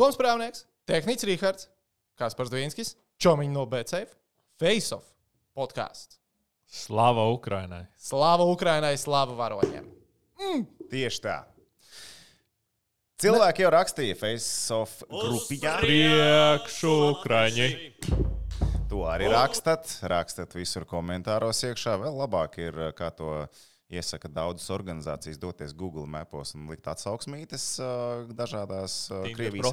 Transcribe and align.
Toms 0.00 0.16
Prāvnieks, 0.16 0.62
Tehnicis 0.88 1.26
Rīgards, 1.28 1.66
Kaspars 2.16 2.48
Dvīnskis, 2.48 2.94
Čomiņš 3.20 3.50
no 3.52 3.66
BCF, 3.68 4.14
Face 4.56 4.94
Off 4.96 5.10
podkāsts. 5.52 6.16
Slava 6.64 7.26
Ukrainai! 7.28 7.82
Slava 8.00 8.46
Ukrainai, 8.48 8.94
slava 8.96 9.36
varoņiem! 9.36 9.90
Tieši 10.88 11.20
tā. 11.20 11.34
Cilvēki 13.20 13.66
jau 13.66 13.74
rakstīja 13.74 14.16
Face-off 14.16 15.04
grupiņā. 15.10 15.76
Priekšu 15.84 16.94
Ukraiņi! 17.10 17.68
To 18.88 19.04
arī 19.04 19.28
rakstat. 19.28 19.98
Rakstat 20.08 20.56
visur 20.56 20.88
komentāros 20.88 21.60
iekšā. 21.68 22.00
Vēl 22.00 22.16
labāk 22.22 22.56
ir, 22.64 22.80
kā 22.96 23.12
to 23.12 23.42
iesaka 23.90 24.30
daudzas 24.30 24.70
organizācijas, 24.70 25.38
doties 25.40 25.74
Google 25.76 26.06
mapos 26.10 26.54
un 26.54 26.68
likt 26.70 26.86
atsauksmītes 26.90 27.64
uh, 27.82 28.30
dažādās 28.38 28.96
uh, 29.10 29.26
Krievijas 29.34 29.72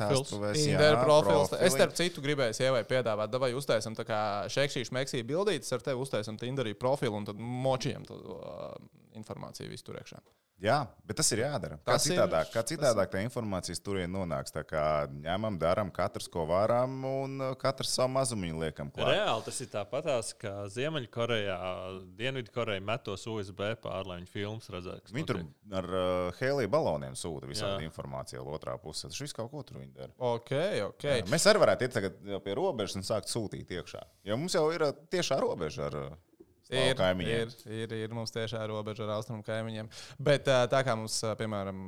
profili. 1.03 1.59
Es 1.65 1.75
starp 1.77 1.93
citu 1.97 2.23
gribēju 2.25 2.57
sievai 2.57 2.83
piedāvāt, 2.89 3.37
vai 3.41 3.51
uztaisam 3.57 3.97
tā 3.97 4.07
kā 4.07 4.21
šekšīšu 4.53 4.95
meksiju 4.97 5.27
bildītes 5.29 5.73
ar 5.75 5.85
tevi, 5.85 6.01
uztaisam 6.01 6.39
Tinderī 6.41 6.73
profilu 6.77 7.19
un 7.19 7.29
tad 7.29 7.41
močiem 7.41 8.07
to 8.09 8.17
uh, 8.17 8.73
informāciju 9.19 9.69
visu 9.73 9.89
tur 9.91 9.99
iekšā. 10.01 10.19
Jā, 10.57 10.87
bet 11.05 11.19
tas 11.19 11.27
ir 11.35 11.43
jādara. 11.43 11.75
Kā 11.85 11.93
Tas 11.93 12.05
ir- 12.09 12.15
citādāk, 12.15 12.47
kā 12.49 12.63
tas 12.65 12.71
citādāk 12.71 13.11
tā 13.13 13.19
informācijas 13.21 13.77
turien 13.85 14.09
nonāks. 14.09 14.49
Tā 14.49 14.63
kā 14.65 15.05
ņemam, 15.13 15.59
darām, 15.61 15.91
katrs 15.93 16.25
ko 16.33 16.47
varam 16.49 16.95
un 17.05 17.35
uh, 17.45 17.51
katrs 17.61 17.91
savu 17.93 18.09
mazumiņu 18.15 18.63
liekam 18.63 18.89
klāt. 18.89 19.11
Reāli 19.13 19.45
tas 19.45 19.61
ir 19.61 19.69
tāpatās, 19.69 20.31
kā 20.41 20.55
Ziemeļkorejā, 20.73 21.57
Dienvidkoreja 22.17 22.81
metos 22.81 23.27
USB 23.29 23.61
pāri, 23.83 24.09
lai 24.09 24.17
viņi 24.23 24.31
filmas 24.33 24.69
redzētu. 24.73 25.13
Viņi 25.13 25.29
tur 25.29 25.43
ar 25.77 25.89
uh, 25.93 26.31
helija 26.41 26.71
baloniem 26.73 27.13
sūta 27.13 27.45
visādi 27.53 27.85
informāciju 27.85 28.41
no 28.41 28.57
otrā 28.57 28.73
puses. 28.81 29.11
Tas 29.13 29.21
viss 29.21 29.37
kaut 29.37 29.51
ko 29.53 29.61
tur 29.61 29.77
viņi 29.83 29.93
dara. 29.93 30.13
Ok, 30.17 30.55
ok. 30.89 31.05
Jā, 31.21 31.25
Mēs 31.29 31.45
arī 31.53 31.61
varētu 31.67 31.85
iet 31.85 31.93
tagad 32.01 32.17
jau 32.33 32.41
pie 32.41 32.57
robežas 32.57 32.97
un 32.97 33.05
sākt 33.05 33.29
sūtīt 33.29 33.77
iekšā. 33.77 34.01
Jo 34.25 34.41
mums 34.41 34.57
jau 34.57 34.65
ir 34.73 34.89
uh, 34.89 34.95
tiešā 35.13 35.37
robeža 35.45 35.85
ar 35.91 35.99
uh, 36.01 36.17
Ir, 37.31 37.51
ir, 37.73 37.83
ir, 37.83 37.97
ir 38.07 38.15
mums 38.15 38.33
tiešā 38.35 38.63
robeža 38.69 39.05
ar 39.07 39.17
austrumu 39.17 39.45
kaimiņiem. 39.47 39.91
Bet 40.19 40.47
tā 40.47 40.81
kā 40.85 40.97
mums, 40.99 41.19
piemēram, 41.39 41.85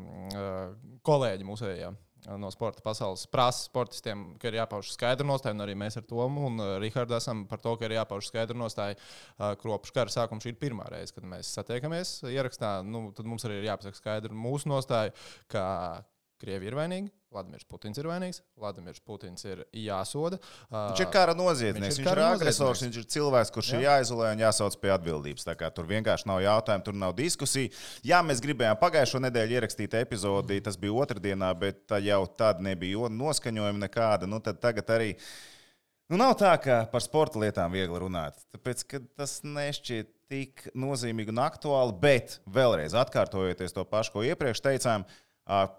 kolēģi 1.08 1.48
mūsējā 1.48 1.96
no 2.40 2.50
sporta 2.52 2.84
pasaules 2.84 3.26
prasa 3.32 3.64
sportistiem, 3.64 4.26
ka 4.40 4.50
ir 4.50 4.60
jāpauž 4.60 4.92
skaidra 4.94 5.28
nostāja, 5.28 5.56
un 5.56 5.64
arī 5.64 5.76
mēs 5.80 6.00
ar 6.00 6.06
Tomu 6.10 6.48
un 6.50 6.60
Rihardu 6.82 7.16
esam 7.18 7.46
par 7.50 7.62
to, 7.64 7.76
ka 7.80 7.88
ir 7.88 7.96
jāpauž 7.96 8.30
skaidra 8.30 8.58
nostāja. 8.58 8.98
ā, 9.40 9.54
Kopš 9.60 9.94
kara 9.96 10.14
sākuma 10.14 10.44
šī 10.44 10.54
ir 10.54 10.60
pirmā 10.62 10.90
reize, 10.92 11.14
kad 11.16 11.28
mēs 11.28 11.54
satiekamies 11.56 12.20
ierakstā. 12.30 12.80
Nu, 12.86 13.10
tad 13.16 13.30
mums 13.30 13.46
arī 13.48 13.62
ir 13.62 13.70
jāpasaka 13.72 14.02
skaidra 14.02 14.36
mūsu 14.36 14.72
nostāja, 14.72 15.16
ka 15.52 15.64
Krievija 16.40 16.72
ir 16.72 16.76
vainīga, 16.78 17.12
Vladimirs 17.30 17.66
Putins 17.70 18.00
ir 18.00 18.08
vainīgs, 18.10 18.40
Vladimirs 18.58 19.02
Putins 19.06 19.44
ir 19.46 19.62
jāsoda. 19.76 20.40
Viņš 20.72 21.02
ir 21.04 21.10
kara 21.14 21.36
noziedznieks, 21.38 22.00
Viņš 22.00 22.02
ir 22.02 22.08
viņš 22.08 22.16
ir 22.16 22.22
agresors, 22.26 22.84
viņš 22.86 22.98
ir 23.02 23.06
cilvēks, 23.14 23.52
kurš 23.54 23.72
ir 23.76 23.84
jāizolē 23.86 24.32
un 24.34 24.42
jāsauc 24.42 24.78
pie 24.82 24.94
atbildības. 24.96 25.46
Tur 25.76 25.90
vienkārši 25.90 26.30
nav 26.32 26.42
jautājumu, 26.46 26.86
tur 26.88 26.98
nav 26.98 27.14
diskusiju. 27.20 27.70
Jā, 28.08 28.24
mēs 28.26 28.42
gribējām 28.46 28.80
pagājušo 28.82 29.22
nedēļu 29.28 29.60
ierakstīt 29.60 30.00
epizodi, 30.00 30.62
tas 30.66 30.80
bija 30.82 30.98
otrdienā, 31.04 31.52
bet 31.60 31.96
jau 32.08 32.24
tad 32.40 32.64
nebija 32.66 33.12
noskaņojuma 33.14 33.86
nekāda. 33.86 34.30
Nu, 34.30 34.42
tagad 34.42 34.96
arī. 34.98 35.14
Nu, 36.10 36.18
nav 36.18 36.34
tā, 36.40 36.56
ka 36.58 36.82
par 36.90 37.06
sporta 37.06 37.38
lietām 37.38 37.76
viegli 37.76 38.00
runāt. 38.02 38.40
Tāpēc, 38.56 38.88
ka 38.90 39.04
tas 39.20 39.44
nešķiet 39.46 40.16
tik 40.30 40.70
nozīmīgi 40.78 41.34
un 41.34 41.42
aktuāli, 41.44 41.94
bet 42.02 42.40
vēlreiz 42.50 42.96
atkārtojoties 42.98 43.76
to 43.76 43.86
pašu, 43.90 44.16
ko 44.16 44.26
iepriekš 44.26 44.62
teicām, 44.66 45.06
ā, 45.06 45.29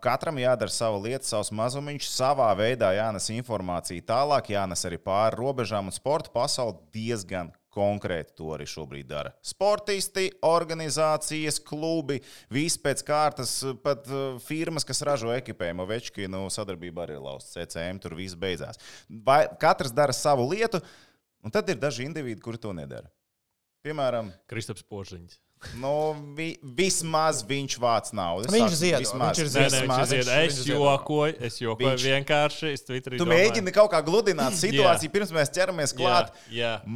katram 0.02 0.40
jādara 0.40 0.72
sava 0.74 0.98
lieta, 0.98 1.26
savs 1.26 1.52
mazumiņš, 1.54 2.08
savā 2.10 2.50
veidā 2.58 2.90
jānes 2.96 3.30
informācija 3.34 4.02
tālāk, 4.06 4.52
jānes 4.56 4.84
arī 4.88 4.98
pāri 5.02 5.38
robežām, 5.38 5.90
un 5.90 5.94
sporta 5.94 6.32
pasaule 6.34 6.78
diezgan 6.94 7.52
konkrēti 7.70 8.34
to 8.34 8.48
arī 8.54 8.66
šobrīd 8.66 9.06
dara. 9.10 9.30
Sportisti, 9.46 10.26
organizācijas, 10.47 11.60
klubi, 11.62 12.19
viss 12.50 12.81
pēc 12.82 13.04
kārtas, 13.06 13.53
pat 13.84 14.08
firmas, 14.42 14.86
kas 14.86 15.04
ražo 15.06 15.31
ekipējumu, 15.36 15.87
Večkinu 15.91 16.42
sadarbībā 16.50 17.06
arī 17.06 17.19
ir 17.19 17.25
lausts 17.25 17.54
CCM, 17.54 18.02
tur 18.02 18.16
viss 18.19 18.38
beidzās. 18.38 18.81
Vai 19.08 19.44
katrs 19.62 19.94
dara 19.94 20.16
savu 20.16 20.48
lietu, 20.50 20.82
un 21.47 21.54
tad 21.54 21.70
ir 21.70 21.78
daži 21.78 22.08
individi, 22.08 22.42
kuri 22.42 22.58
to 22.58 22.75
nedara. 22.75 23.06
Piemēram, 23.87 24.34
Kristaps 24.50 24.84
Požiņš. 24.91 25.38
Nu, 25.76 25.93
vi, 26.37 26.54
vismaz 26.62 27.43
viņš 27.44 27.75
vāc 27.82 28.10
naudu. 28.16 28.47
Es 28.48 28.54
Viņš 28.54 28.76
vismaz. 28.81 28.81
viņš 28.81 28.91
ir 28.91 29.00
Vismaz 29.00 29.37
viņš 29.37 29.41
ir 29.41 29.48
viņš- 29.50 30.09
zied. 30.09 30.28
Es 30.47 30.66
jokoju, 30.66 31.34
es 31.48 31.59
jokoju 31.60 31.88
Viņš- 31.91 32.06
vienkārši. 32.09 32.72
Es 32.72 32.82
Tu 32.82 33.00
domāju- 33.00 33.28
mēģini 33.34 33.72
kaut 33.76 33.91
kā 33.93 34.00
gludināt 34.03 34.56
situāciju, 34.65 35.10
pirms 35.12 35.31
mēs 35.37 35.53
ķeramies 35.53 35.93
klāt. 35.94 36.32
Jā, 36.50 36.81
jā. 36.81 36.87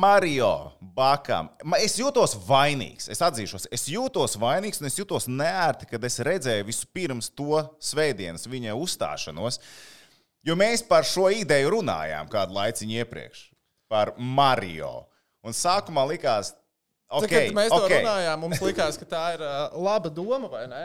Mario 0.00 0.72
Bakam. 0.80 1.50
Es 1.78 1.98
jūtos 2.00 2.34
vainīgs. 2.48 3.08
Es 3.12 3.20
atzīšos, 3.20 3.66
es 3.70 3.86
jūtos 3.88 4.36
vainīgs 4.40 4.80
un 4.80 4.86
es 4.88 4.96
jūtos 4.98 5.28
neērti, 5.28 5.88
kad 5.90 6.04
es 6.04 6.18
redzēju 6.18 6.64
vispirms 6.70 7.28
to 7.36 7.60
svētdienas 7.80 8.46
viņa 8.48 8.74
uzstāšanos. 8.80 9.58
Jo 10.42 10.54
mēs 10.56 10.80
par 10.88 11.04
šo 11.04 11.28
ideju 11.36 11.74
runājām 11.76 12.30
kādu 12.32 12.56
laiciņu 12.56 12.96
iepriekš. 13.04 13.50
Par 13.90 14.14
Mario. 14.16 15.06
Un 15.44 15.52
sākumā 15.52 16.06
likās, 16.08 16.52
Okay, 17.10 17.26
okay, 17.26 17.46
kad 17.48 17.56
mēs 17.56 17.72
to 17.72 17.78
okay. 17.82 18.00
runājām, 18.04 18.42
mums 18.44 18.60
likās, 18.62 18.98
ka 19.00 19.06
tā 19.10 19.22
ir 19.34 19.40
uh, 19.42 19.78
laba 19.82 20.12
doma, 20.14 20.46
vai 20.52 20.66
ne? 20.70 20.84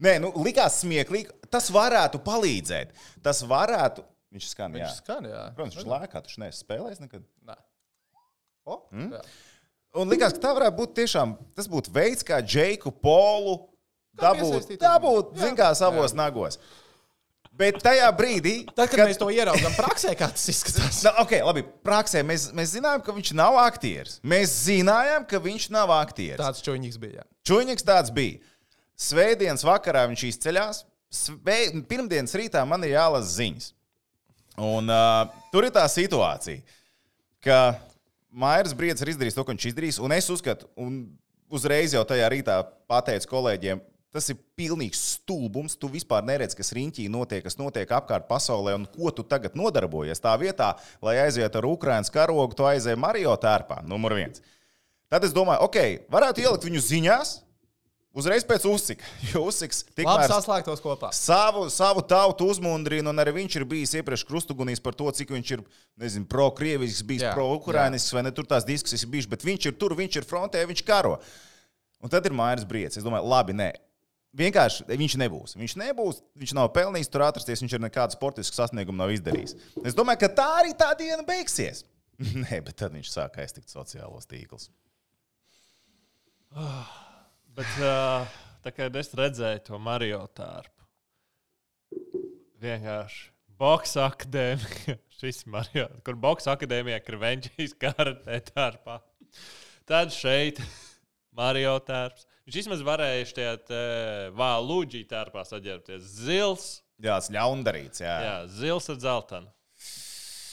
Nē, 0.00 0.14
nu, 0.22 0.30
likās 0.40 0.78
smieklīgi. 0.84 1.34
Tas 1.52 1.68
varētu 1.74 2.20
palīdzēt. 2.24 2.94
Tas 3.24 3.42
varētu. 3.44 4.04
Viņš 4.32 4.46
skan, 4.54 4.76
jā. 4.78 4.86
Viņš 4.86 5.02
skan, 5.02 5.28
jā. 5.28 5.42
Protams, 5.56 5.76
viņš 5.76 5.90
lēkā, 5.90 6.22
taču 6.24 6.40
neesi 6.44 6.62
spēlējis 6.62 7.02
nekad. 7.02 7.26
Nē. 7.48 7.56
O, 8.68 8.80
mm? 8.94 9.12
jā. 9.18 9.22
Un 9.98 10.12
likās, 10.12 10.36
ka 10.36 10.44
tā 10.44 10.52
varētu 10.56 10.78
būt 10.78 10.94
tiešām 11.00 11.34
tas 11.56 11.68
būtu 11.70 11.92
veids, 11.92 12.24
kā 12.26 12.38
Džeiku 12.44 12.92
Polu 12.92 13.56
dabūt, 14.20 14.74
dabūt 14.80 15.32
uzmanību. 15.32 15.42
zin 15.42 15.58
kā, 15.58 15.70
savos 15.78 16.14
nagos. 16.16 16.60
Bet 17.58 17.80
tajā 17.82 18.06
brīdī, 18.14 18.52
Tad, 18.68 18.86
kad, 18.86 19.00
kad 19.00 19.08
mēs 19.10 19.18
to 19.18 19.28
ieraugām 19.34 19.74
praksē, 19.74 20.12
kā 20.18 20.28
tas 20.30 20.44
izskatās. 20.52 21.00
Nu, 21.06 21.10
okay, 21.24 21.40
labi, 21.42 21.64
praksē 21.86 22.22
mēs, 22.26 22.48
mēs 22.54 22.76
zinājām, 22.76 23.02
ka 23.02 23.14
viņš 23.16 23.32
nav 23.38 23.58
aktieris. 23.64 24.20
Mēs 24.22 24.52
zinājām, 24.68 25.26
ka 25.26 25.40
viņš 25.42 25.66
nav 25.74 25.90
aktieris. 25.96 26.38
Tāds 26.38 26.62
čūniņš 26.66 27.00
bija. 27.02 27.22
jā. 27.22 27.26
Čuņģis 27.50 27.88
tāds 27.88 28.14
bija. 28.14 28.38
Svētdienas 28.98 29.66
vakarā 29.66 30.06
viņš 30.12 30.24
izceļās. 30.30 30.84
Sve... 31.10 31.58
Pirmdienas 31.90 32.36
rītā 32.38 32.62
man 32.68 32.86
ir 32.86 32.94
jālasa 32.94 33.30
ziņas. 33.40 33.72
Un, 34.58 34.90
uh, 34.90 35.30
tur 35.52 35.66
ir 35.66 35.74
tā 35.74 35.84
situācija, 35.90 36.62
ka 37.46 37.58
Mairs 38.30 38.74
Briedis 38.76 39.02
ir 39.02 39.12
izdarījis 39.14 39.38
to, 39.38 39.44
ko 39.46 39.54
viņš 39.54 39.68
izdarījis. 39.70 40.00
Un 40.02 40.14
es 40.14 40.30
uzskatu, 40.30 40.66
un 40.78 40.98
uzreiz 41.50 41.94
jau 41.94 42.02
tajā 42.06 42.26
rītā 42.32 42.58
pateicu 42.90 43.30
kolēģiem, 43.30 43.82
tas 44.14 44.28
ir 44.32 44.38
pilnīgs 44.58 45.00
stulbums. 45.14 45.76
Tu 45.78 45.90
vispār 45.92 46.24
neredzi, 46.26 46.56
kas 46.58 46.72
riņķī 46.76 47.08
notiek, 47.12 47.42
kas 47.44 47.58
notiek 47.60 47.90
apkārt 47.98 48.28
pasaulē, 48.30 48.76
un 48.78 48.86
ko 48.92 49.12
tu 49.14 49.24
tagad 49.26 49.58
nodarbojies. 49.58 50.22
Tā 50.24 50.36
vietā, 50.40 50.74
lai 51.04 51.18
aizietu 51.24 51.60
ar 51.60 51.68
Ukraiņas 51.68 52.14
karogu, 52.14 52.56
tu 52.56 52.68
aizēji 52.68 53.00
Mario 53.00 53.34
tērpā, 53.40 53.82
numur 53.88 54.16
viens. 54.18 54.42
Tad 55.08 55.24
es 55.24 55.34
domāju, 55.36 55.64
ok, 55.68 56.08
varētu 56.12 56.44
ielikt 56.44 56.66
viņu 56.68 56.84
ziņās. 56.84 57.38
Uzreiz 58.18 58.42
pēc 58.48 58.64
uzsika, 58.66 59.04
jo 59.30 59.44
uzsiks 59.46 59.82
Labi 59.84 60.00
tikmēr 60.00 60.30
saslēgtos 60.32 60.80
kopā. 60.82 61.10
savu, 61.14 61.66
savu 61.70 62.02
tautu 62.08 62.48
uzmundrina, 62.50 63.12
un 63.12 63.20
arī 63.22 63.34
viņš 63.36 63.58
ir 63.60 63.66
bijis 63.68 63.92
iepriekš 64.00 64.24
krustugunīs 64.26 64.80
par 64.82 64.96
to, 64.98 65.06
cik 65.14 65.30
viņš 65.36 65.52
ir 65.54 65.62
pro-krievisks, 66.26 67.04
bijis 67.06 67.28
pro-ukrainisks, 67.36 68.14
vai 68.16 68.24
ne 68.26 68.32
tur 68.34 68.48
tās 68.48 68.66
diskusijas 68.66 69.04
ir 69.04 69.12
bijušas, 69.12 69.30
bet 69.36 69.44
viņš 69.46 69.68
ir 69.70 69.76
tur, 69.78 69.94
viņš 70.00 70.18
ir 70.18 70.26
frontē, 70.26 70.64
viņš 70.66 70.82
karo. 70.88 71.18
Un 72.02 72.10
tad 72.10 72.26
ir 72.26 72.34
Mairis 72.34 72.66
Briedis. 72.66 72.98
Es 72.98 73.06
domāju, 73.06 73.28
labi, 73.28 73.54
nē. 73.60 73.70
Vienkārši 74.38 74.86
viņš 74.88 75.14
nebūs. 75.18 75.54
Viņš 75.58 75.76
nebūs, 75.80 76.20
viņš 76.38 76.54
nav 76.54 76.70
pelnījis 76.76 77.10
tur 77.10 77.24
atrasties, 77.26 77.62
viņš 77.64 77.74
ir 77.74 77.82
nekādu 77.82 78.14
sportisku 78.14 78.54
sasniegumu 78.54 79.00
nav 79.00 79.12
izdarījis. 79.16 79.56
Es 79.82 79.96
domāju, 79.98 80.22
ka 80.22 80.34
tā 80.40 80.48
arī 80.60 80.74
tā 80.78 80.92
diena 80.98 81.24
beigsies. 81.26 81.82
Nē, 82.44 82.60
bet 82.66 82.78
tad 82.78 82.94
viņš 82.94 83.10
sāk 83.10 83.40
aiztikt 83.42 83.72
sociālos 83.72 84.28
tīklus. 84.30 84.68
Bet 87.58 87.80
uh, 87.82 88.28
tā 88.64 88.72
kā 88.74 88.86
es 89.00 89.10
redzēju 89.18 89.64
to 89.66 89.80
Mario 89.82 90.22
tārpu, 90.38 90.86
vienkārši 92.62 93.28
Boxa 93.58 94.06
akadēmija, 94.06 94.96
šis 95.18 95.42
Mario, 95.50 95.88
kur 96.06 96.18
Boxa 96.20 96.54
akadēmijā 96.54 97.00
ir 97.02 97.18
Venčijas 97.20 97.74
karatē 97.78 98.38
tārpā. 98.52 99.00
Tad 99.88 100.14
šeit 100.14 100.62
Mario 101.38 101.74
tārps. 101.82 102.26
Viņš 102.48 102.56
vismaz 102.62 102.80
varēja 102.80 103.24
šajā 103.28 103.54
vāluģī 104.32 105.02
tārpā 105.10 105.42
saģērbties. 105.44 106.06
Zils, 106.24 106.68
Jā, 106.96 107.18
tas 107.18 107.28
ļaundarīts. 107.34 108.00
Jā. 108.00 108.14
jā, 108.24 108.36
zils 108.56 108.88
ar 108.88 108.96
dzeltenu. 109.02 109.50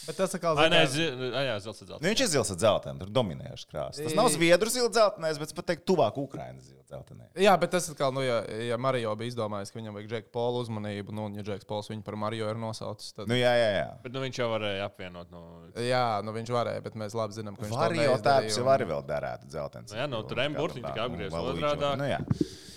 Bet 0.05 0.17
tas 0.19 0.35
atkal 0.37 0.59
Ai, 0.61 0.67
nē, 0.71 0.81
zi... 0.91 1.05
Ai, 1.31 1.43
jā, 1.47 1.55
zelta 1.63 1.85
zelta. 1.85 2.01
Nu, 2.03 2.09
viņš 2.11 2.23
ir 2.25 2.29
zils 2.35 2.51
ar 2.53 2.59
dzeltenu, 2.61 3.01
tur 3.01 3.11
dominējuši 3.15 3.69
krāsas. 3.71 4.01
Tas 4.05 4.17
nav 4.17 4.29
zviedru 4.33 4.71
zils 4.73 4.91
dzeltenais, 4.93 5.39
bet 5.41 5.53
pat 5.57 5.69
teikt, 5.71 5.85
tuvāk 5.89 6.19
Ukraiņas 6.21 6.67
zils 6.69 6.85
dzeltenai. 6.91 7.29
Jā, 7.41 7.55
bet 7.61 7.73
tas 7.73 7.89
atkal, 7.91 8.13
nu, 8.15 8.21
ja, 8.25 8.41
ja 8.69 8.77
Mario 8.81 9.13
bija 9.19 9.33
izdomājis, 9.33 9.73
ka 9.73 9.79
viņam 9.79 9.97
vajag 9.97 10.11
Džeka 10.11 10.31
Paula 10.35 10.61
uzmanību, 10.65 11.15
nu, 11.15 11.27
un 11.29 11.39
ja 11.39 11.45
Džeks 11.47 11.67
Pauls 11.69 11.89
viņu 11.91 12.05
par 12.05 12.19
Mario 12.21 12.49
ir 12.51 12.61
nosaucis, 12.61 13.15
tad. 13.17 13.31
Nu, 13.31 13.37
jā, 13.39 13.55
jā, 13.57 13.71
jā. 13.79 13.87
Bet 14.05 14.13
nu, 14.15 14.21
viņš 14.25 14.41
jau 14.43 14.49
varēja 14.53 14.89
apvienot. 14.91 15.33
Nu, 15.33 15.43
Jā, 15.81 16.05
nu 16.23 16.35
viņš 16.35 16.53
varēja, 16.55 16.83
bet 16.85 16.99
mēs 16.99 17.17
labi 17.17 17.35
zinām, 17.35 17.57
ka 17.57 17.65
viņš 17.65 17.75
Var 17.75 17.95
to 17.95 18.37
jau 18.51 18.69
arī 18.75 18.87
vēl 18.93 19.03
darētu 19.09 19.49
dzeltens. 19.49 19.91
Nu 19.91 19.99
jā, 20.03 20.07
nu, 20.11 20.21
tur 20.29 20.45
M 20.45 20.55
burtiņi 20.55 20.85
tika 20.85 21.09
apgriezti 21.09 21.41
otrādāk. 21.41 22.74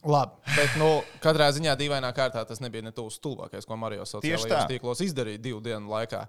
Labi, 0.00 0.32
bet 0.56 0.76
nu, 0.80 0.86
katrā 1.20 1.50
ziņā 1.52 1.74
dīvainā 1.76 2.08
kārtā 2.16 2.40
tas 2.48 2.60
nebija 2.64 2.86
ne 2.86 2.92
tūs 2.96 3.18
stulbākais, 3.20 3.66
ko 3.68 3.76
Mario 3.76 4.06
sociālajos 4.08 4.68
tīklos 4.70 5.02
izdarīja 5.04 5.42
divu 5.44 5.60
dienu 5.60 5.90
laikā. 5.92 6.22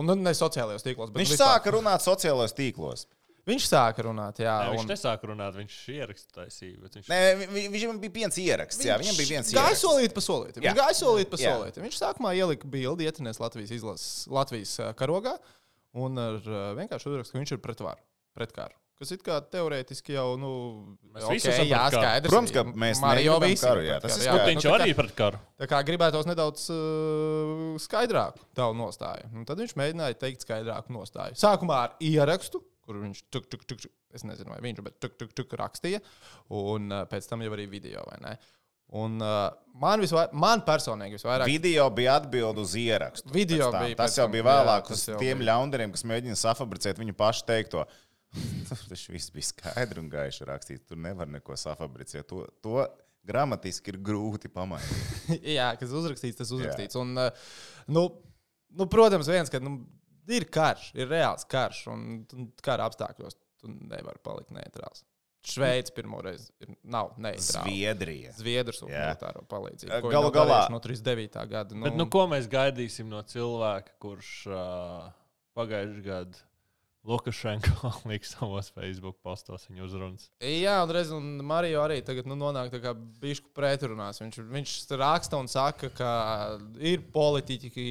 Un 0.00 0.08
nu, 0.08 0.14
ne 0.16 0.32
sociālajos 0.32 0.86
tīklos, 0.86 1.12
bet 1.12 1.20
Viņš 1.26 1.34
vispār. 1.34 1.58
sāka 1.58 1.74
runāt 1.76 2.00
sociālajos 2.06 2.56
tīklos. 2.56 3.04
Viņš 3.48 3.66
sāka 3.68 4.02
runāt, 4.04 4.40
jā. 4.44 4.54
Nē, 4.64 4.72
viņš 4.74 4.80
un- 4.84 4.90
nesāka 4.92 5.28
runāt, 5.28 5.54
viņš 5.56 5.76
ierakstu 5.92 6.32
taisīja. 6.36 6.80
bet 6.82 6.96
Viņš... 6.98 7.06
Nē, 7.12 7.20
vi- 7.52 7.68
viņam 7.76 8.00
bija 8.00 8.12
viens 8.16 8.36
ieraksts. 8.40 8.84
Jā, 8.84 8.96
viņam 9.00 9.16
bija 9.20 9.28
viens 9.34 9.52
Gāja 9.56 9.76
solīt 9.80 10.12
pa 10.16 10.20
solītam. 10.24 10.64
Viņš 10.64 10.76
gāja 10.80 10.96
solīt 10.98 11.30
pa 11.32 11.36
solītam. 11.40 11.84
Viņš 11.88 11.96
sākumā 12.00 12.34
ielika 12.36 12.68
bildi, 12.68 13.08
ietinās 13.08 13.40
Latvijas 13.40 13.72
izlases, 13.76 14.26
Latvijas 14.28 14.74
karogā 15.00 15.38
un 15.96 16.18
ar 16.20 16.40
vienkārši 16.76 17.08
uzrakstu, 17.12 17.32
ka 17.32 17.40
viņš 17.44 17.52
ir 17.56 17.62
pret 17.64 17.80
varu, 17.80 18.04
pret 18.36 18.52
karu. 18.52 18.76
Kas 18.98 19.12
kā 19.22 19.36
teorētiski 19.52 20.16
jau, 20.16 20.32
nu, 20.40 20.48
Mēs 21.14 21.22
okay, 21.22 21.36
visi 21.38 21.50
esam 21.52 21.68
jā, 21.70 21.82
skaidrs. 21.92 22.32
Protams, 22.32 22.54
ka 22.56 22.64
mēs 22.66 23.02
negribam 23.04 23.44
visi 23.46 23.62
karu, 23.62 23.84
ir 23.84 23.92
jā, 23.92 23.98
tas 24.02 24.16
ir 24.18 24.26
jā. 24.26 24.34
Viņš 24.48 24.66
Nu, 24.66 24.72
arī 24.74 24.88
ir 24.90 24.98
pret 24.98 25.12
karu. 25.20 25.38
Tā 25.62 25.68
kā 25.70 25.78
gribētos 25.86 26.26
nedaudz 26.26 26.64
uh, 26.74 27.76
skaidrāku 27.84 28.42
tavu 28.58 28.74
nostāju. 28.80 29.30
Un 29.38 29.46
tad 29.46 29.62
viņš 29.62 29.76
mēģināja 29.78 30.18
teikt 30.18 30.42
skaidrāku 30.42 30.96
nostāju. 30.96 31.38
Sākumā 31.38 31.78
ar 31.84 31.94
ierakstu, 32.02 32.58
kur 32.82 32.98
viņš 33.04 33.22
tuk, 33.30 33.46
tuk, 33.52 33.62
tuk, 33.70 33.86
tuk, 33.86 33.94
es 34.18 34.26
nezinu, 34.26 34.50
vai 34.50 34.58
viņš, 34.66 34.82
bet 34.88 34.98
tuk, 34.98 35.14
tuk, 35.20 35.30
tuk 35.36 35.54
rakstīja. 35.62 36.02
Un 36.58 36.90
uh, 36.90 37.06
pēc 37.06 37.30
tam 37.30 37.46
jau 37.46 37.54
arī 37.54 37.68
video, 37.70 38.02
vai 38.10 38.18
ne? 38.24 38.34
Un 38.98 39.20
uh, 39.20 39.52
man, 39.76 40.00
visvair, 40.00 40.30
man 40.32 40.62
personīgi 40.64 41.18
visvairāk. 41.18 41.46
Video 41.50 41.86
bija 41.92 42.16
atbilde 42.22 42.62
uz 42.64 42.74
ierakstu. 42.80 43.30
Video 43.34 43.68
bija 43.74 43.98
Tas 44.00 44.16
jau 44.16 44.26
bija 44.32 44.42
jā, 44.42 44.48
vēlāk 44.48 44.88
tas 44.88 45.02
uz 45.02 45.10
jau 45.12 45.18
tiem 45.20 45.44
ļaundariem, 45.44 45.92
kas 45.92 46.06
mēģina 46.08 46.38
safabricēt 46.40 46.98
viņu 46.98 47.14
pašu 47.18 47.44
teikto. 47.50 47.84
Tas 48.68 48.84
viss 49.08 49.30
bija 49.34 49.48
skaidri 49.48 50.02
un 50.02 50.08
gaiši 50.12 50.46
rakstīts. 50.48 50.86
Tur 50.88 51.00
nevar 51.00 51.30
neko 51.30 51.56
safabricēt. 51.58 52.26
To, 52.30 52.44
to 52.64 52.82
gramatiski 53.28 53.92
ir 53.94 54.00
grūti 54.04 54.50
pamainīt. 54.52 55.36
Jā, 55.58 55.70
kas 55.80 55.92
uzrakstīts, 55.96 56.38
tas 56.40 56.52
uzrakstīts. 56.54 56.98
Un, 57.00 57.14
uh, 57.20 57.52
nu, 57.92 58.06
nu, 58.76 58.88
protams, 58.90 59.28
viens, 59.30 59.52
ka 59.52 59.60
nu, 59.62 59.78
ir 60.32 60.48
karš, 60.52 60.90
ir 60.98 61.10
reāls 61.10 61.46
karš, 61.48 61.84
un 61.92 62.08
tu 62.28 62.50
kara 62.64 62.88
apstākļos 62.88 63.38
tu 63.58 63.70
nevari 63.72 64.20
palikt 64.24 64.52
neitrāls. 64.54 65.04
Šveice 65.48 65.92
pirmo 65.94 66.18
reizi 66.20 66.50
ir, 66.60 66.74
nav 66.92 67.14
neitrāla. 67.22 67.62
Zviedrija. 67.64 68.32
Zviedrus 68.36 68.82
un 68.84 68.90
Jā. 68.92 69.06
militāro 69.06 69.44
palīdzību. 69.48 69.92
Eh, 69.94 70.02
ko 70.04 70.10
galu 70.12 70.32
galā- 70.34 70.66
No 70.72 70.80
39. 70.84 71.38
gada. 71.48 71.74
Nu, 71.78 71.86
Bet, 71.86 71.96
nu, 71.96 72.08
ko 72.12 72.26
mēs 72.28 72.50
gaidīsim 72.52 73.08
no 73.08 73.22
cilvēka, 73.22 73.94
kurš 74.02 74.32
uh, 74.50 75.08
pagājušajā 75.56 76.04
gadā 76.04 76.47
Lukašenko 77.06 77.90
liks 78.10 78.32
savos 78.34 78.72
Facebook 78.74 79.16
postos 79.22 79.68
viņa 79.70 79.84
uzrunas? 79.86 80.26
Jā, 80.42 80.74
un 80.82 80.90
reiz 80.92 81.12
un 81.14 81.28
Mario 81.46 81.80
arī 81.84 82.00
tagad 82.04 82.26
nu, 82.28 82.34
nonāk 82.38 82.72
tā 82.74 82.80
kā 82.82 82.92
bišku 83.22 83.52
pretrunās. 83.56 84.18
Viņš, 84.20 84.40
viņš 84.50 84.74
raksta 84.98 85.38
un 85.40 85.48
saka, 85.48 85.92
ka 85.94 86.10
ir 86.82 87.04
politiķi, 87.14 87.86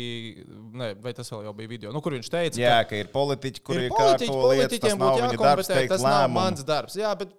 ne, 0.75 0.91
vai 1.01 1.15
tas 1.17 1.31
vēl 1.33 1.47
jau 1.47 1.55
bija 1.57 1.71
video, 1.71 1.95
nu, 1.95 2.03
kur 2.03 2.17
viņš 2.17 2.29
teica, 2.33 2.61
Jā, 2.61 2.77
ka 2.89 2.99
ir 2.99 3.09
politiķi, 3.13 3.63
ka 3.63 3.71
kuri 3.71 3.87
ir 3.87 3.95
politiķi, 3.95 4.27
lietas, 4.27 4.29
tas 4.29 4.45
politiķiem 4.45 5.01
nav 5.01 5.07
būtu 5.07 5.23
viņa 5.23 5.41
darbs 5.41 5.41
jākompetē, 5.41 5.79
teikt 5.81 5.95
tas 5.95 6.05
nav 6.05 6.19
lēmumu. 6.19 6.39
mans 6.41 6.67
darbs. 6.67 6.99
Jā, 7.01 7.15
bet, 7.23 7.35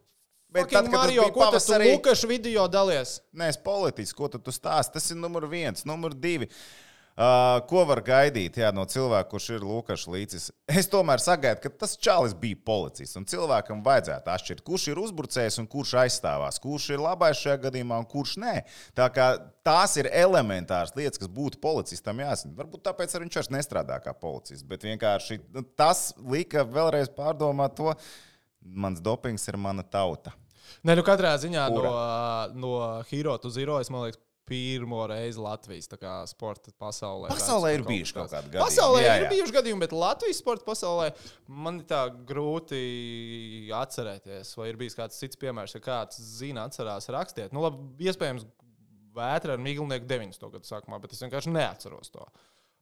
Bet 0.48 0.64
bet 0.64 0.70
tad, 0.72 0.86
kad 0.88 0.94
Mario, 0.94 1.26
bija 1.26 1.32
ko 1.36 1.46
tas 1.52 1.66
tu 1.66 1.74
pavasarī- 1.74 1.90
Lukašu 1.92 2.28
video 2.30 2.62
dalies? 2.72 3.18
Nē, 3.36 3.50
es 3.52 3.58
politiski, 3.60 4.16
ko 4.16 4.30
tu, 4.32 4.38
tu 4.40 4.48
stāsti? 4.56 4.94
Tas 4.96 5.10
ir 5.12 5.18
numur 5.20 5.44
viens, 5.44 5.84
numur 5.84 6.14
divi. 6.16 6.48
Uh, 6.48 6.87
ko 7.18 7.82
var 7.88 7.98
gaidīt 8.06 8.60
jā, 8.60 8.68
no 8.74 8.84
cilvēka, 8.86 9.26
kurš 9.32 9.48
ir 9.56 9.64
Lukas 9.66 10.04
Līcis? 10.06 10.48
Es 10.70 10.86
tomēr 10.90 11.18
sagaidu, 11.18 11.64
ka 11.64 11.72
tas 11.82 11.96
čalis 11.98 12.34
bija 12.38 12.58
policists. 12.64 13.18
Un 13.18 13.26
cilvēkam 13.26 13.82
vajadzētu 13.86 14.30
atšķirt, 14.30 14.62
kurš 14.66 14.84
ir 14.92 15.00
uzbrucējs 15.02 15.58
un 15.58 15.66
kurš 15.70 15.96
aizstāvās, 16.04 16.60
kurš 16.62 16.92
ir 16.94 17.02
labais 17.02 17.40
šajā 17.42 17.58
gadījumā 17.66 17.98
un 18.04 18.06
kurš 18.08 18.36
nē. 18.38 18.54
Tā 18.98 19.08
kā 19.14 19.28
tās 19.66 19.96
ir 19.98 20.10
elementāras 20.12 20.94
lietas, 20.94 21.18
kas 21.18 21.32
būtu 21.34 21.58
policistam 21.62 22.22
jāzina. 22.22 22.54
Varbūt 22.60 22.86
tāpēc 22.86 23.18
viņš 23.18 23.40
vairs 23.40 23.52
nestrādā 23.56 23.98
kā 24.04 24.14
policists. 24.14 24.66
Bet 24.68 24.86
vienkārši 24.86 25.40
nu, 25.56 25.66
tas 25.74 26.12
lika 26.22 26.62
vēlreiz 26.68 27.10
pārdomāt 27.18 27.74
to, 27.80 27.96
mans 28.62 29.02
dopings 29.02 29.50
ir 29.50 29.58
mana 29.58 29.82
tauta. 29.82 30.36
Nē, 30.86 30.94
nu 30.98 31.02
katrā 31.02 31.32
ziņā 31.40 31.66
no, 31.72 31.82
Kura? 31.82 31.92
no 32.54 32.72
Hero 33.10 33.34
to 33.42 33.50
Zero, 33.50 33.78
es 33.82 33.90
liekas, 33.90 34.20
pirmo 34.48 35.02
reizi 35.10 35.40
Latvijas 35.42 35.88
sporta 36.30 36.72
pasaulē. 36.80 37.30
Pasaulē 37.30 37.74
ir 37.76 37.84
bijuši 37.86 38.16
kaut 38.16 38.32
kādi 38.32 38.52
gadījumi. 38.52 38.64
Pasaulē 38.64 39.02
Jā, 39.04 39.16
ir 39.18 39.26
jā. 39.26 39.30
bijuši 39.34 39.56
gadījumi, 39.58 39.82
bet 39.84 39.94
Latvijas 39.96 40.40
sporta 40.42 40.66
pasaulē 40.66 41.08
man 41.46 41.82
ir 41.82 41.88
tā 41.90 42.02
grūti 42.28 42.80
atcerēties. 43.76 44.54
Vai 44.58 44.70
ir 44.72 44.80
bijis 44.80 44.96
kāds 44.98 45.20
cits 45.20 45.40
piemērs, 45.40 45.76
ja 45.76 45.82
kāds 45.84 46.20
zina, 46.40 46.66
atcerās 46.68 47.10
rakstiet. 47.12 47.52
Nu, 47.56 47.64
labi, 47.66 48.08
iespējams, 48.08 48.46
vētra 49.18 49.56
ar 49.56 49.62
Miglnieku 49.62 50.08
90. 50.08 50.52
gadu 50.54 50.68
sākumā, 50.68 51.00
bet 51.02 51.14
es 51.14 51.22
vienkārši 51.24 51.52
neatceros 51.54 52.14
to. 52.14 52.24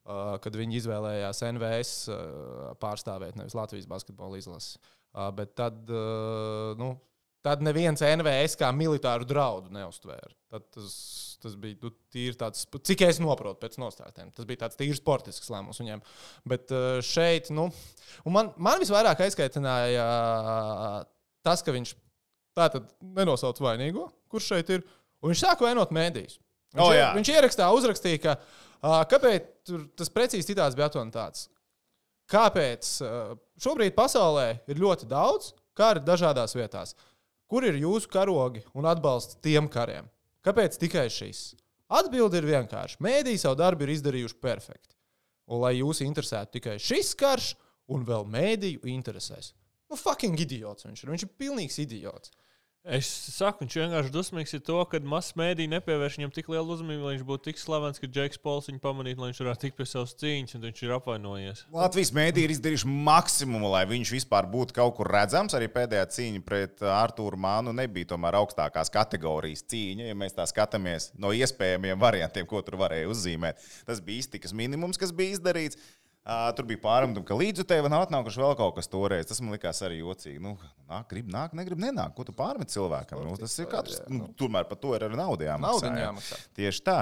Uh, 0.06 0.36
kad 0.38 0.54
viņi 0.54 0.78
izvēlējās 0.78 1.42
NVS 1.48 1.92
uh, 2.14 2.20
pārstāvēt, 2.78 3.34
nevis 3.40 3.56
Latvijas 3.58 3.88
basketbola 3.90 4.38
izlasi. 4.38 4.78
Uh, 5.10 5.32
bet 5.34 5.56
tad, 5.58 5.80
uh, 5.90 6.76
nu, 6.78 6.92
tad 7.46 7.62
neviens 7.62 8.02
NVS 8.02 8.56
kā 8.58 8.72
militāru 8.74 9.26
draudu 9.28 9.70
neustvēra. 9.74 10.32
Tad 10.50 10.64
tas, 10.74 10.94
tas 11.42 11.54
bija 11.60 11.78
nu, 11.84 11.92
tīri 12.12 12.34
tāds, 12.40 12.64
cik 12.88 13.04
es 13.06 13.20
saprotu 13.20 13.60
pēc 13.62 13.78
nostājiem. 13.82 14.32
Tas 14.34 14.48
bija 14.48 14.64
tāds 14.64 14.78
tīri 14.80 14.96
sportisks 14.98 15.50
lēmums 15.52 15.78
viņiem. 15.82 16.02
Bet 16.50 16.72
uh, 16.74 16.98
šeit, 17.06 17.52
nu, 17.54 17.68
man, 18.34 18.50
man 18.58 18.82
visvairāk 18.82 19.22
aizskaitināja 19.28 20.06
uh, 20.06 20.98
tas, 21.46 21.62
ka 21.62 21.74
viņš 21.76 21.94
tātad 22.56 22.88
nenosauc 23.16 23.58
vainīgo, 23.62 24.08
kurš 24.32 24.50
šeit 24.54 24.70
ir, 24.78 24.86
un 25.22 25.30
viņš 25.32 25.42
sāka 25.44 25.66
vainot 25.68 25.92
mēdījus. 25.94 26.38
Viņš, 26.74 26.82
O, 26.82 26.88
ie- 26.92 26.98
jā. 26.98 27.10
viņš 27.16 27.30
ierakstā 27.36 27.66
uzrakstīja, 27.76 28.22
ka 28.24 28.34
uh, 28.40 29.02
kāpēc 29.12 29.50
tur 29.68 29.84
tas 29.96 30.10
precīzi 30.12 30.50
citāts 30.50 30.74
bija 30.78 30.88
aptuveni 30.90 31.14
tāds. 31.14 31.46
Kāpēc 32.32 32.88
uh, 33.06 33.36
šobrīd 33.62 33.94
pasaulē 33.94 34.48
ir 34.66 34.80
ļoti 34.82 35.06
daudz 35.10 35.52
karu 35.78 36.02
dažādās 36.02 36.56
vietās? 36.58 36.96
Kur 37.46 37.66
ir 37.66 37.78
jūsu 37.78 38.10
karogi 38.10 38.64
un 38.74 38.88
atbalsts 38.90 39.38
tiem 39.44 39.68
kariem? 39.70 40.08
Kāpēc 40.46 40.78
tikai 40.82 41.06
šis? 41.12 41.52
Atbilde 41.86 42.40
ir 42.40 42.48
vienkārša. 42.48 42.98
Mēdīji 43.02 43.42
savu 43.44 43.58
darbu 43.60 43.86
ir 43.86 43.92
izdarījuši 43.94 44.38
perfekti. 44.42 44.96
Un 45.46 45.62
lai 45.62 45.76
jūs 45.76 46.02
interesētu 46.02 46.56
tikai 46.58 46.74
šis 46.82 47.12
karš, 47.18 47.52
un 47.94 48.02
vēl 48.06 48.26
mēdīju 48.30 48.82
interesēs. 48.90 49.52
Nu, 49.86 49.98
fucking 49.98 50.38
idiots 50.42 50.88
viņš 50.88 51.04
ir. 51.04 51.12
Viņš 51.14 51.24
ir 51.28 51.32
pilnīgs 51.38 51.78
idiots. 51.84 52.32
Es 52.86 53.08
saku, 53.34 53.64
viņš 53.64 53.74
vienkārši 53.80 54.12
dusmīgs 54.14 54.52
ir 54.54 54.60
to, 54.62 54.76
ka 54.86 55.00
masu 55.02 55.34
mēdīņi 55.40 55.72
nepievērš 55.72 56.18
viņam 56.20 56.32
tik 56.36 56.50
lielu 56.52 56.70
uzmanību, 56.70 57.02
lai 57.02 57.14
viņš 57.16 57.24
būtu 57.26 57.48
tik 57.48 57.58
slavens, 57.58 57.98
ka 57.98 58.06
Džeks 58.06 58.38
Pols 58.38 58.70
viņu 58.70 58.78
pamanītu, 58.84 59.18
lai 59.18 59.30
viņš 59.32 59.40
varētu 59.42 59.62
tikt 59.64 59.78
pie 59.80 59.86
savas 59.90 60.14
cīņas, 60.20 60.54
un 60.54 60.66
viņš 60.68 60.82
ir 60.84 60.94
apvainojies. 60.94 61.64
Latvijas 61.74 62.14
mēdī 62.14 62.44
ir 62.46 62.54
izdarījuši 62.54 62.92
maksimumu, 63.08 63.72
lai 63.74 63.82
viņš 63.90 64.14
vispār 64.14 64.46
būtu 64.52 64.78
kaut 64.78 64.94
kur 65.00 65.10
redzams. 65.10 65.58
Arī 65.58 65.66
pēdējā 65.74 66.06
cīņa 66.14 66.46
pret 66.46 66.86
uh, 66.86 66.94
Arthuru 66.94 67.42
Mānu 67.42 67.74
nebija 67.74 68.12
tomēr 68.14 68.38
augstākās 68.38 68.94
kategorijas 68.94 69.66
cīņa. 69.66 70.06
Ja 70.12 70.22
mēs 70.22 70.38
tā 70.38 70.46
skatāmies 70.46 71.10
no 71.18 71.34
iespējamiem 71.34 71.98
variantiem, 71.98 72.46
ko 72.46 72.62
tur 72.62 72.78
varēja 72.86 73.10
uzzīmēt, 73.10 73.66
tas 73.90 73.98
bija 73.98 74.22
iztikas 74.22 74.54
minimums, 74.54 75.02
kas 75.02 75.10
bija 75.10 75.34
izdarīts. 75.34 75.82
Uh, 76.26 76.48
tur 76.58 76.66
bija 76.66 76.80
pārmetumi, 76.82 77.22
ka 77.22 77.36
līdzi 77.38 77.62
tev 77.70 77.86
nav 77.86 78.02
atnākuši 78.08 78.40
vēl 78.42 78.56
kaut 78.58 78.74
kas 78.74 78.88
toreiz. 78.90 79.28
Tas 79.30 79.38
man 79.38 79.54
likās 79.54 79.78
arī 79.86 80.00
jocīgi. 80.00 80.40
Nu, 80.42 80.56
nāk, 80.90 81.04
grib, 81.12 81.28
nāk, 81.30 81.52
negrib, 81.54 81.78
nenāk. 81.78 82.16
Ko 82.16 82.24
tu 82.26 82.34
pārmet 82.34 82.72
cilvēkam? 82.72 83.20
Nu, 83.22 83.36
tas 83.38 83.54
ir 83.62 83.68
katrs. 83.70 84.00
Nu, 84.10 84.26
tomēr 84.34 84.66
par 84.66 84.80
to 84.82 84.90
ir 84.96 85.04
arī 85.06 85.20
nauda 85.20 85.46
jāmaksā. 85.46 85.92
Jāmaksā. 86.02 86.38
Tieši 86.58 86.82
tā. 86.88 86.96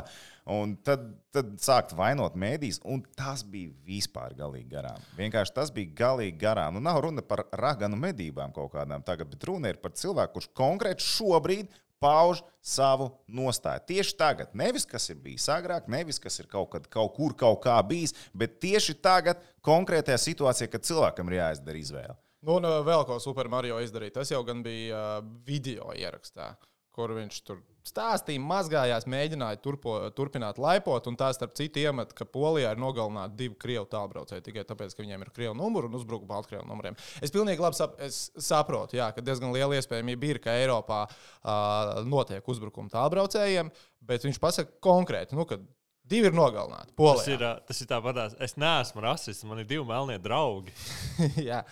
Un 0.53 0.75
tad, 0.85 1.07
tad 1.33 1.55
sākt 1.65 1.95
vainot 1.97 2.37
mēdīs, 2.37 2.83
un 2.85 3.01
tas 3.17 3.41
bija 3.49 3.73
vispār 3.89 4.37
galīgi 4.37 4.69
garām. 4.75 5.09
Vienkārši 5.17 5.57
tas 5.57 5.73
bija 5.73 5.95
galīgi 6.03 6.37
garām. 6.45 6.77
Nu, 6.77 6.85
nav 6.85 7.01
runa 7.07 7.25
par 7.25 7.47
raganu 7.57 7.97
medībām 7.97 8.53
kaut 8.53 8.75
kādām 8.77 9.01
tagad, 9.09 9.33
bet 9.33 9.49
runa 9.49 9.73
ir 9.73 9.81
par 9.81 9.97
cilvēku, 9.97 10.37
kurš 10.37 10.51
konkrēti 10.53 11.09
šobrīd 11.15 11.73
pauž 12.05 12.43
savu 12.65 13.11
nostāju. 13.29 13.85
Tieši 13.89 14.17
tagad, 14.21 14.53
nevis 14.57 14.85
kas 14.89 15.09
ir 15.13 15.19
bijis 15.25 15.49
agrāk, 15.53 15.89
nevis 15.93 16.21
kas 16.21 16.37
ir 16.41 16.49
kaut, 16.51 16.71
kad, 16.75 16.89
kaut 16.93 17.17
kur 17.17 17.37
kaut 17.37 17.63
kā 17.65 17.79
bijis, 17.89 18.15
bet 18.37 18.61
tieši 18.65 18.97
tagad, 19.05 19.41
konkrētajā 19.65 20.21
situācijā, 20.21 20.69
kad 20.73 20.85
cilvēkam 20.85 21.33
ir 21.33 21.41
jāizdara 21.41 21.81
izvēle. 21.81 22.17
Nu, 22.45 22.59
un 22.59 22.69
uh, 22.69 22.83
vēl 22.85 23.07
ko 23.09 23.17
Super 23.23 23.49
Mario 23.49 23.79
izdarīja. 23.81 24.19
Tas 24.19 24.33
jau 24.33 24.43
gan 24.45 24.61
bija 24.65 25.01
uh, 25.19 25.29
video 25.47 25.95
ierakstā, 25.97 26.53
kur 26.95 27.13
viņš 27.17 27.39
tur 27.47 27.63
stāstīja, 27.85 28.41
mazgājās, 28.41 29.05
mēģināja 29.11 29.61
turpo, 29.63 29.97
turpināt 30.17 30.59
laipot. 30.63 31.09
Un 31.11 31.19
tā, 31.21 31.29
starp 31.37 31.55
citu, 31.59 31.83
iemet, 31.83 32.15
ka 32.17 32.27
Polijā 32.29 32.73
ir 32.73 32.81
nogalināti 32.81 33.37
divi 33.43 33.59
krievu 33.61 33.87
tālbraucēji 33.93 34.47
tikai 34.47 34.65
tāpēc, 34.69 34.95
ka 34.95 35.05
viņiem 35.05 35.27
ir 35.27 35.33
krievu 35.37 35.57
numuri 35.59 35.91
un 35.91 35.99
uzbruka 35.99 36.29
Baltkrievu 36.31 36.65
numuriem. 36.71 36.97
Es 37.25 37.35
pilnīgi 37.35 37.65
labi 37.65 37.79
sap, 37.79 37.99
es 38.05 38.27
saprotu, 38.41 38.99
jā, 39.01 39.11
ka 39.15 39.25
diezgan 39.25 39.53
liela 39.55 39.77
iespējamība 39.79 40.31
ir, 40.31 40.43
ka 40.45 40.57
Eiropā 40.63 41.05
uh, 41.11 42.05
notiek 42.09 42.47
uzbrukumi 42.49 42.93
tālbraucējiem, 42.95 43.73
bet 44.09 44.25
viņš 44.25 44.41
pasaka 44.43 44.79
konkrēti, 44.85 45.37
nu, 45.37 45.49
ka 45.49 45.61
Divi 46.05 46.29
ir 46.29 46.35
nogalināti. 46.37 46.93
Polijā. 46.99 47.17
Tas 47.17 47.29
ir, 47.33 47.43
tas 47.65 47.79
ir 47.81 47.89
tāpat. 47.89 48.19
Es 48.45 48.59
neesmu 48.61 49.01
rasists, 49.01 49.47
man 49.49 49.63
ir 49.63 49.69
divi 49.71 49.87
melnie 49.89 50.19
draugi. 50.21 50.75
Jā, 51.49 51.63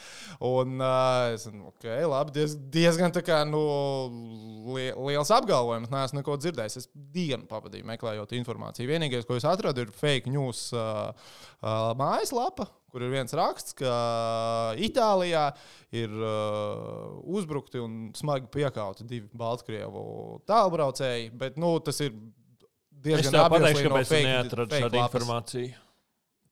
un 0.48 0.80
uh, 0.80 1.34
es 1.34 1.44
domāju, 1.44 1.74
ok, 1.74 1.84
labi, 2.08 2.34
diez, 2.38 2.54
diezgan 2.72 3.12
kā, 3.12 3.42
nu, 3.44 3.60
li, 4.72 4.88
liels 5.10 5.34
apgalvojums. 5.36 5.92
Nē, 5.92 6.06
es 6.08 6.16
neko 6.16 6.38
dzirdēju. 6.40 6.80
Es 6.80 6.88
dienu 7.12 7.44
pavadīju 7.50 7.90
meklējot 7.92 8.32
informāciju. 8.40 8.88
Vienīgais, 8.88 9.28
ko 9.28 9.36
es 9.36 9.48
atradu, 9.48 9.84
ir 9.84 9.92
fake 10.00 10.32
news 10.32 10.70
uh, 10.72 11.12
uh, 11.60 11.92
mājaslapa, 12.00 12.70
kur 12.88 13.04
ir 13.04 13.12
viens 13.12 13.36
raksts, 13.36 13.76
ka 13.76 13.92
Itālijā 14.80 15.50
ir 15.92 16.12
uh, 16.16 17.20
uzbrukti 17.36 17.84
un 17.84 18.04
smagi 18.16 18.48
piekauti 18.52 19.04
divi 19.04 19.28
Baltkrievu 19.36 20.40
tālbraucēji. 20.48 21.34
Bet 21.36 21.60
nu, 21.60 21.76
tas 21.84 22.00
ir 22.00 22.16
diezgan 23.04 23.38
obviously 23.42 23.62
pateikšu, 23.62 23.88
no 23.88 23.96
kāpēc 23.96 24.12
es 24.18 24.26
neatradu 24.26 24.82
šādu 24.82 24.98
lapas. 24.98 25.08
informāciju. 25.10 25.72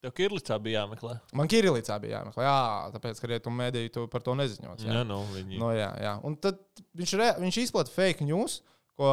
Tev 0.00 0.14
Kirlicā 0.16 0.56
bija 0.64 0.80
jāmeklē. 0.80 1.14
Man 1.36 1.48
Kirillicā 1.52 1.98
bija 2.00 2.20
jāmeklē, 2.20 2.44
jā, 2.46 2.60
tāpēc, 2.94 3.18
ka 3.20 3.28
rietumu 3.28 3.60
mēdīju 3.60 3.92
tu 3.96 4.04
par 4.12 4.24
to 4.24 4.34
neziņots. 4.38 4.86
Jā, 4.88 5.02
nu, 5.04 5.18
viņi. 5.34 5.58
No, 5.60 5.68
jā, 5.76 5.90
jā. 6.00 6.14
Un 6.24 6.38
tad 6.40 6.62
viņš, 6.96 7.12
re, 7.20 7.28
viņš 7.42 7.58
izplatīja 7.66 7.96
fake 7.98 8.24
news, 8.24 8.62
ko 8.96 9.10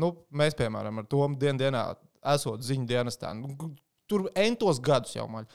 nu, 0.00 0.10
mēs, 0.34 0.56
piemēram, 0.58 0.98
ar 1.02 1.06
to 1.10 1.28
dienu 1.38 1.62
dienā 1.62 1.84
esot 2.34 2.66
ziņu 2.66 2.88
dienestā. 2.90 3.30
Nu, 3.38 3.54
tur 4.10 4.26
entos 4.34 4.82
gadus 4.82 5.14
jau 5.14 5.28
maļ. 5.30 5.46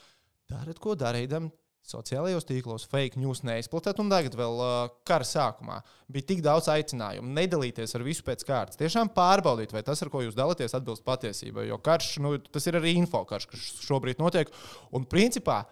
Dariet, 0.50 0.80
ko 0.82 0.96
darījām. 0.98 1.50
Sociālajos 1.90 2.46
tīklos 2.46 2.84
fake 2.90 3.18
news 3.18 3.42
neizplatīt, 3.46 3.98
un 4.02 4.10
tagad 4.12 4.36
vēl 4.38 4.60
uh, 4.62 4.92
kara 5.08 5.26
sākumā 5.26 5.80
bija 6.12 6.28
tik 6.28 6.42
daudz 6.44 6.68
aicinājumu 6.70 7.32
nedalīties 7.34 7.96
ar 7.96 8.04
visu 8.06 8.24
pēc 8.26 8.44
kārtas. 8.46 8.78
Tiešām 8.80 9.10
pārbaudīt, 9.16 9.74
vai 9.74 9.82
tas, 9.86 10.02
ar 10.04 10.10
ko 10.12 10.22
jūs 10.22 10.38
dalāties, 10.38 10.76
atbilst 10.76 11.06
patiesībai. 11.06 11.66
Jo 11.68 11.80
karš, 11.82 12.12
nu, 12.22 12.36
tas 12.52 12.68
ir 12.70 12.78
arī 12.78 12.94
info 13.00 13.24
karš, 13.28 13.48
kas 13.50 13.68
šobrīd 13.88 14.22
notiek. 14.22 14.52
Un 14.94 15.08
principā 15.10 15.64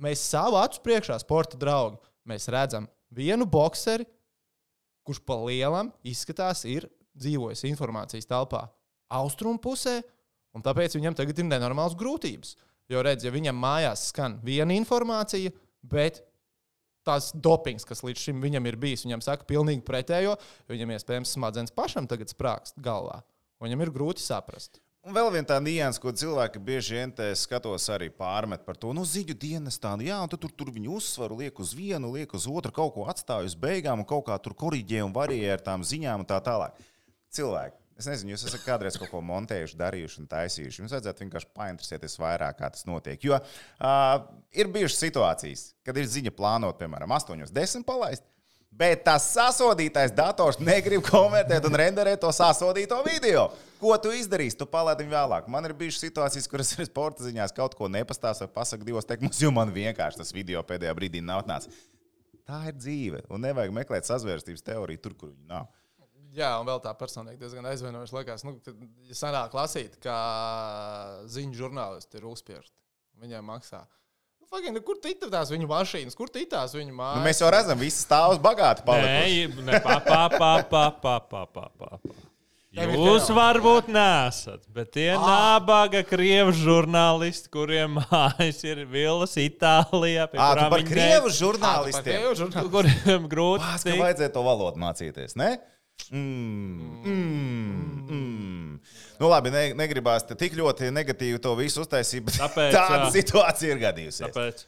mēs 0.00 0.24
savu 0.32 0.58
acu 0.60 0.82
priekšā, 0.86 1.20
sporta 1.22 1.60
draugi, 1.60 2.00
mēs 2.26 2.50
redzam 2.50 2.88
vienu 3.14 3.46
boxeri, 3.50 4.08
kurš 5.06 5.22
pa 5.26 5.38
lielam 5.44 5.92
izskatās, 6.06 6.64
ir 6.68 6.88
dzīvojis 7.18 7.66
informācijas 7.70 8.28
telpā 8.30 8.66
austrumu 9.10 9.60
pusē, 9.62 10.00
un 10.54 10.64
tāpēc 10.66 10.96
viņam 10.98 11.16
tagad 11.18 11.38
ir 11.40 11.48
nenormāls 11.48 11.96
grūtības. 11.98 12.56
Jo 12.90 13.04
redz, 13.06 13.22
ja 13.22 13.30
viņam 13.30 13.54
mājās 13.54 14.08
skan 14.10 14.40
viena 14.42 14.74
informācija, 14.74 15.52
bet 15.86 16.24
tas 17.06 17.30
dopings, 17.32 17.86
kas 17.86 18.02
līdz 18.04 18.26
šim 18.26 18.42
viņam 18.42 18.66
ir 18.66 18.78
bijis, 18.80 19.06
viņam 19.06 19.22
saka 19.24 19.46
pilnīgi 19.48 19.84
pretējo, 19.86 20.36
jo 20.36 20.74
viņam 20.74 20.94
iespējams 20.96 21.34
smadzenes 21.36 21.74
pašam 21.74 22.08
tagad 22.10 22.32
sprākst 22.32 22.80
galvā. 22.82 23.22
Viņam 23.62 23.84
ir 23.84 23.92
grūti 23.94 24.24
saprast. 24.24 24.80
Un 25.00 25.14
vēl 25.16 25.30
viena 25.32 25.48
tā 25.48 25.56
nianses, 25.64 26.00
ko 26.02 26.12
cilvēki 26.12 26.60
bieži 26.60 26.98
vien 26.98 27.12
skatos 27.38 27.86
arī 27.88 28.10
pārmet 28.12 28.66
par 28.66 28.76
to, 28.76 28.90
nu, 28.92 29.06
ziņu 29.08 29.32
dienestā, 29.32 29.94
nu, 29.96 30.04
jā, 30.04 30.18
un 30.20 30.28
tur, 30.28 30.50
tur 30.52 30.68
viņu 30.74 30.98
uzsvaru 30.98 31.38
liek 31.40 31.62
uz 31.62 31.72
vienu, 31.72 32.10
liek 32.12 32.34
uz 32.36 32.44
otru, 32.50 32.74
kaut 32.76 32.92
ko 32.98 33.06
atstāj 33.08 33.48
uz 33.48 33.56
beigām, 33.56 34.02
un 34.02 34.08
kaut 34.08 34.26
kā 34.26 34.36
tur 34.44 34.52
korģē 34.60 35.00
un 35.06 35.14
varēja 35.16 35.56
ar 35.56 35.64
tām 35.70 35.86
ziņām 35.88 36.20
un 36.20 36.28
tā 36.28 36.36
tālāk. 36.44 36.76
Cilvēki, 37.32 37.79
es 38.00 38.08
nezinu, 38.08 38.34
jūs 38.34 38.46
esat 38.48 38.64
kādreiz 38.64 38.96
kaut 39.00 39.10
ko 39.12 39.20
montējuši, 39.24 39.78
darījuši 39.80 40.20
un 40.22 40.28
taisījuši. 40.30 40.82
Jums 40.82 40.94
vajadzētu 40.96 41.24
vienkārši 41.24 41.50
painteresēties 41.56 42.18
vairāk, 42.20 42.58
kā 42.58 42.70
tas 42.74 42.86
notiek. 42.88 43.20
Jo 43.24 43.38
uh, 43.38 44.26
ir 44.56 44.70
bijušas 44.72 45.04
situācijas, 45.06 45.64
kad 45.86 46.00
ir 46.00 46.08
ziņa 46.10 46.34
plānota, 46.36 46.80
piemēram, 46.82 47.14
8.10 47.18 47.86
palaist. 47.88 48.26
Bet 48.70 49.02
tas 49.02 49.24
sasodītais 49.34 50.12
dators 50.14 50.60
negrib 50.62 51.02
konvertēt 51.08 51.64
un 51.66 51.74
renderēt 51.76 52.20
to 52.22 52.30
sasodīto 52.32 53.00
video. 53.02 53.48
Ko 53.80 53.96
tu 53.98 54.12
izdarīsi? 54.14 54.60
Tu 54.60 54.68
palaidi 54.70 55.02
viņu 55.02 55.14
vēlāk. 55.16 55.48
Man 55.50 55.66
ir 55.66 55.74
bijušas 55.76 56.04
situācijas, 56.06 56.46
kuras 56.48 56.70
ir 56.76 56.86
sporta 56.86 57.26
ziņās 57.26 57.54
kaut 57.56 57.74
ko 57.76 57.90
nepastāsta 57.90 58.46
vai 58.46 58.54
pasakā 58.60 58.86
divos 58.86 59.08
teikumus, 59.08 59.42
jo 59.42 59.50
man 59.54 59.74
vienkārši 59.74 60.22
tas 60.22 60.30
video 60.36 60.62
pēdējā 60.66 60.94
brīdī 60.96 61.24
nav 61.24 61.42
atnācis. 61.42 61.82
Tā 62.46 62.62
ir 62.70 62.78
dzīve. 62.78 63.24
Un 63.30 63.42
nevajag 63.44 63.74
meklēt 63.74 64.08
sazvērstības 64.08 64.64
teoriju 64.70 65.02
tur, 65.02 65.18
kur 65.18 65.34
viņa 65.34 65.50
nav. 65.50 65.68
Jā, 66.36 66.50
un 66.62 66.66
vēl 66.68 66.78
tā 66.84 66.92
personīgi 66.94 67.40
diezgan 67.40 67.66
aizvainojuši. 67.72 68.14
Liekas, 68.14 68.44
nu, 68.46 68.52
kad 68.62 68.76
ja 69.10 69.16
sanāk 69.18 69.54
lasīt, 69.56 69.96
ka 70.04 70.16
ziņu 71.30 71.56
žurnālisti 71.58 72.20
ir 72.20 72.28
uzspiežti. 72.30 72.74
Viņiem 73.20 73.44
maksā. 73.50 73.82
Nu, 74.40 74.46
fucking, 74.48 74.76
nu, 74.78 74.82
kur 74.86 75.00
titās 75.02 75.50
viņu 75.52 75.66
mašīnas, 75.70 76.16
kur 76.16 76.30
titās 76.32 76.72
viņu 76.78 76.94
mājas? 76.96 77.18
Nu, 77.18 77.26
mēs 77.26 77.42
jau 77.42 77.50
redzam, 77.52 77.78
visi 77.82 78.04
stāvus 78.04 78.38
bagāti 78.42 78.86
palikuši. 78.86 79.46
Nē, 79.58 79.64
ne, 79.72 79.80
pa, 79.84 79.98
pa, 80.06 80.20
pa, 80.32 80.52
pa, 80.70 80.84
pa, 81.02 81.16
pa, 81.20 81.44
pa, 81.50 81.66
pa. 81.82 81.90
Jūs 82.70 83.26
varbūt 83.34 83.88
nesat, 83.90 84.62
bet 84.70 84.92
tie 84.94 85.08
Ah. 85.16 85.24
nabaga 85.58 86.04
krievu 86.06 86.52
žurnālisti, 86.54 87.50
kuriem 87.50 87.98
mājas 88.06 88.62
ir 88.62 88.84
vilnas 88.86 89.34
Itālijā, 89.42 90.28
pie 90.30 90.38
Ā, 90.38 90.46
tu 90.46 90.54
kurām 90.54 90.70
par 90.76 90.84
krievu 90.86 91.32
žurnālistiem. 91.34 92.30
Kuriem 92.70 93.26
grūti 93.32 93.66
tikt. 93.82 93.98
vajadzēja 93.98 94.32
to 94.38 94.46
valodu 94.46 94.78
mācīties, 94.86 95.34
ne? 95.42 95.56
Mm, 96.10 97.02
mm, 97.04 98.06
mm. 98.10 98.80
Nu, 99.20 99.28
labi, 99.28 99.52
ne, 99.54 99.64
negribās 99.78 100.24
te 100.26 100.34
tik 100.38 100.56
ļoti 100.58 100.88
negatīvi 100.94 101.40
to 101.42 101.52
visu 101.58 101.84
uztaisīt, 101.84 102.24
bet 102.26 102.40
Tāpēc, 102.40 102.72
tāda 102.74 103.04
jā. 103.04 103.12
situācija 103.20 103.76
ir 103.76 103.82
gadījusies. 103.84 104.32
Tāpēc. 104.32 104.66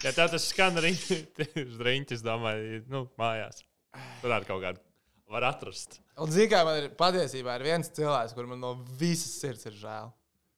Ja 0.00 0.14
tev 0.16 0.30
tas 0.32 0.46
skan 0.48 0.78
arī 0.80 0.94
uz 1.66 1.80
rīņķis, 1.84 2.22
domāju, 2.24 2.84
nu, 2.92 3.04
mājās. 3.20 3.60
Tur 4.22 4.32
arī 4.32 4.48
kaut 4.48 4.62
kādu 4.62 4.80
var 5.30 5.44
atrast. 5.50 5.98
Un, 6.20 6.30
zini, 6.32 6.48
kā 6.52 6.62
man 6.66 6.78
ir 6.80 6.88
patiesībā 6.98 7.58
ir 7.58 7.66
viens 7.68 7.92
cilvēks, 7.96 8.32
kurš 8.36 8.48
man 8.50 8.64
no 8.64 8.72
visas 9.00 9.36
sirds 9.42 9.68
ir 9.68 9.76
žēl. 9.80 10.10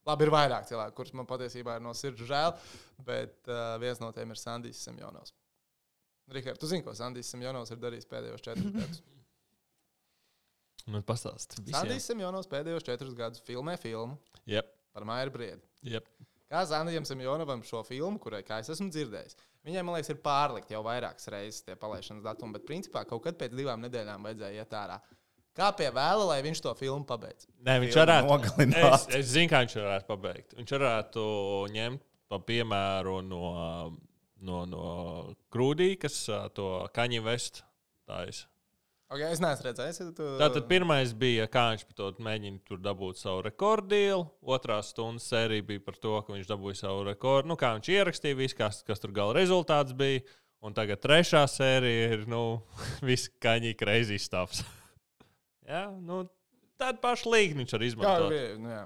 Labi, 0.08 0.26
ir 0.26 0.32
vairāk 0.34 0.64
cilvēku, 0.66 0.96
kurus 0.98 1.12
man 1.14 1.28
patiesībā 1.30 1.76
ir 1.78 1.84
no 1.84 1.92
sirds 1.94 2.24
žēl, 2.26 2.56
bet 3.06 3.36
uh, 3.46 3.76
viens 3.82 4.00
no 4.02 4.08
tiem 4.16 4.32
ir 4.34 4.40
Sandijs 4.40 4.80
Semjonovs. 4.82 5.30
Rikārd, 6.32 6.58
tu 6.58 6.66
zini, 6.70 6.82
ko 6.82 6.94
Sandijs 6.96 7.30
Semjonovs 7.30 7.70
ir 7.74 7.78
darījis 7.82 8.08
pēdējos 8.10 8.42
četrus 8.42 8.72
gadus? 8.80 9.02
Nu, 10.90 10.98
pastāst. 11.06 11.54
Sandijs 11.70 12.08
Semjonovs 12.10 12.50
pēdējos 12.50 12.86
četrus 12.88 13.14
gadus 13.14 13.42
filmē 13.46 13.76
filmu 13.78 14.18
Yep, 14.50 14.72
par 14.96 15.06
Maiju 15.06 15.30
Briedi. 15.36 15.62
yep. 15.94 16.08
Kā 16.52 16.64
Zandijam 16.68 17.06
Semjonovam 17.08 17.62
šo 17.64 17.80
filmu, 17.86 18.18
kurai, 18.20 18.42
kā 18.44 18.58
es 18.60 18.68
esmu 18.74 18.90
dzirdējis, 18.92 19.38
viņai, 19.64 19.84
man 19.86 19.94
liekas, 19.96 20.10
ir 20.12 20.18
pārlikt 20.20 20.74
jau 20.74 20.82
vairākas 20.84 21.30
reizes 21.32 21.62
tie 21.64 21.78
palaišanas 21.80 22.26
datumi, 22.26 22.52
bet 22.58 22.66
principā 22.68 23.06
kaut 23.08 23.22
kad 23.24 23.38
pēc 23.40 23.54
divām 23.56 23.80
nedēļām 23.86 24.26
vajadzēja 24.26 24.66
iet 24.66 24.74
ārā. 24.76 24.98
Kā 25.56 25.68
pie 25.76 25.90
vēla, 25.92 26.24
lai 26.30 26.38
viņš 26.46 26.62
to 26.64 26.72
filmu 26.78 27.04
pabeigts? 27.08 27.48
Nē, 27.60 27.76
viņš 27.82 27.98
varētu. 27.98 28.30
nogalināt. 28.30 28.86
Es, 28.94 29.04
es 29.18 29.34
zinu, 29.34 29.50
kā 29.52 29.60
viņš 29.64 29.74
varētu 29.82 30.08
pabeigt. 30.08 30.54
Viņš 30.56 30.72
varētu 30.78 31.26
ņemt 31.74 32.06
pa 32.32 32.38
piemēru 32.40 33.18
no, 33.26 33.50
no, 34.40 34.62
no 34.64 34.86
Krūdī, 35.52 35.92
kas 36.00 36.24
to 36.56 36.70
kaņu 36.96 37.20
vest. 37.26 37.60
Taisa. 38.08 38.48
Okay, 39.12 39.28
es 39.28 39.42
neesmu 39.44 39.66
redzējis, 39.66 39.98
ja 40.00 40.12
tu... 40.16 40.26
Tātad 40.40 40.64
pirmais 40.70 41.10
bija, 41.12 41.44
kā 41.52 41.66
viņš 41.74 41.82
par 41.84 41.96
to 41.98 42.06
mēģina 42.24 42.62
tur 42.64 42.78
dabūt 42.80 43.20
savu 43.20 43.42
rekordielu. 43.44 44.24
Otrā 44.40 44.78
stundas 44.80 45.26
sērija 45.28 45.66
bija 45.68 45.82
par 45.84 45.98
to, 46.00 46.14
ka 46.24 46.32
viņš 46.32 46.48
dabūja 46.48 46.78
savu 46.80 47.04
rekordu. 47.10 47.50
Nu, 47.52 47.58
kā 47.60 47.74
viņš 47.76 47.90
ierakstīja, 47.92 48.38
visu, 48.40 48.56
kas, 48.56 48.80
kas 48.88 49.04
tur 49.04 49.12
gala 49.12 49.36
rezultāts 49.36 49.92
bija. 49.98 50.24
Un 50.64 50.72
tagad 50.72 51.02
trešā 51.04 51.42
sērija 51.50 52.08
ir 52.16 52.24
nu, 52.30 52.62
viss 53.08 53.28
kaņī 53.44 53.74
crazy 53.76 54.16
stuff. 54.16 54.64
Jā, 55.68 55.84
nu, 56.00 56.24
tādu 56.78 56.98
pašu 57.04 57.30
līniju 57.30 57.64
viņš 57.64 57.86
izmantot. 57.92 58.28
bija, 58.30 58.58
nu. 58.58 58.80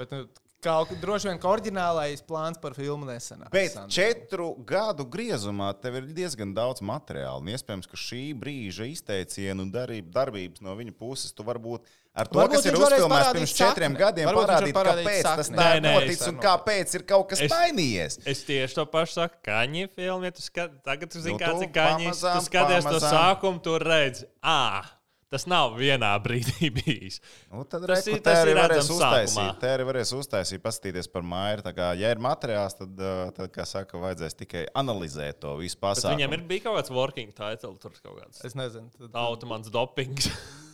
Bet 0.00 0.10
nu, 0.14 0.24
kaut 0.62 0.88
kā 0.90 0.96
droši 1.00 1.28
vien 1.28 1.38
ka 1.40 1.48
oriģinālais 1.48 2.20
plāns 2.24 2.58
par 2.60 2.74
filmu 2.76 3.06
nesenā. 3.08 3.48
Bet 3.52 3.74
četru 3.90 4.52
gadu 4.68 5.04
griezumā 5.08 5.72
tev 5.80 5.96
ir 5.96 6.02
diezgan 6.14 6.52
daudz 6.54 6.80
materiāla. 6.84 7.40
Un 7.40 7.48
Iespējams, 7.48 7.88
ka 7.90 7.96
šī 7.96 8.20
brīža 8.38 8.86
izteicienu 8.92 9.64
un 9.66 9.72
darība, 9.72 10.12
darbības 10.12 10.60
no 10.64 10.76
viņa 10.78 10.94
puses 11.00 11.32
tu 11.32 11.42
varbūt 11.44 11.88
ar 12.14 12.28
to, 12.28 12.38
Varbūt 12.38 12.54
kas 12.60 12.68
ir 12.70 12.76
uzfilmēts 12.78 13.32
pirms 13.32 13.56
četriem 13.56 13.92
sakni. 13.96 14.00
gadiem, 14.04 14.28
Varbūt 14.30 14.46
parādīt, 14.46 14.76
kāpēc 14.78 15.22
tas 15.26 15.46
sakni. 15.50 15.58
tā 15.58 15.66
Nē, 15.66 15.74
ir 15.76 15.82
noticis 15.88 16.28
un 16.28 16.38
kāpēc 16.44 16.94
ir 16.94 17.02
kaut 17.08 17.28
kas 17.32 17.40
Es- 17.40 17.52
mainījies. 17.52 18.18
Es 18.26 18.44
tieši 18.44 18.74
to 18.74 18.86
pašu 18.86 19.12
saku, 19.18 19.36
kaņi 19.50 19.88
filmu. 19.96 20.24
Ja 20.24 20.30
tu 20.30 20.42
skat, 20.42 20.78
tagad 20.84 21.10
tu 21.10 21.20
zini, 21.20 21.34
Nu, 21.34 21.38
kāds 21.44 21.58
tu 21.58 21.68
ir 21.68 21.74
kaņis. 21.74 22.20
Tu 22.20 22.26
pamazām, 22.26 22.40
skaties 22.46 22.84
to 22.84 22.90
pamazām. 22.94 23.12
sākumu, 23.16 23.62
tur 23.62 23.80
redz, 23.80 24.24
ah, 24.42 24.84
Tas 25.30 25.44
nav 25.46 25.76
vienā 25.78 26.08
brīdī 26.24 26.68
bijis. 26.74 27.20
Nu, 27.52 27.62
tad 27.62 27.84
Tas 27.86 28.00
reku, 28.02 28.16
ir- 28.16 28.22
tas 28.26 28.40
arī 28.42 28.50
ir 28.50 28.58
varēs 28.58 28.88
uztaisīt. 28.90 29.60
Te 29.62 29.68
arī 29.76 29.84
varēs 29.86 30.10
uztaisīt, 30.16 30.62
paskatīties 30.64 31.06
par 31.12 31.22
māju. 31.22 31.62
Tā 31.68 31.72
kā, 31.76 31.90
ja 32.00 32.10
ir 32.10 32.18
materiāls, 32.18 32.74
tad, 32.80 32.96
tad 33.36 33.52
kā 33.54 33.66
saka, 33.68 34.00
vajadzēs 34.02 34.34
tikai 34.42 34.64
analizēt 34.74 35.38
to 35.44 35.54
visu 35.60 35.78
Bet 35.78 35.84
pasākumu. 35.86 36.16
viņiem 36.18 36.34
ir 36.34 36.42
bija 36.50 36.64
kaut 36.66 36.80
kāds 36.80 36.90
working 36.90 37.30
title, 37.32 37.76
tur 37.78 37.94
kaut 38.02 38.18
kāds 38.24 38.42
Es 38.44 38.58
nezinu. 38.58 38.90
Tad, 38.98 39.14
automāts 39.22 39.70
dopings. 39.70 40.26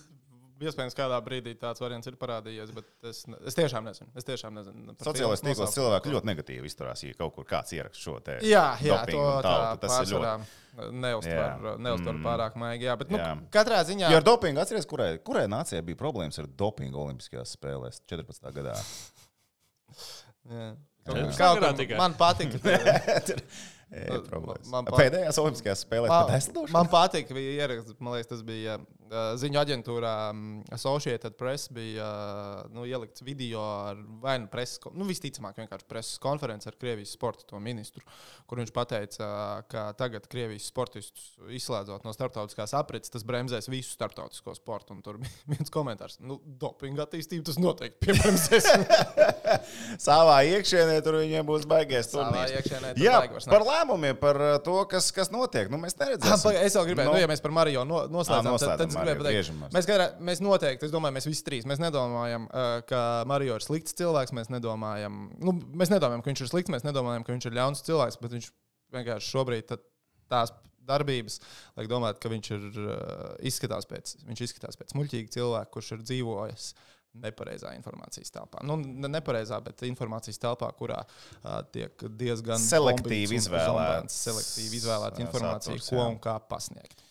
Iespējams, 0.57 0.95
kādā 0.97 1.19
brīdī 1.21 1.53
tāds 1.61 1.83
variants 1.83 2.09
ir 2.09 2.15
parādījies, 2.17 2.71
bet 2.73 2.87
es, 3.11 3.19
es 3.45 3.57
tiešām 3.59 3.85
nezinu. 3.85 4.09
Es 4.17 4.25
tiešām 4.25 4.55
nezinu. 4.57 4.95
Sociālais 5.05 5.43
tīkls 5.45 5.75
cilvēki 5.75 6.13
ļoti 6.15 6.31
negatīvi 6.31 6.71
izturās, 6.71 7.03
ja 7.05 7.13
kaut 7.19 7.35
kur 7.37 7.45
kāds 7.49 7.75
ieraksta 7.77 8.01
šo 8.01 8.15
te 8.25 8.39
Jā, 8.47 8.63
jā 8.81 9.03
to 9.11 9.27
tautu. 9.45 9.83
Tas 9.85 9.99
ir 10.01 10.15
ļoti. 10.15 10.49
neuztver, 10.97 11.37
Jā. 11.69 11.75
neuztver 11.89 12.15
Mm. 12.17 12.25
pārāk 12.25 12.57
maigi. 12.57 12.89
Jā, 12.89 12.97
bet 12.97 13.13
nu, 13.13 13.21
Jā. 13.21 13.35
katrā 13.53 13.83
ziņā. 13.85 14.11
Jo 14.13 14.17
ar 14.23 14.25
dopingu 14.25 14.61
atceries, 14.65 14.89
kurai, 14.89 15.19
kurai 15.19 15.45
nācijai 15.49 15.85
bija 15.85 16.01
problēmas 16.01 16.39
ar 16.41 16.47
dopingu 16.49 17.05
Olimpiskajās 17.05 17.53
spēlēs 17.57 18.01
14. 18.09 18.53
gadā? 18.57 18.77
Jā. 20.49 20.75
Kaut 21.07 21.77
tikai. 21.79 21.97
man 22.01 22.15
patīk. 22.19 22.57
Jā, 23.87 24.17
problēmas. 24.27 24.67
man 24.73 24.87
pa- 24.89 24.99
Pēdējās 24.99 25.37
Olimpiskajās 25.39 25.85
spēlēs 25.87 26.11
Man, 26.11 26.27
pat 26.27 26.73
man 26.75 26.89
patīk, 26.91 27.29
ka 27.29 27.35
bija 27.37 27.53
ieraksts, 27.63 27.95
man 28.03 28.17
liekas, 28.17 28.27
tas 28.33 28.41
bija 28.43 28.81
uh, 28.81 29.29
ziņu 29.39 29.61
aģentūrā 29.61 30.15
um, 30.33 30.41
Associated 30.75 31.37
Press, 31.39 31.69
bija 31.71 32.03
uh, 32.03 32.73
nu, 32.75 32.83
ielikts 32.89 33.23
video 33.23 33.63
ar 33.63 34.01
vai 34.25 34.41
nu 34.43 34.51
preses, 34.51 34.81
nu 34.91 35.07
visticamāk 35.07 35.61
vienkārši 35.63 35.87
preses 35.87 36.19
konferenci 36.19 36.67
ar 36.67 36.75
Krievijas 36.81 37.13
sporta 37.15 37.61
ministru, 37.63 38.03
kur 38.51 38.59
viņš 38.59 38.73
pateica, 38.75 39.23
uh, 39.29 39.63
ka 39.71 39.87
tagad 40.01 40.27
Krievijas 40.33 40.67
sportistus 40.67 41.37
izslēdzot 41.47 42.03
no 42.03 42.15
starptautiskās 42.17 42.75
aprits, 42.75 43.15
tas 43.15 43.23
bremzēs 43.27 43.71
visu 43.71 43.95
starptautisko 43.95 44.57
sportu. 44.59 44.97
Un 44.99 45.03
tur 45.07 45.21
bija 45.23 45.47
viens 45.55 45.71
komentārs, 45.71 46.19
nu, 46.19 46.41
dopinga 46.59 47.07
attīstība 47.07 47.47
tas 47.53 47.63
noteikti 47.63 48.03
piebremzēs. 48.09 48.67
Savā 50.09 50.41
iekšienē 50.51 50.99
tur 51.07 51.21
viņiem 51.23 51.47
būs 51.47 51.71
tur 52.11 52.27
Jā, 52.99 53.23
par 53.47 53.63
lēmumiem, 53.77 54.17
par 54.19 54.41
uh, 54.43 54.57
to, 54.65 54.75
kas, 54.91 55.13
kas 55.15 55.31
notiek. 55.31 55.69
Nu, 55.73 55.79
mēs 55.83 55.95
neredzēsim. 56.01 56.43
pa- 56.49 56.65
Es 56.67 56.75
vēl 56.77 56.89
gribēju, 56.91 57.07
Nu, 57.11 57.15
nu, 57.15 57.23
ja 57.23 57.29
mēs 57.31 57.43
par 57.45 57.55
Mariju 57.55 57.85
no, 57.87 58.03
noslēdzām, 58.11 58.51
Ā, 58.57 58.59
tad, 58.59 58.73
tad 58.81 58.85
es 58.89 58.91
noslēdzam 58.91 58.91
gribēju 58.91 59.01
Mariju, 59.05 59.23
pateikt, 59.23 59.37
griežamies. 59.39 59.75
mēs, 59.77 59.89
garā, 59.93 60.07
mēs 60.31 60.43
noteikti, 60.45 60.89
es 60.89 60.95
domāju, 60.95 61.17
mēs 61.19 61.29
visi 61.31 61.45
trīs, 61.47 61.69
mēs 61.71 61.83
nedomājam, 61.85 62.49
uh, 62.51 62.81
ka 62.89 63.01
Marija 63.31 63.59
ir 63.61 63.67
slikts 63.67 63.95
cilvēks, 64.01 64.35
mēs 64.37 64.51
nedomājam, 64.57 65.21
nu, 65.39 65.57
mēs 65.77 65.93
nedomājam, 65.93 66.23
ka 66.27 66.33
viņš 66.33 66.45
ir 66.47 66.53
slikts, 66.55 66.73
mēs 66.75 66.87
nedomājam, 66.89 67.25
ka 67.29 67.37
viņš 67.37 67.47
ir 67.51 67.59
ļauns 67.61 67.85
cilvēks, 67.87 68.21
bet 68.25 68.37
viņš 68.39 68.51
vienkārši 68.97 69.33
šobrīd 69.37 69.77
tās 70.33 70.53
darbības, 70.87 71.41
lai 71.77 71.87
domātu, 71.91 72.21
ka 72.23 72.31
viņš 72.31 72.51
ir 72.55 72.67
uh, 72.79 73.33
izskatās 73.43 73.89
pēc, 73.91 74.13
viņš 74.29 74.43
izskatās 74.47 74.79
pēc 74.79 74.95
muļķīga 74.95 75.33
cilvēka, 75.35 75.73
kurš 75.75 75.93
ir 75.97 76.05
dzīvojis 76.07 76.69
nepareizā 77.23 77.73
informācijas 77.79 78.33
telpā. 78.35 78.63
Nu, 78.67 78.79
ne 78.81 79.11
nepareizā, 79.13 79.61
bet 79.65 79.87
informācijas 79.89 80.41
telpā, 80.43 80.71
kurā 80.79 81.01
uh, 81.07 81.61
tiek 81.73 82.07
diezgan 82.19 82.61
Selektīvi 82.63 83.41
zonbērns, 83.47 84.21
selektīvi 84.29 84.81
izvēlēta 84.83 85.25
informācija, 85.25 85.81
ko 85.89 86.07
un 86.11 86.21
kā 86.23 86.39
pasniegt. 86.51 87.06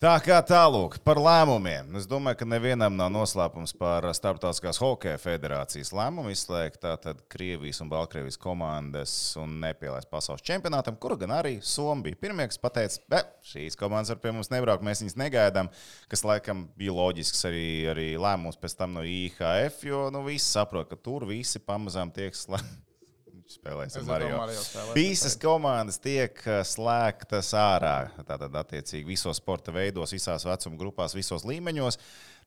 Tā 0.00 0.14
kā 0.24 0.38
tālāk 0.40 0.94
par 1.04 1.18
lēmumiem. 1.20 1.90
Es 2.00 2.06
domāju, 2.08 2.38
ka 2.40 2.46
nevienam 2.48 2.94
nav 2.96 3.10
noslēpums 3.12 3.74
par 3.76 4.06
Startautiskās 4.16 4.80
hokeja 4.80 5.20
federācijas 5.20 5.90
lēmumu 5.92 6.32
izslēgt 6.32 6.80
tātad 6.86 7.20
Krievijas 7.28 7.82
un 7.84 7.90
Baltkrievijas 7.92 8.40
komandas 8.40 9.12
un 9.36 9.58
nepielaist 9.60 10.08
pasaules 10.08 10.40
čempionātam, 10.40 10.96
kuru 10.96 11.20
gan 11.20 11.36
arī 11.36 11.58
Somija 11.60 12.06
bija 12.06 12.20
pirmie, 12.24 12.48
kas 12.48 12.62
pateica, 12.64 13.04
ka 13.12 13.22
šīs 13.52 13.76
komandas 13.76 14.14
var 14.14 14.24
pie 14.24 14.32
mums 14.38 14.48
nebraukt, 14.48 14.88
mēs 14.88 15.04
viņus 15.04 15.20
negaidām, 15.20 15.68
kas 16.08 16.24
laikam 16.24 16.70
bija 16.80 16.96
loģisks 16.96 17.50
arī, 17.52 17.70
arī 17.92 18.12
lēmums 18.16 18.56
pēc 18.56 18.80
tam 18.80 18.96
no 18.96 19.04
IHF, 19.04 19.84
jo 19.84 20.06
nu, 20.16 20.24
visi 20.32 20.48
saprot, 20.48 20.88
ka 20.88 20.96
tur 20.96 21.28
visi 21.28 21.60
pamazām 21.60 22.08
tiek 22.08 22.32
slēgti. 22.32 22.86
Spēlēsim 23.50 24.06
Mario. 24.06 24.36
Mario 24.38 24.60
spēlēs. 24.62 24.94
Visas 24.94 25.34
komandas 25.40 25.98
tiek 26.02 26.36
uh, 26.46 26.60
slēgtas 26.66 27.50
ārā. 27.58 27.96
Tātad, 28.22 28.54
attiecīgi, 28.62 29.08
visos 29.08 29.40
sporta 29.42 29.74
veidos, 29.74 30.14
visās 30.14 30.46
vecuma 30.46 30.78
grupās, 30.78 31.16
visos 31.18 31.46
līmeņos. 31.48 31.98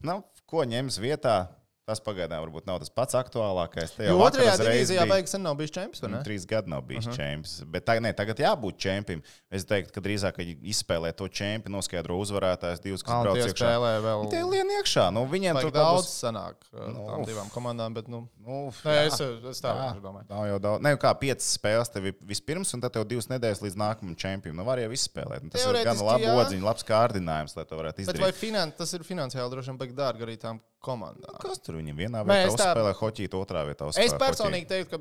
Nu, 0.08 0.22
ko 0.50 0.64
ņems 0.70 1.02
vietā? 1.04 1.38
Tas 1.84 2.00
pagaidām 2.00 2.40
varbūt 2.46 2.64
nav 2.64 2.78
tas 2.80 2.92
pats 2.96 3.16
aktuālākais. 3.20 3.98
Jo 4.08 4.16
otrajā 4.24 4.54
divīzijā 4.62 5.04
beigas 5.10 5.34
sen 5.36 5.42
nav 5.44 5.58
bijis 5.60 5.74
čempions? 5.76 6.00
Nu, 6.08 6.22
Trīs 6.24 6.46
gadi 6.48 6.72
nav 6.72 6.86
bijis 6.88 7.10
uh 7.10 7.12
-huh. 7.12 7.18
čempions. 7.18 7.56
Bet 7.68 7.84
tā, 7.90 7.98
ne, 8.00 8.14
tagad 8.16 8.40
jābūt 8.40 8.78
čempionam. 8.80 9.24
Es 9.52 9.66
teiktu, 9.68 9.92
ka 9.92 10.02
drīzāk 10.06 10.40
izspēlē 10.64 11.12
to 11.12 11.28
čempionu, 11.28 11.76
noskaidro 11.76 12.16
uzvarētājs, 12.24 12.80
divus, 12.80 13.04
kas 13.04 13.24
brauc 13.26 13.38
iekšā. 13.38 13.74
vēl 14.06 14.30
Tie 14.32 14.44
lien 14.44 14.72
iekšā. 14.80 15.12
Nu, 15.12 15.26
viņiem 15.28 15.60
tur 15.60 15.72
daudz 15.72 16.08
būs- 16.08 16.16
sanāk 16.24 16.56
uh, 16.72 16.88
Nu, 16.88 17.04
tām 17.10 17.26
divām 17.26 17.52
komandām, 17.52 17.94
bet, 17.94 18.08
nu, 18.08 18.30
Nu, 18.44 18.72
nē, 18.84 19.08
es, 19.08 19.20
es 19.20 19.62
tā 19.64 19.72
Jā, 19.72 20.02
domāju. 20.04 20.26
Nav 20.30 20.48
jau 20.48 20.60
daudz. 20.60 20.82
Ne, 20.84 20.96
kā 21.00 21.14
piecas 21.20 21.48
spēles 21.58 21.92
tev 21.92 22.06
ir 22.06 22.16
vispirms, 22.28 22.74
un 22.74 22.82
tad 22.84 22.92
tev 22.92 23.06
divas 23.08 23.28
nedēļas 23.32 23.62
līdz 23.64 23.76
nākamajam 23.80 24.18
čempionam. 24.20 24.58
Nu, 24.60 24.66
var 24.68 24.80
jau 24.80 24.90
visu 24.92 25.08
spēlēt. 25.08 25.44
Nu, 25.44 25.50
tas 25.50 25.64
ir 25.64 25.80
gan 25.84 25.98
labi 25.98 26.28
jā. 26.28 26.36
odziņš, 26.42 26.64
labs 26.64 26.84
kārdinājums, 26.84 27.56
lai 27.56 27.66
to 27.66 27.80
varētu 27.80 27.96
Bet 27.96 28.08
izdarīt. 28.08 28.22
vai 28.22 28.32
finan 28.32 28.72
tas 28.72 28.94
ir 28.94 29.04
finansiāli 29.08 29.52
droši 29.52 29.72
vien 29.72 29.80
baigi 29.80 29.96
dārgi 29.96 30.28
arī 30.28 30.38
tām 30.38 30.60
komandām? 30.84 31.40
Kas 31.44 31.60
tur 31.64 31.80
viņam 31.82 31.96
vienā 32.06 32.24
Nē, 32.24 32.30
vietā 32.30 32.48
es 32.52 32.56
tā- 32.60 32.72
uzspēlē 32.76 32.96
hoķīt, 33.02 33.38
otrā 33.40 33.66
vietā 33.68 33.90
Es 33.98 34.14
personīgi 34.14 34.68
teiktu, 34.68 34.90
ka 34.98 35.00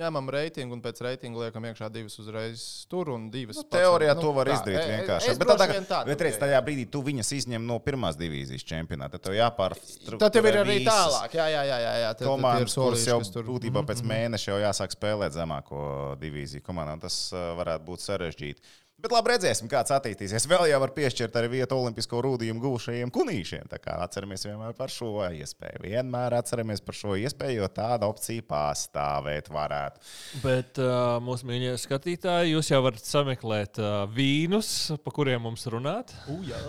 ņemam 0.00 0.30
reitingu 0.32 0.72
un 0.72 0.80
pēc 0.80 0.96
reitinga 1.04 1.36
liekam 1.42 1.64
iekšā 1.68 1.90
divas 1.92 2.14
uzreiz 2.22 2.86
tur 2.88 3.10
un 3.12 3.26
divas. 3.28 3.56
Nu, 3.58 3.64
teorijā 3.68 4.14
nu, 4.16 4.22
to 4.22 4.30
var 4.32 4.48
tā, 4.48 4.54
izdarīt 4.56 4.78
e- 4.78 4.84
e- 4.86 4.92
vienkārši. 4.96 5.28
es 5.34 5.38
Bet, 5.38 5.48
tādā, 5.50 5.66
vien 5.68 5.84
tā 5.84 5.98
bet 6.06 6.16
tur 6.16 6.24
redz, 6.26 6.38
pieeju. 6.38 6.40
tajā 6.46 6.60
brīdī 6.64 6.86
tu 6.90 7.02
viņas 7.04 7.32
izņem 7.36 7.66
no 7.68 7.76
pirmās 7.84 8.16
divīzijas 8.16 8.64
čempionāta. 8.64 9.18
Tad 9.18 9.26
tev 9.28 9.34
jāpārstrukturē. 9.36 10.18
Tad 10.22 10.32
tev 10.32 10.46
ir 10.48 10.56
arī 10.62 10.78
tālāk. 10.86 11.30
Jā, 11.36 11.46
jā, 11.52 11.62
jā. 11.68 11.78
jā, 11.84 11.92
jā. 12.00 12.08
Tad- 12.14 12.18
tad 12.22 12.28
Komandas, 12.28 12.74
kuras 12.74 12.96
solīši, 12.96 13.06
jau 13.12 13.20
tur- 13.34 13.44
būtībā 13.44 13.84
pēc 13.84 14.00
Mhm, 14.00 14.06
mhm. 14.08 14.14
mēneša 14.14 14.46
jau 14.54 14.60
jāsāk 14.64 14.90
spēlēt 14.96 15.32
zemāko 15.36 16.16
divīziju 16.18 16.62
komandām. 16.62 17.00
Tas 17.00 17.30
varētu 17.32 17.84
būt 17.84 18.00
sarežģīti. 18.00 18.58
Bet 19.00 19.14
labi, 19.14 19.32
redzēsim, 19.32 19.68
kāds 19.70 19.92
attīstīsies. 19.96 20.44
Vēl 20.50 20.66
jau 20.68 20.80
var 20.82 20.92
piešķirt 20.96 21.36
arī 21.40 21.50
vietu 21.54 21.78
olimpisko 21.78 22.20
rūdījumu 22.26 22.60
gūšajiem 22.60 23.12
kunīšiem. 23.14 23.70
Tā 23.70 23.80
kā 23.80 23.96
atceramies 24.04 24.44
vienmēr 24.44 24.74
par 24.76 24.92
šo 24.92 25.14
iespēju. 25.24 25.80
Vienmēr 25.86 26.36
atceramies 26.36 26.84
par 26.84 26.98
šo 26.98 27.16
iespēju, 27.20 27.62
jo 27.62 27.70
tāda 27.72 28.10
opcija 28.10 28.44
pastāvēt 28.50 29.48
varētu. 29.52 30.04
Bet 30.44 30.80
uh, 30.84 31.16
mūsu 31.24 31.48
mīļie 31.48 31.74
skatītāji, 31.80 32.52
jūs 32.54 32.72
jau 32.74 32.82
varat 32.84 33.08
sameklēt 33.08 33.80
uh, 33.80 34.04
vīnus, 34.12 34.72
pa 35.00 35.14
kuriem 35.16 35.48
mums 35.48 35.64
runāt. 35.72 36.12
U, 36.28 36.42
jā. 36.44 36.60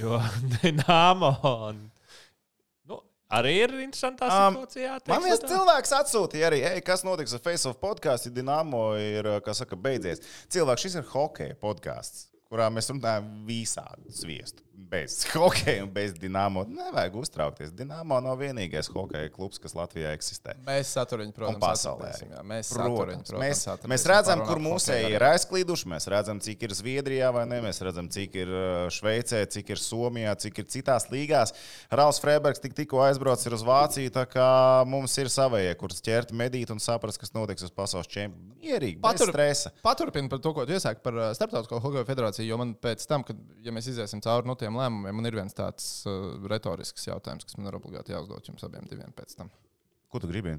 Jo 0.00 0.20
Dienāmo 0.56 1.32
un, 1.68 1.86
arī 3.30 3.54
ir 3.64 3.74
interesantā 3.84 4.28
Um, 4.30 4.54
situācijā. 4.58 4.90
Man 4.92 5.00
teiksim 5.06 5.24
viens 5.28 5.40
tā. 5.42 5.48
cilvēks 5.54 5.94
atsūtīja 6.00 6.50
arī, 6.50 6.60
Ei, 6.74 6.80
kas 6.84 7.02
notiks 7.06 7.34
ar 7.34 7.40
Face 7.46 7.66
of 7.68 7.78
podkāstu, 7.82 8.30
Dienāmo 8.34 8.84
ir, 9.00 9.30
kā 9.46 9.54
saka, 9.54 9.76
beidzies. 9.76 10.20
Cilvēks, 10.52 10.86
šis 10.86 10.98
ir 11.00 11.08
hokeja 11.14 11.54
podkāsts, 11.62 12.26
kurā 12.50 12.68
mēs 12.70 12.90
runājam 12.92 13.30
visādi 13.48 14.12
sviestu. 14.14 14.65
Bez 14.76 15.24
hokeja 15.32 15.84
un 15.86 15.90
bez 15.90 16.12
Dienāmo. 16.20 16.66
Nevajag 16.68 17.14
uztraukties. 17.16 17.70
Dienāmo 17.74 18.18
nav 18.22 18.36
vienīgais 18.42 18.90
hokeja 18.92 19.30
klubs, 19.32 19.56
kas 19.62 19.72
Latvijā 19.76 20.10
eksistē. 20.12 20.52
Mēs 20.66 20.90
saturiņu, 20.92 21.32
protams, 21.34 21.56
Un 21.56 21.62
pasaulē. 21.62 22.10
Mēs 22.44 22.70
Protams, 22.70 22.70
saturiņu, 22.70 23.22
protams, 23.24 23.40
mēs, 23.40 23.62
atradīsim 23.72 23.92
mēs 23.94 24.04
redzam, 24.12 24.42
kur 24.46 24.60
mūsēji 24.62 25.14
ir 25.16 25.24
aizklīduši. 25.30 25.88
Mēs 25.94 26.08
redzam, 26.12 26.42
cik 26.44 26.66
ir 26.68 26.74
Zviedrijā, 26.76 27.30
vai 27.34 27.46
ne? 27.48 27.62
Mēs 27.64 27.80
redzam, 27.86 28.10
cik 28.12 28.36
ir 28.42 28.52
uh, 28.52 28.66
Šveicē, 28.92 29.40
cik 29.56 29.72
ir 29.72 29.80
Somijā, 29.80 30.36
cik 30.44 30.60
ir 30.60 30.68
citās 30.76 31.08
līgās. 31.12 31.54
Rāls 31.88 32.20
Freibergs 32.22 32.60
tik, 32.60 32.76
tikko 32.76 33.00
aizbraucis 33.06 33.56
uz 33.56 33.64
Vāciju. 33.66 34.12
Tā 34.12 34.26
kā 34.28 34.50
mums 34.86 35.16
ir 35.22 35.32
savējie, 35.32 35.72
kurus 35.80 36.04
ķert 36.04 36.36
medīt 36.36 36.70
un 36.74 36.84
saprast, 36.84 37.22
kas 37.24 37.32
notiks 37.32 37.64
uz 37.64 37.72
pasaules 37.72 38.12
čempionāta. 38.12 38.52
Mierīgi, 38.66 38.98
Patur- 39.00 39.30
stresa. 39.30 39.70
Paturpinu 39.84 40.28
par 40.32 40.40
to, 40.42 40.50
ko 40.56 40.64
tu 40.66 40.74
iesāki 40.74 40.98
par 41.04 41.14
uh, 41.14 41.28
Startautisko 41.36 41.78
hokeja 41.84 42.06
federāciju, 42.08 42.48
jo 42.50 42.56
man 42.58 42.72
pēc 42.82 43.04
tam, 43.06 43.22
kad 43.26 43.38
ja 43.62 43.70
mēs 43.74 43.86
iziesim 43.92 44.18
cauri 44.24 44.48
no 44.50 44.56
tiem 44.66 44.76
lēmumiem, 44.82 45.16
man 45.22 45.30
ir 45.30 45.38
viens 45.38 45.54
tāds 45.56 45.88
uh, 46.10 46.34
retorisks 46.50 47.06
jautājums, 47.08 47.46
kas 47.46 47.56
man 47.60 47.70
ir 47.70 47.78
obligāti 47.78 48.12
jāuzdod 48.16 48.50
jums 48.50 48.66
abiem 48.66 48.84
diviem 48.90 49.14
pēc 49.16 49.38
tam. 49.38 49.48
Ko 50.12 50.20
tu 50.22 50.28
gribi? 50.30 50.58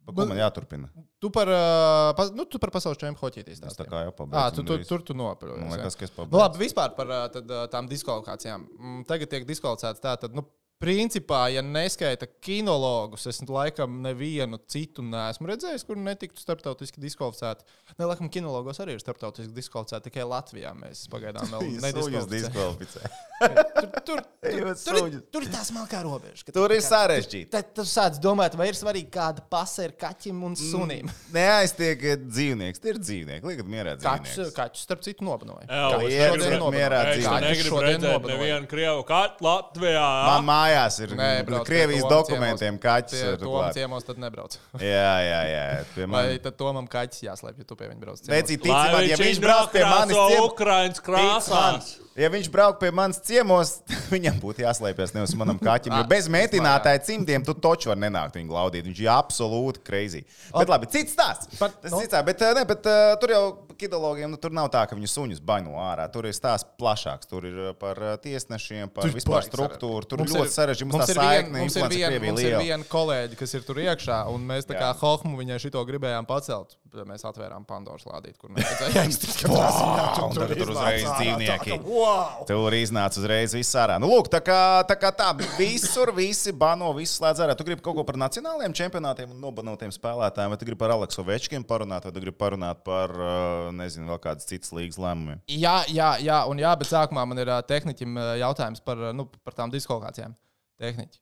Pa 0.00 0.14
ko 0.16 0.22
Man- 0.24 0.30
man 0.32 0.38
jāturpina? 0.40 0.88
Tu 1.20 1.28
par, 1.30 1.46
uh, 1.52 2.12
pas, 2.16 2.30
nu, 2.32 2.46
tu 2.48 2.58
par 2.58 2.70
pasaules 2.72 2.96
čempionu 2.98 3.20
hoķītīs. 3.20 3.58
Es 3.68 3.76
tā 3.76 3.84
kā 3.86 4.00
jau 4.06 4.12
Ah, 4.14 4.16
pabeidzu. 4.16 4.62
tu, 4.64 4.78
tu, 4.78 4.84
tur 4.88 5.02
tu 5.10 5.14
nopļojies. 5.14 5.60
Man 5.60 5.74
liekas, 5.76 5.96
ka 6.00 6.06
es 6.08 6.10
Nu, 6.14 6.16
pabeidzu. 6.24 6.40
labi, 6.40 6.58
vispār 6.64 6.94
par 6.96 7.06
uh, 7.12 7.26
tad, 7.34 7.50
uh, 7.52 7.66
tām 7.68 7.86
diskvalifikācijām. 7.90 8.64
Mm, 8.80 9.02
Tagad 9.06 9.28
tiek 9.34 9.44
diskvalificēts 9.46 10.00
tā, 10.00 10.14
tad, 10.24 10.34
nu, 10.34 10.46
principā, 10.80 11.42
ja 11.52 11.60
neskaita 11.64 12.24
kinologus, 12.40 13.26
es 13.28 13.40
laikam 13.48 13.98
nevienu 14.04 14.56
citu 14.70 15.04
neesmu 15.04 15.50
redzējis, 15.50 15.84
kur 15.84 15.98
netiktu 16.00 16.40
starptautiski 16.40 17.02
diskvalificēti. 17.02 17.66
Ne, 17.98 18.06
laikam, 18.08 18.30
kinologos 18.32 18.80
arī 18.80 18.96
ir 18.96 19.02
starptautiski 19.02 19.52
diskvalificēti, 19.56 20.08
tikai 20.08 20.24
Latvijā 20.28 20.72
mēs 20.78 21.04
pagaidām 21.12 21.52
vēl 21.52 21.66
nediskvalificējam. 21.84 22.32
diskvalificē. 22.36 23.10
Tur, 23.40 23.54
tur, 23.80 24.00
tur, 24.04 24.18
tur, 24.44 24.50
ir- 24.52 24.74
suņus. 24.76 25.20
tur 25.32 25.44
ir 25.46 25.48
tā 25.52 25.62
smalkā 25.64 26.02
robeža. 26.04 26.44
ka 26.44 26.52
Tur 26.52 26.72
ir 26.74 26.82
sarežģīti. 26.84 27.48
Tad 27.54 27.70
tu 27.76 27.86
sāc 27.88 28.18
domāt, 28.20 28.52
vai 28.58 28.66
ir 28.68 28.76
svarīgi, 28.76 29.08
kāda 29.14 29.40
pasa 29.48 29.86
ir 29.86 29.94
kaķim 29.96 30.42
un 30.44 30.56
sunim. 30.60 31.08
Neaiztiek 31.36 32.04
dzīvnieks. 32.26 32.82
Tie 32.84 32.92
ir 32.92 33.00
dzīvnieki. 33.00 33.48
Liekat, 33.48 33.70
mierā 33.72 33.94
dzīvnieks. 33.96 34.52
kaķis 34.58 34.84
starp 34.84 35.04
citu, 35.06 35.24
nobanoja. 35.24 35.64
Jā, 35.64 36.28
mierā. 36.74 37.00
Kaķis 37.08 37.30
negribu 37.46 37.80
redzēt 37.86 38.28
nevienu 38.28 38.68
krievu 38.74 39.06
katru 39.08 39.48
Latvijā. 39.48 40.04
Man 40.28 40.44
mājās 40.70 40.98
ir 41.02 41.14
Nē, 41.18 41.28
brauc 41.46 41.66
pie 41.66 41.74
Krievijas 41.74 42.04
dokumentiem 42.10 42.78
ciemos. 42.78 42.82
kaķis. 42.84 43.20
Pie 43.20 43.32
ir 43.32 43.36
Toma 43.38 43.60
klāt. 43.64 43.74
ciemos 43.74 44.04
tad 44.06 44.18
nebrauc. 44.18 44.56
Jā, 44.78 45.14
jā, 45.26 45.40
jā. 45.50 45.84
Pie 45.94 46.06
Vai 46.06 46.26
man- 46.30 46.38
tad 46.44 46.56
Tomam 46.56 46.86
kaķis 46.88 47.22
jāslēpj, 47.26 47.58
ja 47.58 47.64
tu 47.64 47.76
pie 47.76 47.88
viņa 47.88 48.00
brauc? 48.00 48.20
ciemos? 48.20 48.46
Tici 48.48 48.68
man, 48.68 49.08
ja 49.08 49.16
viņš 49.16 49.40
brauc 49.40 49.72
pie 49.72 49.84
manis 49.84 50.16
ciemos, 50.16 50.52
Ukraiņas 50.52 51.00
krāsās. 51.02 51.96
Ja 52.20 52.28
viņš 52.32 52.50
brauc 52.52 52.78
pie 52.80 52.90
manis 52.94 53.20
ciemos, 53.26 53.78
viņam 54.14 54.38
būtu 54.42 54.64
jāslēpjas 54.64 55.14
nevis 55.16 55.34
manam 55.38 55.58
kaķim. 55.60 55.96
Jo 55.96 56.04
bez 56.10 56.28
mētinātāja 56.36 57.02
cimdiem 57.08 57.44
tu 57.46 57.54
taču 57.56 57.92
vari 57.92 58.04
nenākt 58.06 58.38
viņu 58.38 58.50
glaudīt. 58.50 58.86
Viņš 58.88 59.02
ir 59.04 59.10
absolūti 59.14 59.82
crazy. 59.86 60.22
Bet 60.54 60.72
labi, 60.72 60.90
cits 60.92 61.16
stāsts. 61.16 61.50
Par- 61.60 61.74
Tas 61.80 61.94
nu- 61.94 62.02
cits 62.04 62.16
bet, 62.26 62.42
eh, 62.44 62.54
ne, 62.58 62.64
bet 62.68 62.86
uh, 62.90 63.14
tur 63.22 63.34
jau 63.34 63.44
kidologiem 63.80 64.28
nu, 64.30 64.36
tur 64.40 64.52
nav 64.52 64.68
tā, 64.72 64.82
ka 64.88 64.98
viņu 64.98 65.08
suņus 65.08 65.40
baino 65.44 65.78
ārā. 65.80 66.04
Tur 66.12 66.28
ir 66.28 66.36
stāsts 66.36 66.68
plašāks. 66.80 67.30
Tur 67.30 67.46
ir 67.48 67.60
eh, 67.70 67.72
par 67.80 68.00
tiesnešiem, 68.24 68.92
par 68.92 69.08
Tur 69.08 69.16
vispār 69.16 69.46
struktūru. 69.46 70.04
Tur 70.08 70.24
Mums 70.24 70.36
ļoti 70.36 70.54
sarežģīti. 70.56 70.90
Mums, 70.90 71.14
ir 71.14 71.20
saikne, 71.22 71.64
mums 71.64 71.78
ir 71.80 71.88
vien, 71.94 72.18
mums 72.26 72.44
ir 72.44 72.58
viena 72.60 72.90
kolēģi, 72.90 73.40
kas 73.40 73.56
ir 73.56 73.64
tur 73.66 73.80
iekšā, 73.80 74.22
un 74.34 74.44
mēs 74.50 74.68
tā 74.68 74.76
kā. 74.76 74.92
Hohmu 75.00 75.40
viņai 75.40 75.60
šito 75.62 75.82
gribējām 75.88 76.28
pacelt. 76.28 76.76
Bet 76.94 77.08
Mēs 77.10 77.24
atvērām 77.26 77.64
Pandoras 77.66 78.04
lādīt, 78.06 78.36
kur 78.38 78.52
mēs 78.54 78.68
redzējām, 78.70 79.10
ka 79.42 80.24
Un 80.24 80.36
tagad 80.36 80.60
tur 80.60 80.72
uzreiz 80.74 81.06
dzīvnieki. 81.08 81.78
Wow! 81.86 82.44
Tur 82.48 82.76
iznāca 82.76 83.18
uzreiz 83.20 83.54
viss 83.56 83.76
ārā. 83.78 83.96
Nu, 84.02 84.10
lūk, 84.12 84.30
tā 84.32 84.40
kā 84.44 84.58
tā, 84.86 84.96
kā 85.00 85.10
tā 85.16 85.30
visur 85.58 86.12
visi 86.16 86.52
bano, 86.56 86.92
visi 86.96 87.16
slēdz 87.18 87.42
ārā. 87.44 87.56
Tu 87.58 87.66
gribi 87.66 87.84
kaut 87.84 87.98
ko 87.98 88.04
par 88.06 88.18
nacionālajiem 88.20 88.76
čempionātiem 88.80 89.34
un 89.34 89.40
nobanotiem 89.42 89.94
spēlētājiem, 89.94 90.54
vai 90.54 90.60
tu 90.60 90.68
gribi 90.68 90.80
par 90.82 90.94
Aleksu 90.94 91.24
Večkiem 91.26 91.66
parunāt, 91.66 92.06
vai 92.06 92.14
tu 92.14 92.22
gribi 92.22 92.38
parunāt 92.38 92.84
par, 92.86 93.16
uh, 93.16 93.72
nezinu, 93.76 94.10
vēl 94.12 94.22
kādas 94.22 94.48
citas 94.50 94.74
līgas 94.76 95.00
lēmumiem? 95.02 95.42
Jā, 95.50 95.80
jā, 95.90 96.12
jā, 96.22 96.44
un 96.50 96.62
jā, 96.62 96.76
bet 96.78 96.92
sākumā 96.92 97.26
man 97.26 97.42
ir 97.42 97.50
ā, 97.50 97.60
tehniķim 97.66 98.20
ā, 98.20 98.28
jautājums 98.44 98.84
par, 98.86 99.10
nu, 99.16 99.26
par 99.44 99.58
tām 99.58 99.74
diskvalifikācijām. 99.74 100.36
Tehniķi. 100.80 101.20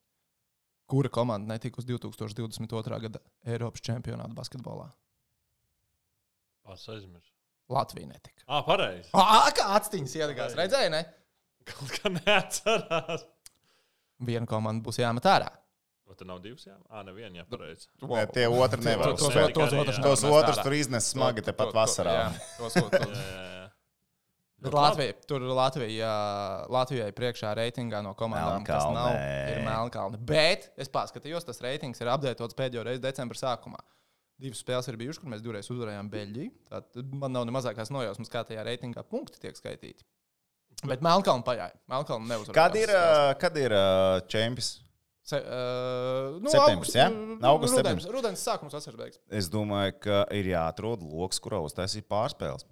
Kura 0.89 1.11
komanda 1.13 1.53
netika 1.53 1.83
uz 1.83 1.89
2022. 1.89 3.01
gada 3.05 3.21
Eiropas 3.45 3.83
čempionāta 3.85 4.33
basketbolā? 4.37 4.89
Pats 6.69 6.89
aizmirsu. 6.93 7.33
Latvija 7.73 8.09
netika. 8.09 8.45
Ah, 8.49 8.63
pareizi. 8.65 9.09
Ah, 9.17 9.49
kā 9.57 9.67
atstiņas 9.77 10.15
iedegās, 10.21 10.55
redzēji, 10.57 10.93
ne? 10.95 11.03
Kaut 11.69 11.91
kā 11.99 12.13
neatcerās. 12.15 13.25
Viena 14.25 14.49
komanda 14.49 14.85
būs 14.87 14.99
jāmet 15.03 15.27
ārā. 15.29 15.51
Vai 16.09 16.17
tur 16.17 16.29
nav 16.31 16.39
divas? 16.45 16.65
Jā, 16.65 16.79
ah, 16.89 17.03
neviena, 17.05 17.43
jā, 17.43 17.45
pareizi. 17.51 17.89
Nē, 18.01 18.23
tie 18.33 18.47
otri 18.49 18.81
nevar. 18.87 19.13
Tos, 19.13 19.27
tos, 19.29 19.53
tos, 19.53 19.75
tos. 19.77 20.23
Tos 20.25 20.25
ārā. 20.25 20.63
tur 20.65 20.77
iznes 20.79 21.11
smagi 21.13 21.45
tepat 21.51 21.75
vasarā. 21.77 22.15
jā, 22.17 22.31
tos- 22.57 22.79
tos- 22.79 22.89
tos. 22.95 23.13
Jā, 23.13 23.29
jā, 23.29 23.45
jā. 23.53 23.67
Bet 24.59 24.75
Latvija, 24.75 25.13
tur 25.31 25.45
Latvija, 25.55 26.09
Latvijai 26.75 27.13
priekšā 27.15 27.53
reitingā 27.55 28.01
no 28.03 28.11
komandām, 28.19 28.65
kas 28.67 28.89
nav, 28.91 29.13
ir 29.53 29.61
Melnkalne. 29.69 30.19
Bet 30.27 30.73
es 30.81 30.89
paskatījos, 30.91 31.45
tas 31.47 31.61
reitings 31.63 32.01
ir 32.03 32.11
apdētots 32.11 32.57
pēdējo 32.59 32.83
reizi 32.89 33.05
decembra 33.05 33.39
sākumā. 33.39 33.79
Divas 34.39 34.61
spēles 34.63 34.87
ir 34.91 34.99
bijušas, 35.01 35.19
kur 35.23 35.33
mēs 35.33 35.43
divreiz 35.43 35.67
uzvarējām 35.73 36.09
Beļģiju. 36.13 36.51
Tad 36.71 36.99
man 37.11 37.35
nav 37.35 37.47
ne 37.49 37.55
mazākās 37.57 37.91
nojausmas, 37.91 38.31
kā 38.31 38.45
tajā 38.47 38.63
reitingā 38.67 39.03
punkti 39.11 39.41
tiek 39.43 39.59
skaitīti. 39.59 40.07
Bet 40.87 41.03
Melnkalna 41.03 41.43
pajāja. 41.43 41.75
Melnkalna 41.91 42.31
neuzvarēja. 42.37 42.59
Kad 42.59 42.77
ir, 42.79 42.93
uh, 42.95 43.33
kad 43.41 43.59
ir 43.59 43.75
uh, 43.75 44.21
čempions? 44.31 44.77
Se, 45.29 45.37
uh, 45.43 46.39
nu, 46.41 46.49
Septembris, 46.49 46.95
augusts, 46.95 46.95
ja? 46.97 47.09
uh, 47.11 47.43
Augusts, 47.51 47.75
rudens, 47.75 47.75
septembris. 47.77 48.07
rudens 48.15 48.45
sākums, 48.47 48.73
vasaras 48.79 48.97
beigas. 48.97 49.19
Es 49.29 49.51
domāju, 49.53 49.99
ka 50.07 50.23
ir 50.39 50.49
jāatrod 50.55 51.03
lokus, 51.05 51.43
kurā 51.45 51.59
uztaisīt 51.67 52.07
pārspēles. 52.09 52.65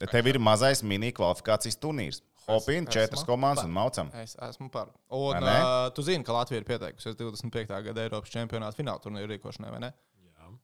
Tev 0.00 0.30
ir 0.30 0.38
mazais 0.42 0.80
mini 0.86 1.10
kvalifikācijas 1.14 1.76
turnīrs. 1.82 2.22
Hopin, 2.46 2.86
četras 2.90 3.20
esmu 3.20 3.28
komandas 3.28 3.62
par. 3.62 3.68
un 3.68 3.74
maucam. 3.76 4.08
Es 4.18 4.32
esmu 4.48 4.70
par. 4.72 4.88
Un 5.14 5.44
uh, 5.44 5.90
tu 5.94 6.02
zini, 6.06 6.24
ka 6.26 6.34
Latvija 6.34 6.62
ir 6.62 6.66
pieteikusies 6.66 7.14
25. 7.20 7.76
gada 7.86 8.02
Eiropas 8.06 8.32
čempionāta 8.32 8.78
fināla 8.80 9.02
turnīra 9.04 9.30
rīkošanai, 9.30 9.70
vai 9.76 9.82
ne? 9.84 9.92
Jā. 9.92 10.11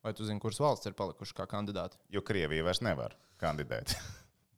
Vai 0.08 0.14
tu 0.16 0.24
zini, 0.24 0.40
kuras 0.40 0.56
valsts 0.56 0.88
ir 0.88 0.94
palikušas 0.96 1.36
kā 1.36 1.44
kandidāti? 1.44 1.98
Jo 2.08 2.22
Krievija 2.24 2.64
vairs 2.64 2.78
nevar 2.80 3.12
kandidēt. 3.36 3.92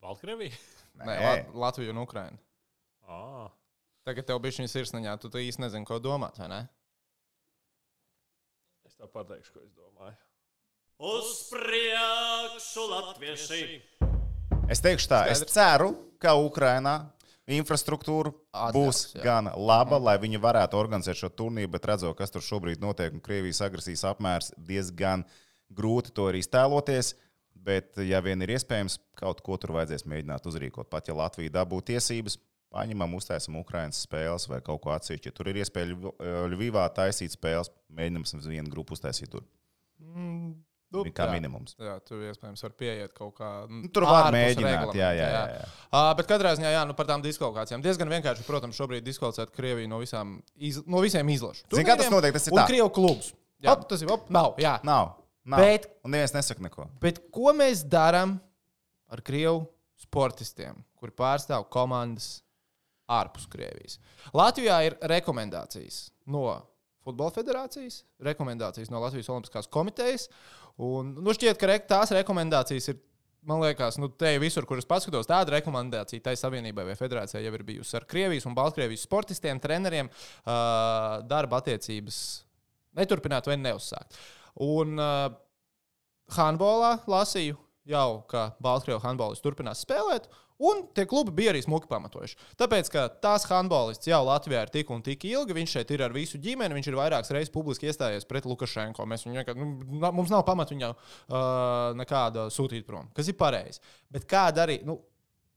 Baltkrievija? 0.03 0.55
Nē, 1.01 1.15
Lat 1.19 1.49
Latvija 1.63 1.91
un 1.91 1.99
Ukraina. 1.99 2.39
Ah. 3.03 3.49
Tagad 4.07 4.29
tev 4.29 4.39
bija 4.39 4.55
šī 4.61 4.69
sirsniņā, 4.71 5.17
tu, 5.19 5.27
tu 5.27 5.41
īsti 5.43 5.65
nezini, 5.65 5.83
ko 5.89 5.97
domāt, 5.99 6.39
vai 6.39 6.47
ne? 6.53 6.61
Es 8.87 8.95
tev 8.95 9.11
pateikšu, 9.11 9.57
ko 9.57 9.65
es 9.65 9.75
domāju. 9.75 10.15
Uz 11.11 11.33
priekšu, 11.51 12.87
latvieši! 12.93 13.61
Es 14.71 14.79
teikšu 14.79 15.11
tā, 15.11 15.25
es 15.33 15.43
Skaidrs. 15.43 15.57
ceru, 15.57 15.91
ka 16.15 16.37
Ukrainā 16.39 16.95
infrastruktūra 17.49 18.31
Atļaus, 18.53 18.75
būs 18.75 19.01
jā. 19.15 19.23
gan 19.25 19.49
laba, 19.57 19.97
lai 20.01 20.17
viņi 20.21 20.41
varētu 20.41 20.77
organizēt 20.77 21.19
šo 21.19 21.31
turnīru, 21.33 21.71
bet 21.73 21.87
redzot, 21.89 22.15
kas 22.19 22.33
tur 22.33 22.43
šobrīd 22.45 22.83
notiek, 22.83 23.13
un 23.13 23.23
Krievijas 23.23 23.63
agresijas 23.65 24.05
apmērs 24.11 24.51
diezgan 24.57 25.25
grūti 25.73 26.13
to 26.13 26.29
arī 26.29 26.43
iztēloties. 26.43 27.15
Bet, 27.61 27.93
ja 28.01 28.17
vien 28.25 28.41
ir 28.41 28.55
iespējams, 28.55 28.95
kaut 29.19 29.43
ko 29.45 29.53
tur 29.61 29.75
vajadzēs 29.75 30.07
mēģināt 30.09 30.47
uzrīkot. 30.49 30.87
Pat 30.89 31.11
ja 31.11 31.13
Latvija 31.13 31.59
dabū 31.59 31.77
tiesības, 31.85 32.39
paņemam, 32.73 33.13
uztaisam 33.19 33.59
Ukraiņas 33.59 33.99
spēles 34.07 34.47
vai 34.49 34.61
kaut 34.65 34.81
ko 34.81 34.95
atsevišķu. 34.95 35.29
Ja 35.29 35.35
tur 35.37 35.51
ir 35.51 35.59
iespēja 35.61 35.91
Ļu- 35.91 36.15
Ļuvīvā 36.55 36.87
taisīt 36.95 37.35
spēles, 37.35 37.69
mēģinam 37.93 38.25
vienu 38.47 38.71
grupu 38.73 38.97
uztaisīt 38.97 39.29
tur. 39.29 39.45
Mm, 40.01 40.55
nu, 40.91 41.03
Kā 41.15 41.25
jā. 41.29 41.33
minimums. 41.35 41.75
Jā, 41.79 41.97
tur 42.03 42.21
iespējams 42.27 42.63
var 42.65 42.73
pieiet 42.77 43.13
kaut 43.15 43.33
kā. 43.37 43.49
Nu, 43.71 43.87
tur 43.93 44.03
var 44.09 44.27
mēģināt, 44.35 44.91
jā, 44.97 45.09
jā, 45.15 45.27
jā, 45.31 45.43
jā. 45.55 45.65
Uh, 45.87 46.09
bet 46.19 46.27
katrā 46.29 46.51
ziņā, 46.59 46.71
jā, 46.75 46.81
nu, 46.89 46.95
par 46.97 47.07
tām 47.09 47.23
diskvalifikācijām. 47.23 47.83
Diezgan 47.85 48.11
vienkārši, 48.11 48.43
protams, 48.47 48.75
šobrīd 48.79 49.05
diskvalificēt 49.07 49.53
Krieviju 49.55 49.87
no, 49.91 50.01
visām, 50.03 50.37
iz, 50.55 50.81
no 50.85 50.99
visiem 51.03 51.29
izlašu. 51.31 51.63
Zini, 51.71 51.87
kā 51.87 51.95
tas 51.99 52.11
notiek? 52.11 52.35
Tas 52.35 52.47
ir. 52.51 52.59
Krievu 52.67 52.89
klubs. 52.95 53.31
Jā, 53.61 53.71
Hop. 53.75 53.85
tas 53.89 54.01
ir 54.03 54.09
op, 54.11 54.27
nav. 54.33 54.55
Jā. 54.59 54.79
Nav. 54.87 55.13
nav. 55.45 55.59
Bet- 55.63 55.87
Un 56.03 56.11
neviens 56.15 56.33
nesaka 56.33 56.63
neko. 56.65 56.87
Bet 56.99 57.19
ko 57.31 57.53
mēs 57.53 57.83
darām 57.87 58.39
ar 59.11 59.21
Krievu 59.21 59.67
sportistiem, 60.01 60.81
kuri 60.97 61.11
pārstāv 61.15 61.67
komandas 61.69 62.41
ārpus 63.11 63.47
Krievijas? 63.51 63.99
Latvijā 64.33 64.79
ir 64.87 64.97
rekomendācijas 65.11 66.09
no 66.25 66.43
Futbola 67.01 67.33
federācijas, 67.33 68.03
rekomendācijas 68.21 68.91
no 68.93 68.99
Latvijas 69.01 69.29
Olimpiskās 69.33 69.65
komitejas. 69.73 70.27
Un, 70.81 71.13
nu, 71.21 71.33
šķiet, 71.35 71.59
ka 71.61 71.69
re, 71.69 71.79
tās 71.85 72.13
rekomendācijas 72.17 72.93
ir. 72.93 73.01
Man 73.49 73.57
liekas, 73.57 73.95
nu, 73.97 74.05
te 74.21 74.35
visur, 74.37 74.67
kur 74.69 74.77
es 74.77 74.85
paskatos, 74.85 75.25
tāda 75.25 75.55
rekomendācija 75.55 76.21
tai 76.21 76.35
savienībai 76.37 76.83
vai 76.91 76.93
federācijai 76.93 77.39
jau 77.41 77.53
ir 77.57 77.63
bijusi 77.65 77.95
ar 77.97 78.03
Krievijas 78.05 78.45
un 78.45 78.53
Baltkrievijas 78.53 79.01
sportistiem, 79.07 79.57
treneriem, 79.57 80.11
uh, 80.11 81.23
darba 81.25 81.57
attiecības 81.57 82.19
neturpināt 82.99 83.49
vai 83.49 83.57
neuzsākt. 83.57 84.19
Un 84.61 84.93
uh, 85.01 85.33
handbolā 86.37 86.99
lasīju 87.09 87.57
jau, 87.89 88.21
ka 88.29 88.51
Baltkrievijas 88.61 89.07
handbolists 89.07 89.45
turpinās 89.47 89.81
spēlēt. 89.87 90.29
Un 90.61 90.83
tie 90.93 91.07
klubi 91.09 91.33
bija 91.33 91.53
arī 91.55 91.61
smuki 91.65 91.89
pamatojuši. 91.89 92.35
Tāpēc, 92.59 92.89
ka 92.93 93.07
tās 93.23 93.47
handbolists 93.49 94.05
jau 94.09 94.19
Latvijā 94.27 94.59
ir 94.67 94.71
tik 94.73 94.91
un 94.93 95.01
tik 95.05 95.23
ilgi, 95.25 95.55
viņš 95.57 95.75
šeit 95.77 95.93
ir 95.95 96.03
ar 96.05 96.13
visu 96.13 96.37
ģimeni, 96.41 96.75
viņš 96.77 96.89
ir 96.91 96.97
vairākas 96.99 97.33
reizes 97.33 97.53
publiski 97.53 97.89
iestājies 97.89 98.27
pret 98.29 98.45
Lukašenko. 98.45 99.07
Mēs 99.09 99.25
viņu 99.25 99.39
vienkārši, 99.39 99.63
nu, 99.63 100.11
mums 100.19 100.29
nav 100.33 100.43
pamata 100.45 100.75
viņu 100.75 100.91
uh, 100.91 101.39
nekāda 101.97 102.45
sūtīt 102.53 102.85
prom, 102.85 103.09
kas 103.17 103.31
ir 103.31 103.39
pareizi. 103.39 103.81
Bet 104.13 104.29
kāda 104.29 104.67
arī, 104.67 104.77
nu, 104.85 104.99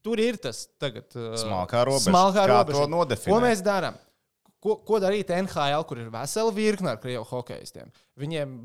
tur 0.04 0.24
ir 0.24 0.40
tas 0.40 0.64
tagad. 0.80 1.10
Uh, 1.12 1.36
Smalkā 1.42 1.84
robeža. 1.84 2.08
Smalkā 2.08 2.46
Kā 2.46 2.50
robeža. 2.54 2.80
to 2.80 2.92
nodefinēt? 2.96 3.34
Ko 3.34 3.44
mēs 3.44 3.64
darām? 3.66 4.00
Ko, 4.64 4.78
ko 4.88 4.96
darīt 5.04 5.28
NHL, 5.36 5.84
kur 5.84 6.00
ir 6.00 6.08
vesela 6.08 6.52
virkne 6.56 6.94
ar 6.94 7.00
krievu 7.02 7.26
hokeistiem? 7.28 7.92
Viņiem 8.16 8.56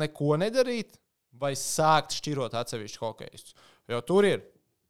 neko 0.00 0.38
nedarīt, 0.40 0.96
vai 1.36 1.52
sākt 1.60 2.16
šķirot 2.16 2.56
atsevišķus 2.56 3.02
hokeistus. 3.02 3.56
Jo 3.92 4.00
tur 4.00 4.24
ir 4.24 4.40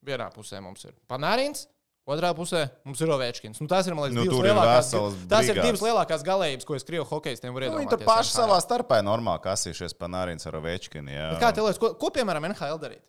vienā 0.06 0.28
pusē 0.34 0.60
mums 0.62 0.84
ir 0.86 0.94
Panārins, 1.10 1.66
otrā 2.06 2.30
pusē 2.38 2.64
mums 2.86 3.00
ir 3.02 3.10
Ovečkins. 3.10 3.58
Nu, 3.60 3.66
tās 3.70 3.88
ir, 3.90 3.96
liekas, 3.98 4.14
Nu, 4.14 4.22
divas, 4.26 4.38
ir 4.38 4.46
lielākās, 4.50 4.86
veselas 4.92 5.16
tās 5.32 5.50
ir 5.50 5.58
divas 5.60 5.82
lielākās 5.82 6.22
galējības, 6.28 6.66
ko 6.68 6.78
es 6.78 6.86
krievu 6.86 7.08
hokeistiem 7.10 7.52
varu 7.56 7.66
Nu, 7.72 7.80
viņi 7.80 7.88
iedomāties. 7.88 7.98
tur 7.98 8.06
paši 8.06 8.30
NHL. 8.32 8.38
savā 8.40 8.60
starpā 8.62 9.00
ir 9.02 9.08
normāli 9.10 9.42
kasījušies 9.48 9.96
pa 9.98 10.06
Nārīnas 10.14 10.46
ar 10.46 10.60
Ovečkinu. 10.62 11.10
jā. 11.10 11.28
Bet 11.34 11.42
Kā 11.42 11.50
tev 11.58 11.66
liekas, 11.66 11.82
ko, 11.82 11.92
ko 11.98 12.10
piemēram 12.14 12.46
NHL 12.52 12.78
darīt? 12.86 13.02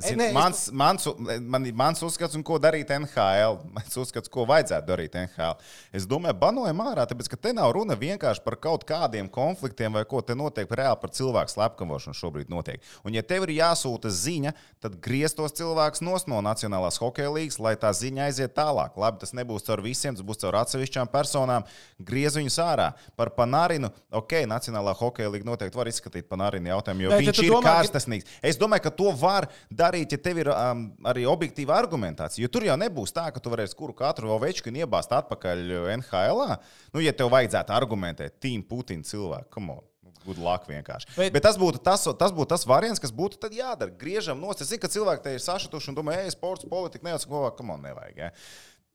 Zin, 0.00 0.18
nē, 0.18 0.26
es- 0.28 0.32
mans, 0.34 0.60
mans, 0.72 1.06
man, 1.40 1.66
mans 1.76 2.00
uzskats, 2.02 2.34
un 2.34 2.42
ko 2.42 2.56
darīt 2.58 2.88
NHL. 2.90 3.58
Mans 3.76 3.96
uzskats, 4.00 4.30
ko 4.32 4.46
vajadzētu 4.48 4.86
darīt 4.88 5.12
NHL. 5.18 5.58
Es 5.92 6.06
domāju, 6.08 6.38
banojam 6.40 6.80
ārā, 6.80 7.04
tāpēc, 7.06 7.28
ka 7.28 7.36
te 7.36 7.52
nav 7.52 7.72
runa 7.76 7.94
vienkārši 7.98 8.42
par 8.44 8.56
kaut 8.56 8.86
kādiem 8.88 9.28
konfliktiem 9.28 9.92
vai 9.92 10.04
ko 10.08 10.22
te 10.24 10.32
notiek 10.34 10.68
reāli 10.68 10.96
par 11.00 11.10
cilvēku 11.12 11.52
slepkavošanu 11.52 12.16
šobrīd 12.16 12.48
notiek. 12.48 12.80
Un, 13.04 13.12
ja 13.12 13.22
tev 13.22 13.44
ir 13.44 13.52
jāsūta 13.60 14.08
ziņa, 14.08 14.54
tad 14.80 14.96
griez 15.04 15.34
tos 15.36 15.52
cilvēkus 15.52 16.00
nos 16.00 16.26
no 16.26 16.40
Nacionālās 16.40 16.96
hokeja 16.98 17.28
līnijas, 17.30 17.60
lai 17.60 17.74
tā 17.76 17.92
ziņa 17.92 18.24
aiziet 18.30 18.54
tālāk. 18.56 18.96
Labi, 18.96 19.20
tas 19.20 19.32
nebūs 19.36 19.66
caur 19.68 19.82
visiem, 19.84 20.16
tas 20.16 20.24
būs 20.24 20.40
caur 20.40 20.56
atsevišķām 20.62 21.12
personām. 21.12 21.68
Griez 22.00 22.34
viņus 22.40 22.56
ārā. 22.64 22.92
Par 23.16 23.28
Panārinu, 23.36 23.92
ok, 24.10 24.32
Nacionālā 24.48 24.96
hokeja 24.96 25.28
līnija 25.28 25.50
noteikti 25.52 25.76
var 25.76 25.86
izskatīt 25.92 26.28
Panārinu 26.32 26.72
jautājumu, 26.72 27.02
jo 27.02 27.10
ja 27.10 27.18
viņš 27.20 27.42
ir 27.44 27.50
domā, 27.52 27.62
ka- 27.62 27.76
kārstasnīgs. 27.82 28.24
Es 28.42 28.56
domāju, 28.56 28.82
ka 28.88 28.90
to 28.90 29.12
var 29.12 29.48
darīt, 29.70 29.80
ja 30.14 30.18
tev 30.22 30.38
ir 30.42 30.50
um, 30.52 30.84
arī 31.10 31.26
objektīva 31.28 31.76
argumentācija. 31.82 32.42
Jo 32.44 32.50
tur 32.52 32.66
jau 32.68 32.76
nebūs 32.80 33.14
tā, 33.14 33.28
ka 33.34 33.42
tu 33.42 33.52
varēsi 33.52 33.76
kuru 33.78 33.94
katru 33.98 34.32
ovečku 34.34 34.72
iebāzt 34.72 35.12
atpakaļ 35.12 35.64
NHL. 35.98 36.42
-ā. 36.46 36.58
Nu, 36.94 37.00
ja 37.00 37.12
tev 37.12 37.30
vajadzētu 37.32 37.74
argumentēt, 37.74 38.38
Tīm 38.40 38.62
Putina 38.62 39.02
cilvēku, 39.02 39.50
come 39.54 39.72
on. 39.78 39.88
Good 40.22 40.38
luck 40.38 40.68
vienkārši. 40.70 41.08
Bet, 41.16 41.32
Bet- 41.34 41.42
tas, 41.42 41.56
būtu 41.58 41.80
tas, 41.82 42.04
tas 42.18 42.32
būtu 42.34 42.52
tas 42.54 42.66
variants, 42.66 43.00
kas 43.02 43.10
būtu 43.10 43.40
tad 43.42 43.52
jādara. 43.52 43.90
Griežam 43.90 44.38
no 44.40 44.52
Es 44.52 44.68
zinu, 44.68 44.78
ka 44.78 44.88
cilvēki 44.88 45.22
te 45.22 45.32
ir 45.34 45.40
sašutuši 45.42 45.88
un 45.90 45.96
domā, 45.96 46.14
ej, 46.22 46.30
sports, 46.30 46.64
politika, 46.68 47.18
ko 47.26 47.50
kam 47.50 47.70
on 47.70 47.82
nevajag. 47.82 48.16
Ja? 48.16 48.30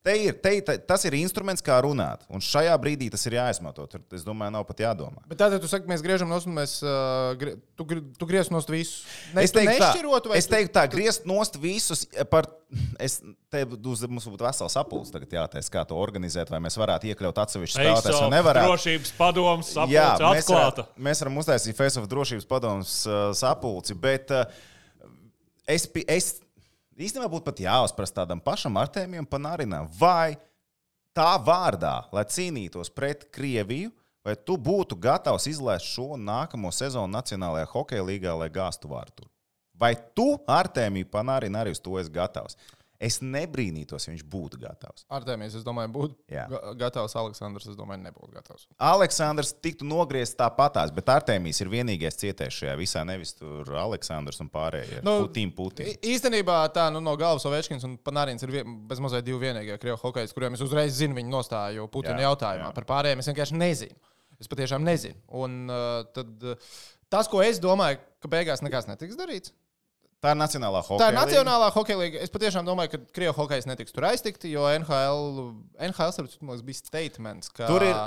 Te 0.07 0.13
ir, 0.23 0.35
te, 0.39 0.53
te, 0.63 0.77
tas 0.87 1.03
ir 1.03 1.17
instruments, 1.19 1.59
kā 1.65 1.75
runāt. 1.83 2.21
Un 2.31 2.39
šajā 2.39 2.71
brīdī 2.79 3.09
tas 3.11 3.25
ir 3.27 3.35
jāizmanto. 3.35 3.83
Tur, 3.91 3.99
es 4.15 4.23
domāju, 4.23 4.53
nav 4.55 4.63
pat 4.69 4.79
jādomā. 4.85 5.19
Bet 5.27 5.41
tātad 5.41 5.59
tu 5.59 5.67
saki, 5.67 5.89
mēs 5.91 5.99
griežam 6.05 6.29
nost, 6.31 6.47
un 6.47 6.55
mēs, 6.55 6.77
uh, 6.85 7.33
grie, 7.41 7.57
tu, 7.75 7.83
tu 8.15 8.29
griez 8.29 8.47
nost 8.53 8.71
visu. 8.71 9.03
Ne, 9.35 9.43
Es 9.43 9.51
tu 9.51 9.59
teiktu, 9.59 9.81
tā, 9.83 9.89
es 10.39 10.47
tu- 10.47 10.53
teiktu, 10.55 10.71
tā, 10.77 10.85
griezt 10.93 11.27
nost 11.27 11.59
visus 11.59 12.05
par. 12.31 12.47
Es, 12.99 13.19
te 13.47 13.61
uz, 13.63 14.01
mums 14.11 14.25
būtu 14.27 14.43
vesels 14.43 14.73
sapulcs 14.75 15.11
tagad 15.13 15.31
jātaisa, 15.37 15.69
kā 15.71 15.83
to 15.87 15.95
organizēt, 15.95 16.49
vai 16.51 16.57
mēs 16.65 16.75
varētu 16.75 17.07
iekļaut 17.13 17.37
atsevišķu 17.45 17.77
spēlētāju, 17.79 18.17
vai 18.25 18.31
nevarētu. 18.33 18.71
drošības 18.73 19.11
padomus 19.15 19.69
Jā, 19.71 19.77
sapulce 19.77 20.33
mēs, 20.33 20.41
atklāta. 20.49 20.83
varam, 20.89 21.05
mēs 21.07 21.21
varam 21.23 21.37
uztaisīt 21.43 21.77
Face 21.79 22.01
of 22.01 22.09
drošības 22.11 22.49
padomus 22.49 22.95
uh, 23.07 23.29
sapulci, 23.39 23.95
bet 23.95 24.33
uh, 24.35 24.43
es, 25.67 25.87
es 26.11 26.27
īstenībā 27.05 27.29
būtu 27.29 27.45
pat 27.45 27.61
jāuzprast 27.61 28.15
tādam 28.17 28.41
pašam 28.43 28.77
Artēmijam 28.81 29.27
Panarinam, 29.29 29.89
vai 29.99 30.37
tā 31.17 31.33
vārdā, 31.41 32.07
lai 32.13 32.25
cīnītos 32.25 32.89
pret 32.93 33.27
Krieviju, 33.33 33.91
vai 34.25 34.35
tu 34.35 34.57
būtu 34.57 34.97
gatavs 34.99 35.47
izlaist 35.49 35.87
šo 35.87 36.17
nākamo 36.19 36.71
sezonu 36.73 37.09
Nacionālajā 37.13 37.69
hokeja 37.71 38.05
līgā, 38.05 38.33
lai 38.37 38.49
gāstu 38.53 38.91
vārtu? 38.91 39.27
Vai 39.77 39.93
tu, 40.17 40.33
Artēmija 40.49 41.05
Panarina, 41.11 41.61
arī 41.61 41.75
uz 41.75 41.81
to 41.83 41.99
esi 42.01 42.11
gatavs? 42.13 42.57
Es 42.99 43.19
nebrīnītos, 43.21 44.07
ja 44.07 44.11
viņš 44.15 44.23
būtu 44.25 44.57
gatavs. 44.57 45.03
Artēmijas, 45.13 45.53
es 45.59 45.63
domāju, 45.65 45.91
būtu 45.93 46.15
Jā. 46.33 46.47
ga- 46.49 46.71
gatavs. 46.79 47.13
Aleksandrs, 47.21 47.67
es 47.69 47.75
domāju, 47.77 48.01
nebūtu 48.07 48.31
gatavs. 48.33 48.63
Aleksandrs 48.81 49.51
tiktu 49.61 49.85
nogriezts 49.85 50.33
tāpatās, 50.39 50.89
bet 50.95 51.05
Artēmijas 51.13 51.61
ir 51.61 51.69
vienīgais 51.69 52.17
cietējs 52.17 52.57
šajā 52.57 52.73
visā, 52.79 53.03
nevis 53.05 53.35
tur 53.37 53.69
Aleksandrs 53.77 54.41
un 54.41 54.49
pārējie. 54.49 55.03
Nu, 55.05 55.27
Putin, 55.27 55.51
Putin. 55.53 55.91
Īstenībā 56.01 56.57
tā 56.73 56.87
nu, 56.91 56.99
no 57.05 57.13
galvas 57.21 57.45
Ovečkins 57.45 57.85
un 57.85 57.99
Panārins 58.01 58.41
ir 58.47 58.55
vien, 58.55 58.73
bez 58.89 58.99
mazliet 59.03 59.27
divi 59.29 59.43
vienīgie 59.45 59.77
krievu 59.77 60.01
hokeji, 60.01 60.33
kuriem 60.33 60.57
es 60.57 60.65
uzreiz 60.65 60.97
zinu 60.97 61.13
viņu 61.19 61.29
nostāju 61.37 61.85
Putina 61.93 62.17
Jā, 62.17 62.31
jautājumā. 62.31 62.71
jā. 62.71 62.73
Par 62.81 62.89
pārējiem 62.95 63.19
es 63.21 63.29
vienkārši 63.29 63.61
nezinu. 63.61 63.95
Es 64.41 64.49
patiešām 64.49 64.81
nezinu. 64.85 65.21
Un 65.37 65.69
uh, 65.69 66.01
tad, 66.17 66.33
uh, 66.45 66.55
tas, 67.13 67.29
ko 67.29 67.41
es 67.45 67.61
domāju, 67.61 68.01
ka 68.21 68.27
beigās 68.29 68.61
nekas 68.65 68.89
netiks 68.89 69.15
darīts. 69.17 69.53
Tā 70.23 70.31
ir 70.33 70.39
Nacionālā 70.39 70.79
hokeja. 70.81 70.99
Tā 71.03 71.09
ir. 71.11 71.17
Nacionālā 71.19 71.67
hokeja 71.75 71.97
līnga. 71.99 72.21
Es 72.25 72.31
patiešām 72.33 72.65
domāju, 72.65 72.89
ka 72.95 72.97
krievu 73.13 73.35
hokejs 73.37 73.67
netiks 73.69 73.93
tur 73.93 74.07
aiztikti, 74.09 74.49
jo 74.51 74.63
NHL, 74.65 75.51
NHL 75.77 76.13
liekas, 76.25 76.63
bija 76.65 76.79
statements, 76.79 77.49
ka. 77.53 77.67
Tur 77.69 77.83
ir- 77.85 77.99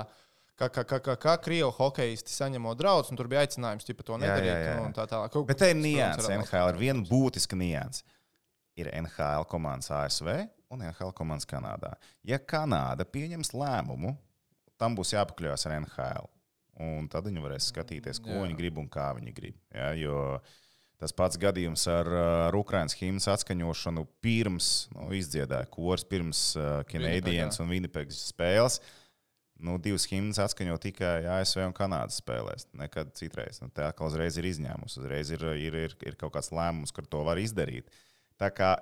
Kā, 0.61 0.67
kā, 0.69 0.83
kā, 0.85 0.99
kā, 1.01 1.15
kā 1.17 1.33
krievu 1.41 1.71
hokeisti 1.73 2.29
saņemot 2.35 2.77
draudus, 2.77 3.09
un 3.11 3.17
tur 3.17 3.25
bija 3.27 3.41
aicinājums, 3.47 3.87
ja 3.89 3.95
to 3.95 4.13
Jā, 4.13 4.19
nedarīt. 4.21 4.45
jā, 4.51 4.57
jā. 4.67 4.75
nu, 4.77 4.83
un 4.91 4.93
Tā 4.93 5.07
tālāk. 5.09 5.31
Kaut- 5.33 5.47
Bet 5.49 5.57
te 5.57 5.71
ir 5.71 5.75
nianses. 5.77 6.29
NHL 6.29 6.69
ir 6.69 6.77
viena 6.77 7.01
būtiska 7.09 7.57
nianses. 7.57 8.03
Ir 8.77 8.91
NHL 8.93 9.47
komandas 9.49 9.89
ASV 9.91 10.29
un 10.71 10.83
NHL 10.83 11.13
komandas 11.17 11.47
Kanādā. 11.47 11.95
Ja 12.23 12.37
Kanāda 12.39 13.07
pieņems 13.09 13.55
lēmumu, 13.57 14.19
tam 14.79 14.95
būs 14.95 15.15
jāpakļaujas 15.17 15.65
ar 15.65 15.73
NHL. 15.81 16.29
Un 16.79 17.09
tad 17.09 17.25
viņi 17.25 17.41
varēs 17.41 17.73
skatīties, 17.73 18.21
ko 18.21 18.29
Jā. 18.29 18.43
viņi 18.45 18.57
grib 18.59 18.77
un 18.77 18.87
kā 18.89 19.15
viņi 19.17 19.33
grib. 19.35 19.55
Ja, 19.75 19.93
jo 19.93 20.43
tas 21.01 21.15
pats 21.17 21.39
gadījums 21.41 21.87
ar, 21.91 22.09
ar 22.47 22.57
Ukraiņas 22.59 22.97
himnas 23.01 23.29
atskaņošanu 23.33 24.05
pirms 24.25 24.71
nu, 24.95 25.09
izdziedāja 25.17 25.69
kurs, 25.73 26.05
pirms 26.09 26.43
uh, 26.59 26.81
Canadiens 26.91 27.61
un 27.63 27.73
Winnipēgas 27.73 28.21
spēles. 28.31 28.81
Nu, 29.61 29.77
divas 29.83 30.07
himnas 30.09 30.39
atskaņo 30.41 30.79
tikai 30.81 31.27
ASV 31.37 31.67
un 31.67 31.75
Kanādas 31.77 32.21
spēlēs. 32.23 32.69
Nekad 32.81 33.13
citreiz. 33.19 33.59
Nu, 33.61 33.69
tā 33.77 33.91
atkal 33.91 34.09
uzreiz 34.09 34.39
ir 34.41 34.49
izņēmums. 34.49 34.97
Uzreiz 35.03 35.33
ir, 35.37 35.45
ir, 35.61 35.77
ir, 35.89 35.97
ir 36.09 36.17
kaut 36.21 36.33
kāds 36.37 36.49
lēmums, 36.55 36.95
ka 36.97 37.05
to 37.05 37.21
var 37.27 37.41
izdarīt. 37.41 37.91
Tā 38.41 38.49
kā 38.57 38.73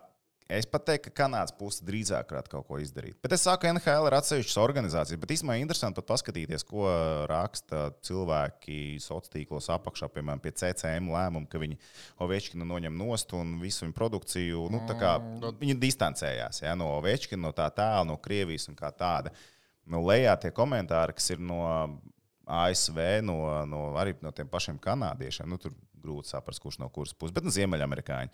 es 0.48 0.66
pat 0.68 0.86
teiktu, 0.88 1.10
ka 1.10 1.24
Kanādas 1.24 1.52
puse 1.56 1.84
drīzāk 1.84 2.32
varētu 2.32 2.52
kaut 2.52 2.66
ko 2.68 2.78
izdarīt. 2.80 3.18
Bet 3.22 3.34
es 3.36 3.44
saku, 3.44 3.68
NHL 3.68 4.08
ir 4.08 4.16
atsevišķas 4.16 4.58
organizācijas. 4.62 5.20
Bet 5.20 5.34
īstenībā 5.34 5.58
interesanti 5.60 6.00
pat 6.00 6.08
paskatīties, 6.08 6.64
ko 6.68 6.88
raksta 7.30 7.88
cilvēki 8.08 8.98
sociālos 9.04 9.32
tīklos 9.32 9.70
apakšā, 9.76 10.10
piemēram, 10.14 10.42
pie 10.44 10.54
CCM 10.56 11.10
lēmuma, 11.12 11.48
ka 11.50 11.60
viņi 11.62 11.78
Ovečkinu 12.24 12.68
noņem 12.68 12.96
nost 12.98 13.34
un 13.36 13.56
visu 13.62 13.84
viņu 13.84 13.96
produkciju. 13.96 14.66
Nu, 14.72 14.82
kā 14.98 15.16
viņi 15.60 15.78
distancējās 15.82 16.62
ja, 16.64 16.76
no 16.78 16.94
Ovečkina, 16.96 17.44
no 17.46 17.54
tā 17.56 17.68
tēla, 17.74 18.06
no 18.08 18.18
Krievijas 18.22 18.70
un 18.72 18.78
kā 18.78 18.92
tāda. 18.96 19.34
Nu, 19.88 20.02
lejā 20.04 20.34
tie 20.40 20.52
komentāri, 20.52 21.16
kas 21.16 21.30
ir 21.32 21.40
no 21.40 21.62
ASV, 22.48 22.98
no, 23.24 23.40
no, 23.68 23.82
arī 24.00 24.16
no 24.24 24.32
tiem 24.36 24.48
pašiem 24.48 24.80
kanādiešiem, 24.80 25.48
nu, 25.48 25.60
tur 25.60 25.76
grūti 25.98 26.32
saprast, 26.32 26.62
kurš 26.62 26.80
no 26.80 26.88
kuras 26.92 27.12
puses, 27.16 27.34
bet 27.36 27.44
no 27.44 27.52
ziemeļamerikāņi. 27.52 28.32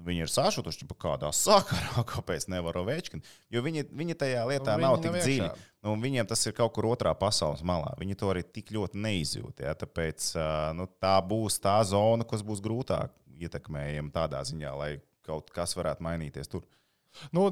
Viņi 0.00 0.24
ir 0.24 0.30
sašutuši, 0.32 0.86
ka 0.88 0.96
kādā 1.04 1.30
sakarā, 1.36 2.04
kāpēc 2.12 2.46
nevar 2.52 2.78
Ovečkinu. 2.80 3.24
Jo 3.52 3.62
viņi, 3.64 3.84
viņi 3.92 4.16
tajā 4.20 4.46
lietā 4.48 4.76
Nu, 4.78 4.86
nav 4.86 4.98
tik 5.02 5.12
nav 5.12 5.26
dziļi. 5.26 5.50
Nu, 5.84 5.94
viņiem 6.00 6.28
tas 6.28 6.44
ir 6.48 6.54
kaut 6.56 6.72
kur 6.76 6.88
otrā 6.90 7.12
pasaules 7.16 7.62
malā. 7.66 7.92
Viņi 8.00 8.16
to 8.20 8.30
arī 8.32 8.44
tik 8.44 8.72
ļoti 8.74 9.00
neizjūt. 9.00 9.64
Ja? 9.66 9.74
Tāpēc 9.78 10.32
nu, 10.78 10.88
tā 11.02 11.14
būs 11.24 11.60
tā 11.62 11.78
zona, 11.88 12.26
kas 12.28 12.44
būs 12.46 12.62
grūtāk 12.64 13.12
ietekmējama 13.40 14.12
tādā 14.14 14.42
ziņā, 14.48 14.72
lai 14.76 14.90
kaut 15.26 15.52
kas 15.54 15.76
varētu 15.76 16.04
mainīties 16.04 16.50
tur. 16.52 16.64
Nu, 17.34 17.48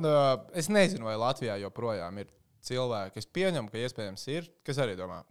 es 0.57 0.71
nezinu, 0.73 1.09
vai 1.09 1.17
Latvijā 1.19 1.59
joprojām 1.65 2.21
ir 2.23 2.33
cilvēki. 2.65 3.21
Es 3.21 3.29
pieņemu, 3.29 3.71
ka 3.73 3.81
iespējams 3.83 4.27
ir, 4.33 4.49
kas 4.67 4.81
arī 4.83 4.97
domā, 4.99 5.23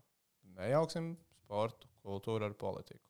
nejauksim 0.57 1.13
sportu, 1.43 1.89
kultūru 2.05 2.49
ar 2.49 2.55
politiku. 2.59 3.01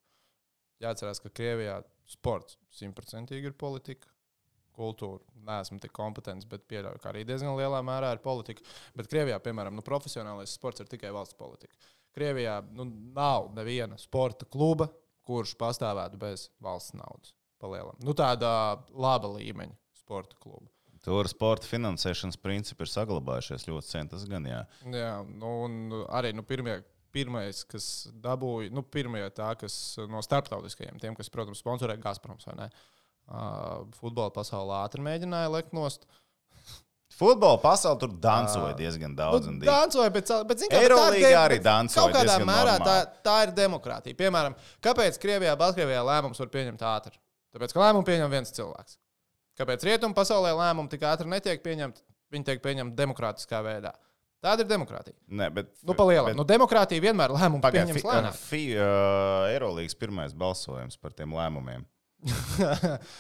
Jāatcerās, 0.83 1.21
ka 1.23 1.31
Krievijā 1.33 1.79
sports 2.07 2.57
simtprocentīgi 2.75 3.51
ir 3.51 3.57
politika. 3.59 4.09
Kultūra. 4.77 5.23
Nē, 5.47 5.61
esmu 5.63 5.79
tik 5.81 5.89
kompetents, 5.95 6.45
bet 6.45 6.67
pieļauju, 6.69 7.01
ka 7.01 7.09
arī 7.09 7.23
diezgan 7.25 7.55
lielā 7.57 7.79
mērā 7.85 8.11
ir 8.13 8.21
politika. 8.21 8.61
Bet 8.93 9.09
Krievijā, 9.09 9.39
piemēram, 9.41 9.73
nu, 9.73 9.81
profesionālais 9.85 10.53
sports 10.53 10.83
ir 10.83 10.89
tikai 10.91 11.09
valsts 11.15 11.37
politika. 11.39 11.73
Krievijā 12.13 12.59
nu, 12.77 12.85
nav 13.15 13.49
neviena 13.57 13.97
sporta 13.97 14.45
kluba, 14.45 14.91
kurš 15.25 15.55
pastāvētu 15.57 16.21
bez 16.21 16.47
valsts 16.63 16.93
naudas. 16.97 17.33
Palielam. 17.57 17.97
Nu, 18.05 18.13
tāda 18.13 18.49
laba 18.93 19.33
līmeņa 19.33 19.73
sporta 19.97 20.37
kluba. 20.43 20.69
Tur 21.07 21.25
sporta 21.29 21.65
finansēšanas 21.69 22.37
principi 22.41 22.85
ir 22.85 22.91
saglabājušies 22.91 23.65
ļoti 23.69 23.89
sen. 23.89 24.09
Tas 24.11 24.25
gan 24.29 24.45
jā. 24.45 24.61
Jā, 24.93 25.13
nu, 25.25 25.53
un 25.65 26.03
arī 26.05 26.33
nu, 26.35 26.45
pirmie, 26.45 26.81
pirmais, 27.17 27.63
kas 27.69 27.87
dabūja, 28.23 28.69
nu, 28.77 28.83
pirmie 28.93 29.25
tā, 29.35 29.49
kas 29.59 29.73
no 30.11 30.21
starptautiskajiem, 30.25 31.01
tiem, 31.01 31.17
kas, 31.17 31.31
protams, 31.33 31.59
sponsorē 31.65 31.97
Gazproms 32.03 32.45
vai 32.51 32.55
ne, 32.61 32.69
uh, 32.69 33.83
futbola 33.97 34.29
pasaulē 34.37 34.83
ātri 34.85 35.01
mēģināja 35.09 35.49
lekt 35.57 35.73
nost. 35.77 36.05
Futbola 37.17 37.57
pasaulē 37.63 37.97
tur 38.01 38.11
dancoja 38.21 38.73
diezgan 38.77 39.13
daudz. 39.17 39.47
Nu. 39.47 39.61
Dancoja, 39.65 40.11
bet, 40.13 40.29
bet 40.49 40.59
zin, 40.61 40.73
Eirolīgā 40.75 41.23
tā 41.23 41.31
ir- 41.31 41.37
arī 41.39 41.57
dancoja 41.63 42.03
Kaut 42.03 42.17
kādā 42.17 42.35
mērā 42.45 42.73
tā, 42.77 42.83
normāli. 42.83 43.21
tā 43.25 43.35
ir 43.47 43.53
demokrātija. 43.57 44.17
Piemēram, 44.19 44.55
kāpēc 44.83 45.17
Krievijā, 45.23 45.55
Baltkrievijā 45.57 46.03
lēmums 46.05 46.37
var 46.43 46.51
pieņemt 46.53 46.83
ātri? 46.83 47.15
Tāpēc, 47.55 47.73
ka 47.73 47.79
lēmumu 47.85 48.05
pieņem 48.05 48.29
viens 48.35 48.51
cilvēks. 48.53 48.97
Kāpēc 49.57 49.87
rietumu 49.87 50.13
pasaulē 50.13 50.51
lēmumi 50.59 50.91
tik 50.91 51.07
ātri 51.09 51.31
netiek 51.31 51.63
pieņemti? 51.63 52.03
Viņi 52.35 52.45
tiek 52.51 52.61
pieņemti 52.61 52.99
demokrātiskā 52.99 53.63
veidā. 53.65 53.95
Tāda 54.43 54.61
ir 54.63 54.69
demokrātija. 54.69 55.15
Nē, 55.33 55.47
bet, 55.53 55.71
Nu, 55.83 55.95
pa 55.97 56.05
lielam. 56.05 56.29
bet- 56.31 56.37
Nu, 56.37 56.43
demokrātija 56.45 57.01
vienmēr 57.01 57.33
lēmumu 57.33 57.61
Pagaid, 57.63 57.87
pieņems 57.89 58.05
lēnāk. 58.05 58.35
uh, 58.77 59.47
Eirolīgas 59.49 59.97
pirmais 59.97 60.33
balsojums 60.37 60.97
par 61.01 61.11
tiem 61.17 61.33
lēmumiem. 61.33 61.85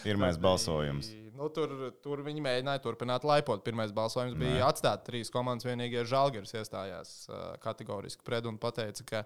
Pirmais 0.03 0.37
balsojums. 0.41 1.09
Nu, 1.37 1.49
tur, 1.53 1.69
tur 2.01 2.23
viņi 2.25 2.41
mēģināja 2.41 2.81
turpināt 2.81 3.25
laipot. 3.27 3.61
Pirmais 3.65 3.91
balsojums 3.93 4.33
bija 4.39 4.65
atstāt 4.71 5.03
trīs 5.05 5.29
komandas. 5.33 5.67
Vienīgie 5.69 6.01
žēlgars 6.09 6.53
iestājās 6.57 7.11
uh, 7.29 7.51
kategoriski 7.61 8.25
pret 8.25 8.45
un 8.49 8.57
teica, 8.57 9.05
ka 9.05 9.23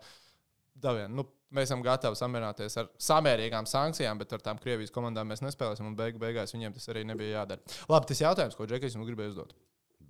Davien, 0.81 1.11
nu, 1.15 1.23
mēs 1.53 1.67
esam 1.69 1.81
gatavi 1.83 2.15
samierināties 2.15 2.77
ar 2.79 2.87
samērīgām 2.99 3.67
sankcijām, 3.67 4.17
bet 4.23 4.31
ar 4.33 4.39
tām 4.43 4.59
Krievijas 4.59 4.91
komandām 4.95 5.27
mēs 5.31 5.43
nespēlēsim. 5.43 5.87
Un 5.91 5.95
beigu, 5.99 6.19
beigās 6.19 6.55
viņiem 6.55 6.73
tas 6.75 6.87
arī 6.91 7.03
nebija 7.05 7.41
jādara. 7.41 7.61
Labi, 7.91 8.07
tas 8.11 8.21
jautājums, 8.23 8.55
ko 8.57 8.65
Džekijs 8.67 8.95
mums 8.99 9.11
gribēja 9.11 9.33
uzdot. 9.35 9.51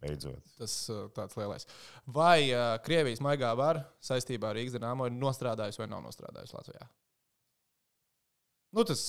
Beidzot. 0.01 0.41
Tas 0.57 0.75
uh, 0.89 1.05
tāds 1.13 1.37
lielais. 1.37 1.67
Vai 2.09 2.49
uh, 2.49 2.73
Krievijas 2.85 3.21
maigā 3.21 3.51
vara 3.57 3.83
saistībā 4.01 4.49
ar 4.49 4.57
Rīgas 4.57 4.73
dīnāmo 4.75 5.05
ir 5.07 5.13
nostrādājusi 5.13 5.83
vai 5.83 5.89
nav 5.91 6.01
nostrādājusi 6.05 6.55
Latvijā? 6.57 6.87
Nu, 8.73 8.85
tas 8.87 9.03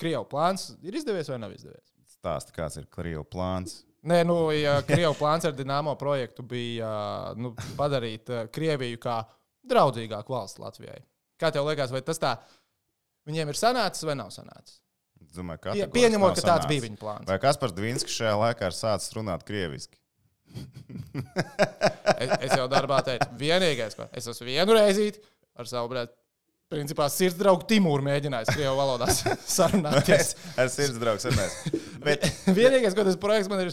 Krievijas 0.00 0.30
plāns 0.32 0.70
ir 0.82 0.98
izdevies 0.98 1.30
vai 1.30 1.38
nav 1.42 1.54
izdevies? 1.54 1.92
Stāsti, 2.16 2.54
kāds 2.56 2.80
ir 2.80 2.88
Krievijas 2.90 3.28
plāns. 3.30 3.76
Nē, 4.06 4.24
nu, 4.26 4.38
ja 4.54 4.80
Krievijas 4.86 5.20
plāns 5.20 5.46
ar 5.46 5.54
Dienāmo 5.54 5.94
projektu 6.00 6.42
bija 6.46 6.90
uh, 6.90 7.38
nu, 7.38 7.52
padarīt 7.78 8.32
uh, 8.32 8.48
Krieviju 8.50 8.98
kā 9.02 9.20
draudzīgāku 9.66 10.34
valsts 10.34 10.62
Latvijai. 10.62 11.04
Kā 11.38 11.52
tev 11.54 11.68
liekas, 11.68 11.92
vai 11.94 12.02
tas 12.02 12.18
tā 12.22 12.34
viņiem 13.28 13.52
ir 13.52 13.60
sanācis 13.60 14.06
vai 14.08 14.16
nav 14.18 14.32
sanācis? 14.34 14.80
Domāju, 15.36 15.86
pieņemot, 15.92 16.34
ka 16.38 16.44
tāds 16.44 16.68
bija 16.70 16.84
viņa 16.86 16.98
plāns. 17.00 17.28
Vai 17.28 17.38
Kaspars 17.42 17.74
Dvīnskis 17.76 18.14
šajā 18.18 18.34
laikā 18.40 18.70
ir 18.70 18.76
sācis 18.76 19.14
runāt 19.16 19.44
krieviski? 19.48 19.98
Es, 22.16 22.30
es 22.46 22.52
jau 22.54 22.64
darbā 22.70 23.02
teicu, 23.04 23.26
vienīgais, 23.36 23.96
ko 23.98 24.06
es 24.16 24.28
esmu 24.30 24.46
vienu 24.46 24.76
reizi 24.76 25.10
ar 25.58 25.68
savu 25.68 25.90
brāli. 25.90 26.08
Principā 26.66 27.04
sirds 27.14 27.36
draugu 27.38 27.62
Timūru 27.70 28.02
mēģinājis 28.02 28.48
krievu 28.56 28.72
valodā 28.74 29.06
sarunāties. 29.56 30.32
Es 30.58 30.72
esmu 30.72 30.72
sirds 30.74 30.96
draugs, 30.98 31.26
Ernēs. 31.30 31.52
Bet 32.02 32.24
Vienīgais, 32.58 32.96
ko 32.96 33.04
tas 33.06 33.18
projekts 33.22 33.50
man 33.52 33.62
ir 33.62 33.70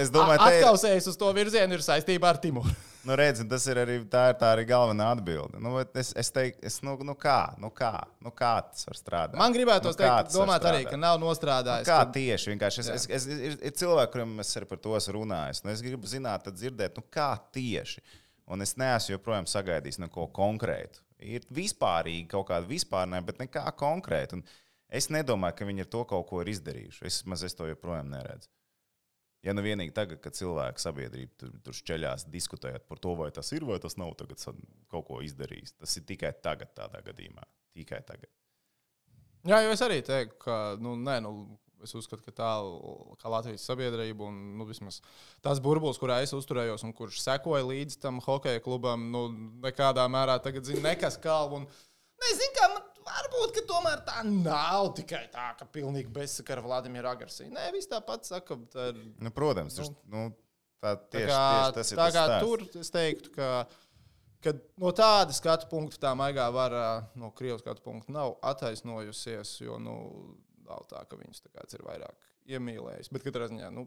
Es 0.00 0.08
domāju, 0.14 0.38
a- 0.40 0.46
te 0.48 0.54
ir- 0.56 0.64
atkausējis 0.64 1.10
uz 1.12 1.18
to 1.20 1.28
virzienu, 1.36 1.76
ir 1.76 1.84
saistībā 1.84 2.30
ar 2.32 2.40
Timūru. 2.40 2.72
Nu, 3.04 3.12
redzi, 3.20 3.44
tas 3.44 3.66
ir 3.68 3.76
arī 3.82 3.98
tā, 4.08 4.22
ir 4.32 4.38
tā 4.40 4.54
arī 4.54 4.62
galvenā 4.70 5.10
atbilde. 5.12 5.60
Nu, 5.60 5.74
es, 6.00 6.14
es 6.16 6.32
teiktu, 6.32 6.64
es, 6.64 6.78
nu, 6.86 6.94
nu 7.04 7.12
kā, 7.20 7.36
nu 7.60 7.68
kā, 7.76 7.90
nu 8.24 8.32
kā 8.32 8.54
tas 8.70 8.86
var 8.88 8.96
strādāt? 8.96 9.36
Man 9.36 9.52
gribētos 9.52 9.92
nu, 9.92 10.00
teikt, 10.00 10.32
domāt 10.32 10.64
arī, 10.70 10.86
ka 10.88 10.96
nav 10.96 11.20
nostrādājis. 11.20 11.84
Kā 11.84 11.98
ka- 12.06 12.14
tieši 12.16 12.54
vienkārši? 12.54 12.86
Es, 12.86 12.88
es, 12.96 13.04
es, 13.18 13.28
ir, 13.50 13.58
ir 13.68 13.76
cilvēki, 13.76 14.14
kuriem 14.16 14.32
es 14.40 14.56
arī 14.56 14.70
par 14.72 14.80
to 14.80 14.96
esmu 14.96 15.18
runājis. 15.18 15.60
Nu, 15.66 15.74
es 15.76 15.84
gribu 15.84 16.08
zināt, 16.08 16.48
dzirdēt, 16.56 16.96
nu, 16.96 17.04
kā 17.12 17.34
tieši. 17.52 18.00
Un 18.48 18.64
es 18.64 18.72
neesmu 18.80 19.18
joprojām 19.18 19.44
sagaidījis 19.52 20.00
neko 20.06 20.30
konkrētu. 20.40 21.04
Ir 21.24 21.46
vispārīgi 21.54 22.28
kaut 22.30 22.48
kāda 22.50 22.68
vispārnē, 22.68 23.22
bet 23.24 23.40
nekā 23.40 23.64
konkrēta. 23.80 24.40
Es 24.94 25.08
nedomāju, 25.10 25.56
ka 25.58 25.68
viņi 25.68 25.86
ar 25.86 25.90
to 25.90 26.02
kaut 26.10 26.28
ko 26.28 26.42
ir 26.42 26.52
izdarījuši. 26.52 27.06
Es 27.08 27.22
maz 27.28 27.42
es 27.46 27.56
to 27.56 27.66
joprojām 27.70 28.12
neredzu. 28.12 28.50
Ja 29.44 29.52
nu 29.52 29.60
vienīgi 29.64 29.92
tagad, 29.92 30.22
kad 30.24 30.36
cilvēki 30.36 30.80
sabiedrība 30.80 31.34
tur, 31.40 31.50
tur 31.66 31.76
šķeļās, 31.76 32.28
diskutējot 32.32 32.86
par 32.88 33.00
to, 33.04 33.12
vai 33.18 33.28
tas 33.34 33.50
ir 33.52 33.66
vai 33.68 33.76
tas 33.82 33.98
nav 34.00 34.14
tagad 34.20 34.40
kaut 34.88 35.04
ko 35.08 35.20
izdarījis. 35.24 35.74
Tas 35.82 35.98
ir 36.00 36.06
tikai 36.08 36.30
tagad, 36.44 36.72
tādā 36.76 37.02
gadījumā. 37.04 37.44
Tikai 37.76 38.00
tagad. 38.08 38.30
Jā, 39.44 39.58
jo 39.60 39.74
es 39.74 39.82
arī 39.84 39.98
teiktu, 40.04 40.38
ka 40.46 40.56
nu, 40.80 40.94
nē, 40.96 41.18
nu, 41.26 41.34
es 41.86 41.94
uzskatu, 41.98 42.24
ka 42.26 42.34
tā 42.34 42.50
kā 43.20 43.32
Latvijas 43.32 43.66
sabiedrība 43.68 44.28
un 44.28 44.40
nu, 44.58 44.66
vismaz 44.68 45.00
tās 45.44 45.60
burbulis, 45.64 46.00
kurā 46.00 46.20
es 46.24 46.34
uzturējos 46.36 46.86
un 46.86 46.94
kurš 46.96 47.20
sekoja 47.24 47.66
līdz 47.68 47.98
tam 48.02 48.20
hokeja 48.24 48.62
klubam, 48.64 49.10
nu, 49.14 49.26
nekādā 49.64 50.06
mērā 50.10 50.38
tagad 50.42 50.66
zina 50.68 50.90
nekas 50.90 51.20
kalvu. 51.22 51.62
Un, 51.62 51.68
nezinu, 52.24 52.52
kā 52.58 52.70
man 52.74 52.86
varbūt, 53.04 53.60
tomēr 53.68 54.04
tā 54.06 54.22
nav 54.28 54.92
tikai 54.98 55.26
tā, 55.32 55.50
ka 55.58 55.68
pilnīgi 55.68 56.12
bezsakara 56.14 56.64
Vladimira 56.64 57.12
agresija. 57.14 57.52
Nē, 57.52 57.70
viss 57.76 57.90
tāpat 57.90 58.26
saka, 58.28 58.56
tā 58.72 58.90
ir. 58.92 59.04
Nu, 59.22 59.32
protams, 59.34 59.76
tur, 59.80 59.92
nu, 60.12 60.28
tā 60.84 60.94
Tā 60.98 61.08
tieši, 61.14 61.30
kā, 61.30 61.40
tieši 61.48 61.74
tas 61.78 61.90
ir. 61.90 61.98
tā 61.98 62.04
tas 62.04 62.14
kā 62.14 62.24
stāsts. 62.28 62.44
tur 62.44 62.80
es 62.82 62.90
teiktu, 62.92 63.30
ka, 63.32 63.46
ka 64.44 64.52
no 64.82 64.90
tāda 64.92 65.32
skatu 65.32 65.68
punkta 65.70 66.00
tā 66.02 66.10
maigā 66.18 66.44
vara 66.52 66.82
no 67.16 67.30
Krievijas 67.32 67.62
skatu 67.64 67.80
punkta 67.86 68.12
nav 68.12 68.34
attaisnojusies, 68.44 69.54
jo 69.64 69.78
nu, 69.80 69.94
nav 70.68 70.86
tā, 70.90 71.04
ka 71.08 71.18
viņus 71.20 71.44
tā 71.44 71.52
kāds 71.54 71.76
ir 71.76 71.84
vairāk 71.86 72.26
iemīlējis. 72.54 73.12
Bet 73.14 73.26
katrā 73.26 73.48
ziņā, 73.52 73.70
nu, 73.74 73.86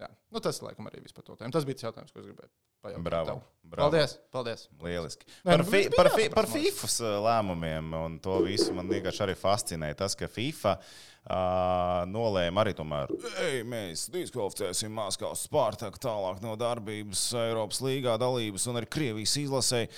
jā. 0.00 0.08
nu, 0.34 0.42
tas 0.44 0.62
laikam 0.64 0.88
arī 0.90 1.02
viss 1.04 1.16
par 1.16 1.26
to 1.26 1.36
tēmu. 1.40 1.54
Tas 1.54 1.66
bija 1.68 1.80
tas 1.80 1.90
jautājums, 1.90 2.14
ko 2.14 2.22
es 2.22 2.30
gribēju 2.30 2.52
pajautāt. 2.84 3.06
Bravo, 3.08 3.38
bravo. 3.64 3.88
Paldies! 3.88 4.18
paldies. 4.34 4.68
Lieliski. 4.84 5.26
Nē, 5.42 5.50
Par, 5.50 5.64
nu, 5.64 5.70
fi, 5.72 5.82
par, 5.96 6.12
fi, 6.12 6.28
par 6.32 6.48
jāprasmās. 6.48 7.00
FIFA 7.00 7.16
lēmumiem 7.28 7.96
un 8.04 8.20
to 8.22 8.38
visu 8.44 8.74
man 8.76 8.90
vienkārši 8.92 9.24
arī 9.26 9.36
fascinē 9.40 9.90
tas, 9.98 10.16
ka 10.18 10.28
FIFA 10.30 10.76
uh, 10.78 12.04
nolēma 12.10 12.64
arī 12.64 12.74
tomēr, 12.76 13.14
ej, 13.46 13.62
mēs 13.68 14.06
diskvalificēsim 14.14 14.92
Maskavas 14.94 15.46
Spartaku 15.48 16.02
tālāk 16.02 16.44
no 16.44 16.54
darbības 16.60 17.26
Eiropas 17.46 17.80
līgā 17.84 18.18
dalības 18.20 18.68
un 18.70 18.82
arī 18.82 18.90
Krievijas 18.98 19.38
izlasēji. 19.46 19.90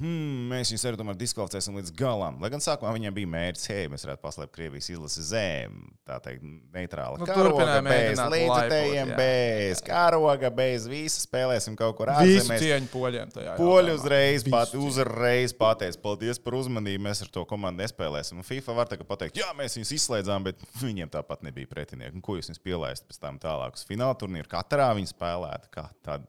Hmm, 0.00 0.46
mēs 0.48 0.70
viņus 0.72 0.86
arī 0.88 0.96
tomēr 0.96 1.16
diskvalificēsim 1.20 1.74
līdz 1.76 1.90
galam. 1.92 2.38
Lai 2.40 2.48
gan 2.48 2.62
sākumā 2.64 2.88
viņiem 2.96 3.12
bija 3.18 3.28
mērķis, 3.34 3.66
hei, 3.68 3.82
mēs 3.92 4.06
varētu 4.06 4.22
paslēpt 4.22 4.54
Krievijas 4.54 4.88
izlasi 4.94 5.24
zem, 5.28 5.74
tā 6.08 6.16
teikt, 6.24 6.46
neitrāla 6.72 7.20
Nu, 7.20 7.28
karoga, 7.28 7.66
bez 7.84 8.22
līdzekļiem, 8.32 9.12
bez 9.18 9.84
karoga, 9.84 10.48
bez 10.56 10.88
visa 10.88 11.20
spēlēsim 11.20 11.76
kaut 11.76 11.98
kur 12.00 12.14
Visu 12.30 12.56
cieņu 12.62 12.90
poļiem 12.92 13.34
tajā. 13.34 13.54
Poļi 13.58 13.94
uzreiz, 13.98 14.46
pat, 14.50 14.72
uzreiz 14.78 15.54
pateica, 15.56 16.00
paldies 16.02 16.40
par 16.42 16.56
uzmanību. 16.60 17.04
Mēs 17.06 17.24
ar 17.26 17.30
to 17.34 17.44
komandu 17.50 17.84
nespēlēsim. 17.84 18.40
Un 18.40 18.46
FIFA 18.46 18.76
var 18.80 18.90
tagad 18.90 19.08
pateikt, 19.10 19.40
jā, 19.42 19.50
mēs 19.58 19.78
viņus 19.78 19.94
izslēdzām, 19.98 20.48
bet 20.48 20.64
viņiem 20.80 21.12
tāpat 21.12 21.44
nebija 21.46 21.70
pretinieki. 21.70 22.16
Un 22.18 22.24
ko 22.24 22.38
jūs 22.38 22.50
viņus 22.52 22.64
pielaist 22.64 23.08
pēc 23.08 23.22
tam 23.22 23.40
tālāk 23.42 23.78
uz 23.78 23.86
fināla 23.88 24.18
turnīru? 24.20 24.50
Katrā 24.50 24.90
viņi 24.98 25.12
spēlētu. 25.12 25.72
Kā 25.74 25.88
tad? 26.06 26.28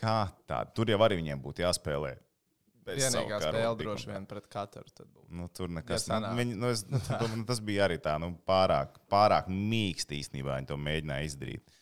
Kā 0.00 0.18
tad? 0.48 0.74
Tur 0.76 0.92
jau 0.92 1.00
arī 1.04 1.20
viņiem 1.20 1.40
būtu 1.44 1.66
jāspēlē. 1.66 2.16
Vienīgā 2.90 3.40
spēle 3.42 3.74
droši 3.78 4.08
vien 4.10 4.24
pret 4.28 4.46
katru. 4.50 4.84
Nu, 5.30 5.46
tur 5.54 5.70
nekas 5.70 6.08
sanāk. 6.08 6.34
viņi, 6.38 6.56
nu, 6.58 6.70
es, 6.74 6.82
domāju, 6.88 7.44
Tas 7.50 7.60
bija 7.64 7.86
arī 7.86 8.00
tā, 8.02 8.16
nu, 8.22 8.32
pārāk, 8.48 8.96
pārāk 9.12 9.50
mīksti 9.52 10.18
īstenībā. 10.22 10.56
Viņi 10.58 10.70
to 10.72 10.78
mēģināja 10.80 11.28
izdarīt. 11.28 11.76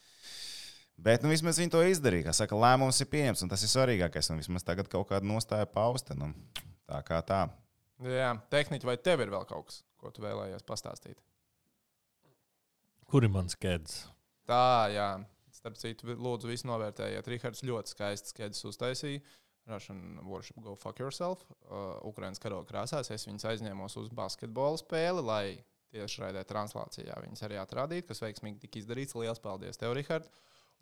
Bet 0.99 1.23
nu, 1.23 1.31
vismaz 1.31 1.61
viņi 1.61 1.71
to 1.71 1.81
izdarīja. 1.87 2.27
Kā 2.27 2.35
saka, 2.35 2.59
lēmums 2.59 2.99
ir 3.03 3.09
pieņemts, 3.13 3.45
un 3.45 3.53
tas 3.53 3.63
ir 3.63 3.71
svarīgākais. 3.71 4.33
Un 4.33 4.43
vismaz 4.43 4.67
tagad 4.67 4.91
kaut 4.91 5.07
kāda 5.13 5.29
nostāja 5.31 5.69
pausta. 5.71 6.17
Nu, 6.19 6.33
tā 6.91 6.99
kā 7.07 7.21
tā. 7.27 7.45
Jā, 8.03 8.33
tehniski, 8.51 8.87
vai 8.87 8.97
tev 8.99 9.23
ir 9.23 9.31
vēl 9.31 9.47
kaut 9.47 9.71
kas, 9.71 9.83
ko 9.99 10.11
tu 10.15 10.23
vēlējies 10.27 10.67
pastāstīt? 10.67 11.19
Kur 13.09 13.25
ir 13.25 13.33
mans 13.33 13.55
skēdz? 13.55 13.99
Tā, 14.49 14.89
jā. 14.93 15.11
Starp 15.55 15.79
citu, 15.79 16.13
lūdzu, 16.15 16.51
visu 16.51 16.69
novērtējiet. 16.71 17.31
Rihards 17.31 17.65
ļoti 17.67 17.95
skaisti 17.95 18.35
skaidrs 18.35 18.67
uztaisīja. 18.69 19.23
Russian 19.69 20.19
Worship 20.27 20.61
Go 20.65 20.75
Fuck 20.79 21.01
Yourself. 21.03 21.43
Uh, 21.67 21.97
Ukraiņas 22.09 22.43
karoga 22.43 22.69
krāsās. 22.71 23.11
Es 23.15 23.27
viņus 23.29 23.47
aizņēmos 23.53 23.99
uz 24.01 24.11
basketbola 24.15 24.81
spēli, 24.81 25.25
lai 25.25 25.45
tieši 25.95 26.25
raidē 26.25 26.45
translācijā 26.49 27.17
viņas 27.25 27.45
arī 27.47 27.59
atrādītu, 27.61 28.09
kas 28.11 28.23
veiksmīgi 28.25 28.63
tika 28.65 28.81
izdarīts. 28.83 29.17
Lielas 29.19 29.43
paldies 29.43 29.81
tev, 29.81 29.95
Rihard! 29.99 30.29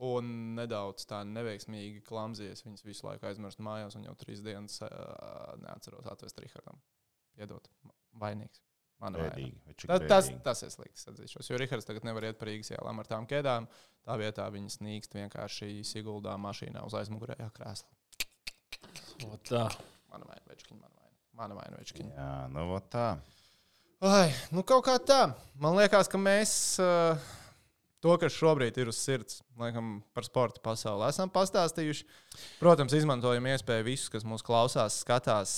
Un 0.04 0.28
nedaudz 0.58 1.06
tā 1.08 1.22
neveiksmīgi 1.24 2.02
klamsies. 2.04 2.60
Viņas 2.66 2.84
visu 2.84 3.06
laiku 3.06 3.30
aizmirst 3.30 3.62
mājās, 3.64 3.96
un 3.96 4.04
jau 4.04 4.12
trīs 4.20 4.42
dienas 4.44 4.76
uh, 4.84 4.90
neatceros 5.62 6.08
atvest 6.12 6.42
Rihardam. 6.42 6.82
Piedod, 7.36 7.68
vainīgs. 8.20 8.60
Cik 8.96 9.90
Ta, 9.90 9.98
tas, 10.00 10.28
tas 10.44 10.62
ir 10.64 10.72
slikti. 10.72 11.02
Atzīšos, 11.10 11.50
jo 11.50 11.58
Rihards 11.60 11.84
tagad 11.88 12.06
nevar 12.08 12.24
iet 12.24 12.38
par 12.40 12.48
Rīgas 12.48 12.72
ielām 12.72 13.02
ar 13.02 13.08
tām 13.08 13.26
ķēdām. 13.28 13.68
Tā 14.06 14.16
vietā 14.20 14.46
viņas 14.52 14.78
nīkst 14.80 15.16
vienkārši 15.18 15.82
Siguldā 15.84 16.36
mašīnā 16.40 16.84
uz 16.86 16.96
aizmugurējā 16.96 17.50
krēsla. 17.56 17.92
Tā. 19.48 19.66
Mana 20.12 20.28
vaina, 20.28 20.44
večkiņa, 20.48 20.80
mana 20.80 20.94
vaina. 20.96 21.16
Mana 21.36 21.58
vaina, 21.58 21.80
večkiņa. 21.82 22.14
Jā, 22.16 22.30
nu 22.52 22.64
vot 22.70 22.88
tā. 22.92 23.08
Ai, 24.04 24.30
nu 24.52 24.64
kaut 24.64 24.86
kā 24.88 24.96
tā. 25.00 25.20
Man 25.60 25.76
liekas, 25.76 26.08
ka 26.12 26.20
mēs 26.20 26.54
uh, 26.80 27.28
to, 28.04 28.16
kas 28.20 28.34
šobrīd 28.36 28.76
ir 28.80 28.90
uz 28.92 28.98
sirds, 29.02 29.40
laikam 29.60 30.00
par 30.16 30.26
sporta 30.26 30.62
pasauli, 30.64 31.06
esam 31.08 31.32
pastāstījuši. 31.32 32.06
Protams, 32.60 32.96
izmantojam 32.96 33.48
iespēju 33.52 33.88
visus, 33.88 34.10
kas 34.12 34.26
mūs 34.28 34.44
klausās, 34.46 35.00
skatās, 35.04 35.56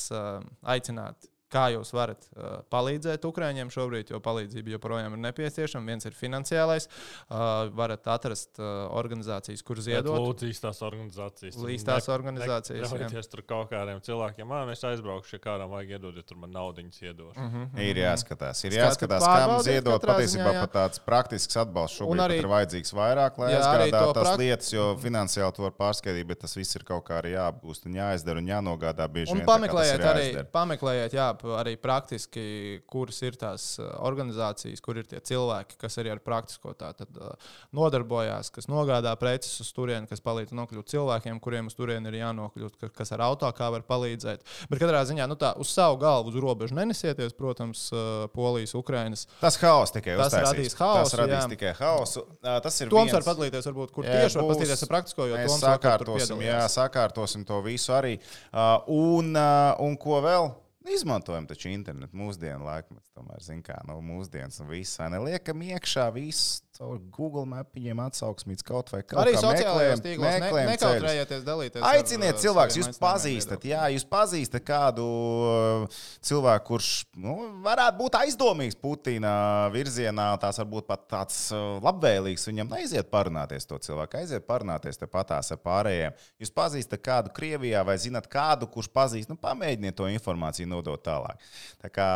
aicināt. 0.62 1.31
Kā 1.48 1.70
jūs 1.72 1.94
varat 1.96 2.26
uh, 2.37 2.58
palīdzēt 2.68 3.22
Ukrāņiem 3.24 3.70
šobrīd, 3.72 4.11
jo 4.12 4.18
palīdzība 4.20 4.74
joprojām 4.74 5.14
ir 5.16 5.20
nepieciešama. 5.30 5.87
Viens 5.88 6.04
ir 6.04 6.12
finansiālais. 6.12 6.88
Uh, 7.30 7.70
varat 7.72 8.04
atrast 8.12 8.58
uh, 8.61 8.84
organizācijas, 8.92 9.62
kur 9.64 9.76
Bet 9.80 9.87
ziedot. 9.87 10.18
Lūdzu, 10.20 10.50
īstās 10.52 10.82
organizācijas. 10.84 11.56
Līstās 11.56 12.08
ne- 12.08 12.14
organizācijas, 12.14 12.82
jā. 12.84 12.90
Neļaujieties 12.92 13.30
tur 13.32 13.42
kaut 13.48 13.70
kādiem 13.72 14.02
cilvēkiem. 14.04 14.44
Man 14.48 14.68
es 14.74 14.84
aizbraukšu, 14.84 15.38
ja 15.38 15.42
kādam 15.46 15.72
vajag 15.72 15.94
iedot, 15.96 16.16
ja 16.20 16.22
tur 16.28 16.37
man 16.42 16.52
naudiņas 16.52 17.00
iedošu. 17.06 17.40
Mm 17.40 17.48
-hmm. 17.54 17.80
Ir 17.88 17.96
jāskatās, 18.02 18.64
ir 18.68 18.72
jāskatās, 18.78 19.24
kam 19.24 19.54
ziedot. 19.62 20.04
Patiesībā 20.04 20.52
jā. 20.52 20.61
pat 20.66 20.72
tāds 20.72 21.00
praktisks 21.04 21.56
atbalsts 21.56 21.98
šobrīd 22.00 22.20
arī- 22.26 22.38
ir 22.38 22.46
vajadzīgs 22.52 22.92
vairāk, 22.92 23.38
lai 23.38 23.54
aizgādātu 23.54 24.12
to 24.12 24.20
tās 24.20 24.28
prak- 24.28 24.38
lietas, 24.38 24.72
jo 24.72 24.96
finansiāli 25.00 25.54
to 25.54 25.62
var 25.62 25.72
pārskaitīt, 25.72 26.26
bet 26.26 26.40
tas 26.40 26.54
viss 26.56 26.76
ir 26.76 26.84
kaut 26.84 27.04
kā 27.08 27.22
arī 27.22 27.32
jāapgūst 27.40 27.87
un 27.87 27.92
jāizdara 27.94 28.37
un 28.38 28.46
jānogādā 28.46 29.08
bieži 29.08 29.32
Un 29.32 29.38
vien. 29.38 29.46
pameklējiet 29.46 30.00
arī, 30.04 30.44
pameklējiet, 30.52 31.12
jā, 31.12 31.38
arī 31.59 31.77
praktiski, 31.81 32.81
kuras 32.90 33.20
ir 33.22 33.37
tās 33.40 33.79
uh, 33.81 33.88
organizācijas, 34.09 34.81
kur 34.85 34.98
ir 35.01 35.07
tie 35.11 35.20
cilvēki, 35.20 35.77
kas 35.81 35.98
arī 36.03 36.11
ar 36.14 36.20
praktisko 36.24 36.72
tā 36.79 36.92
tad 36.98 37.09
uh, 37.20 37.33
nodarbojās, 37.77 38.51
kas 38.55 38.68
nogādā 38.70 39.12
preces 39.20 39.59
uz 39.62 39.70
turieni, 39.77 40.09
kas 40.11 40.22
palīdz 40.24 40.55
nokļūt 40.57 40.90
cilvēkiem, 40.92 41.40
kuriem 41.44 41.68
uz 41.70 41.77
turieni 41.79 42.11
ir 42.12 42.18
jānokļūt, 42.22 42.79
ka- 42.81 42.90
kas 43.01 43.12
ar 43.16 43.22
auto 43.29 43.51
kā 43.57 43.70
var 43.74 43.83
palīdzēt. 43.88 44.42
Bet 44.70 44.81
katrā 44.83 45.03
ziņā, 45.09 45.27
nu 45.31 45.37
tā, 45.40 45.53
uz 45.61 45.70
savu 45.74 45.98
galvu, 46.03 46.33
uz 46.33 46.38
robežu 46.42 46.77
nenesieties, 46.79 47.35
protams, 47.38 47.87
uh, 47.94 48.27
Polijas, 48.35 48.74
Ukrainas. 48.79 49.27
Tas 49.40 49.57
haoss 49.62 49.92
tikai 49.94 50.16
Tas 50.18 50.33
uztaisīs. 50.33 50.48
radīs 50.53 50.79
haosu, 50.81 51.05
Tas 51.11 51.18
radīs 51.22 51.42
jā. 51.44 51.48
tikai 51.55 51.74
haosu. 51.79 52.24
Tas 52.42 52.81
ir 52.81 52.88
Toms 52.92 53.11
viens. 53.11 53.16
var 53.18 53.27
padalīties, 53.35 53.68
varbūt, 53.70 53.92
kur 53.94 54.05
Jā, 54.09 54.22
tieši 54.24 54.40
var 54.40 54.48
paskatīties 54.53 54.83
ar 54.87 54.92
praktisko, 54.94 55.27
jo 55.31 55.37
Toms 55.44 55.62
sakārtosim, 55.68 56.42
jā, 56.46 56.61
sakārtosim 56.72 57.44
to 57.48 57.61
visu 57.64 57.92
arī. 57.96 58.16
Uh, 58.53 58.79
un, 58.88 59.35
uh, 59.37 59.74
un 59.85 59.96
ko 60.01 60.20
vēl? 60.24 60.51
Izmantojam 60.94 61.46
taču 61.49 61.70
internetu. 61.72 62.16
Mūsdienu 62.16 62.64
laikmets, 62.66 63.11
tomēr, 63.16 63.43
zin 63.45 63.62
kā, 63.66 63.76
no 63.89 63.99
mūsdienas 64.05 64.61
un 64.62 64.70
viss. 64.72 64.99
vai 65.01 65.11
ne? 65.12 65.20
Liekam 65.28 65.62
iekšā 65.66 66.09
viss 66.14 66.62
caur 66.79 66.99
Google 67.14 67.43
mapiņiem 67.51 67.99
atsauksmīts 68.05 68.64
kaut 68.66 68.93
vai 68.95 69.01
kaut 69.03 69.20
Arī 69.24 69.33
kā 69.35 69.41
sociālajos 69.43 69.99
meklējam- 69.99 70.03
tīklos 70.05 70.37
ne, 70.45 70.66
nekautrējieties 70.70 71.45
dalīties. 71.47 71.87
Aiciniet 71.89 72.39
cilvēkus, 72.43 72.76
jūs 72.79 73.01
pazīstat, 73.03 73.64
jā, 73.66 73.83
jūs 73.95 74.05
pazīstat 74.09 74.64
kādu 74.68 75.07
uh, 75.09 76.01
cilvēku, 76.29 76.66
kurš 76.70 76.91
nu, 77.18 77.35
varētu 77.66 77.99
būt 77.99 78.18
aizdomīgs 78.20 78.79
Putina 78.79 79.33
virzienā, 79.74 80.29
tās 80.43 80.61
varbūt 80.62 80.87
pat 80.91 81.07
tāds 81.11 81.41
uh, 81.55 81.79
labvēlīgs. 81.85 82.47
Viņam 82.53 82.70
aiziet 82.79 83.11
parunāties 83.11 83.66
to 83.68 83.79
cilvēku, 83.83 84.20
aiziet 84.22 84.47
parunāties 84.47 85.01
tepatās 85.03 85.51
ar 85.55 85.62
pārējiem. 85.64 86.14
Jūs 86.39 86.55
pazīstat 86.55 87.03
kādu 87.03 87.35
Krievijā 87.35 87.83
vai 87.87 87.99
zinat 87.99 88.31
kādu, 88.31 88.70
kurš 88.70 88.93
pazīst, 88.95 89.33
nu 89.33 89.37
pamēģiniet 89.41 89.99
to 89.99 90.07
informāciju 90.14 90.70
nodot 90.70 91.03
tālāk. 91.03 91.43
Tā 91.83 91.91
kā 91.91 92.09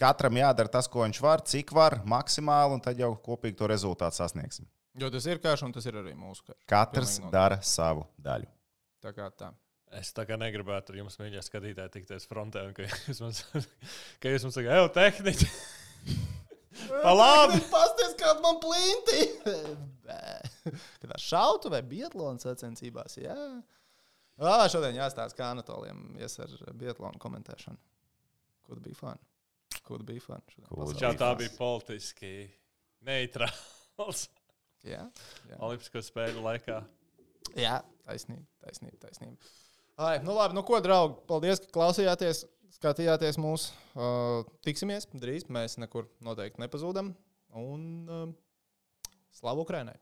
Katram 0.00 0.38
jādara 0.40 0.70
tas, 0.70 0.88
ko 0.90 1.04
viņš 1.04 1.20
var, 1.22 1.42
cik 1.46 1.70
var, 1.74 2.00
maksimāli, 2.08 2.74
un 2.74 2.82
tad 2.82 2.98
jau 2.98 3.12
kopīgi 3.22 3.58
to 3.60 3.68
rezultātu 3.70 4.18
sasniegsim. 4.18 4.66
Jo 4.98 5.10
tas 5.10 5.26
ir 5.26 5.40
karš, 5.42 5.64
un 5.66 5.74
tas 5.74 5.86
ir 5.86 5.98
arī 5.98 6.14
mūsu 6.18 6.42
karš. 6.46 6.58
Katrs 6.70 7.18
dara 7.30 7.60
savu 7.66 8.06
daļu. 8.22 8.50
Tā 9.02 9.12
kā 9.14 9.28
tā. 9.34 9.52
Es 9.94 10.10
tā 10.14 10.24
kā 10.26 10.34
negribētu 10.38 10.90
ar 10.90 10.98
jums 10.98 11.18
mēģināt 11.20 11.46
skatīties 11.46 11.92
tikties 11.94 12.26
frontē, 12.26 12.64
un 12.66 12.74
ka 12.74 12.86
jūs 12.86 13.20
man, 13.22 13.34
ka 14.22 14.32
jūs 14.32 14.46
man 14.46 14.54
sakāt, 14.54 14.74
ej, 14.74 14.88
tehniķi! 14.96 15.50
Labi! 17.20 17.60
Pastāstiet, 17.74 18.16
kāda 18.18 18.42
man 18.42 18.58
plinti! 18.62 19.28
Kad 20.98 21.12
tā 21.12 21.20
šautu 21.22 21.70
vai 21.70 21.82
biatlona 21.86 22.42
sacensībās, 22.42 23.18
jā. 23.22 23.36
Ā, 24.42 24.56
šodien 24.72 24.98
jāstāsta, 24.98 25.38
kā 25.38 25.52
Anatoliem 25.54 26.16
ies 26.18 26.34
ar 26.42 26.50
biatlonu 26.74 27.22
komentēšanu. 27.22 27.78
Kur 28.66 28.82
bija 28.82 28.98
fani? 28.98 29.22
Šodien 30.64 30.78
Kur 30.78 30.94
pasaulē? 30.94 31.04
Jā, 31.04 31.18
tā 31.20 31.30
bija 31.40 31.52
politiski 31.58 32.32
neitrāls 33.04 34.26
Jā, 34.84 35.00
jā. 35.48 35.58
Olimpisko 35.64 36.02
spēļu 36.04 36.42
laikā. 36.44 36.82
jā, 37.56 37.78
taisnība, 38.04 38.44
taisnība. 38.60 38.98
taisnība. 39.06 39.52
Ai, 39.96 40.18
nu 40.26 40.34
labi, 40.36 40.56
nu 40.58 40.64
ko, 40.66 40.76
draugi, 40.84 41.16
paldies, 41.28 41.62
ka 41.62 41.70
klausījāties, 41.72 42.42
skatījāties 42.76 43.38
mūs. 43.40 43.70
Uh, 43.94 44.42
tiksimies 44.66 45.08
drīz, 45.14 45.46
mēs 45.48 45.78
nekur 45.80 46.10
noteikti 46.24 46.60
nepazūdam. 46.60 47.14
Un 47.56 47.86
uh, 48.10 48.26
slavu 49.32 49.64
Ukrainai! 49.64 49.96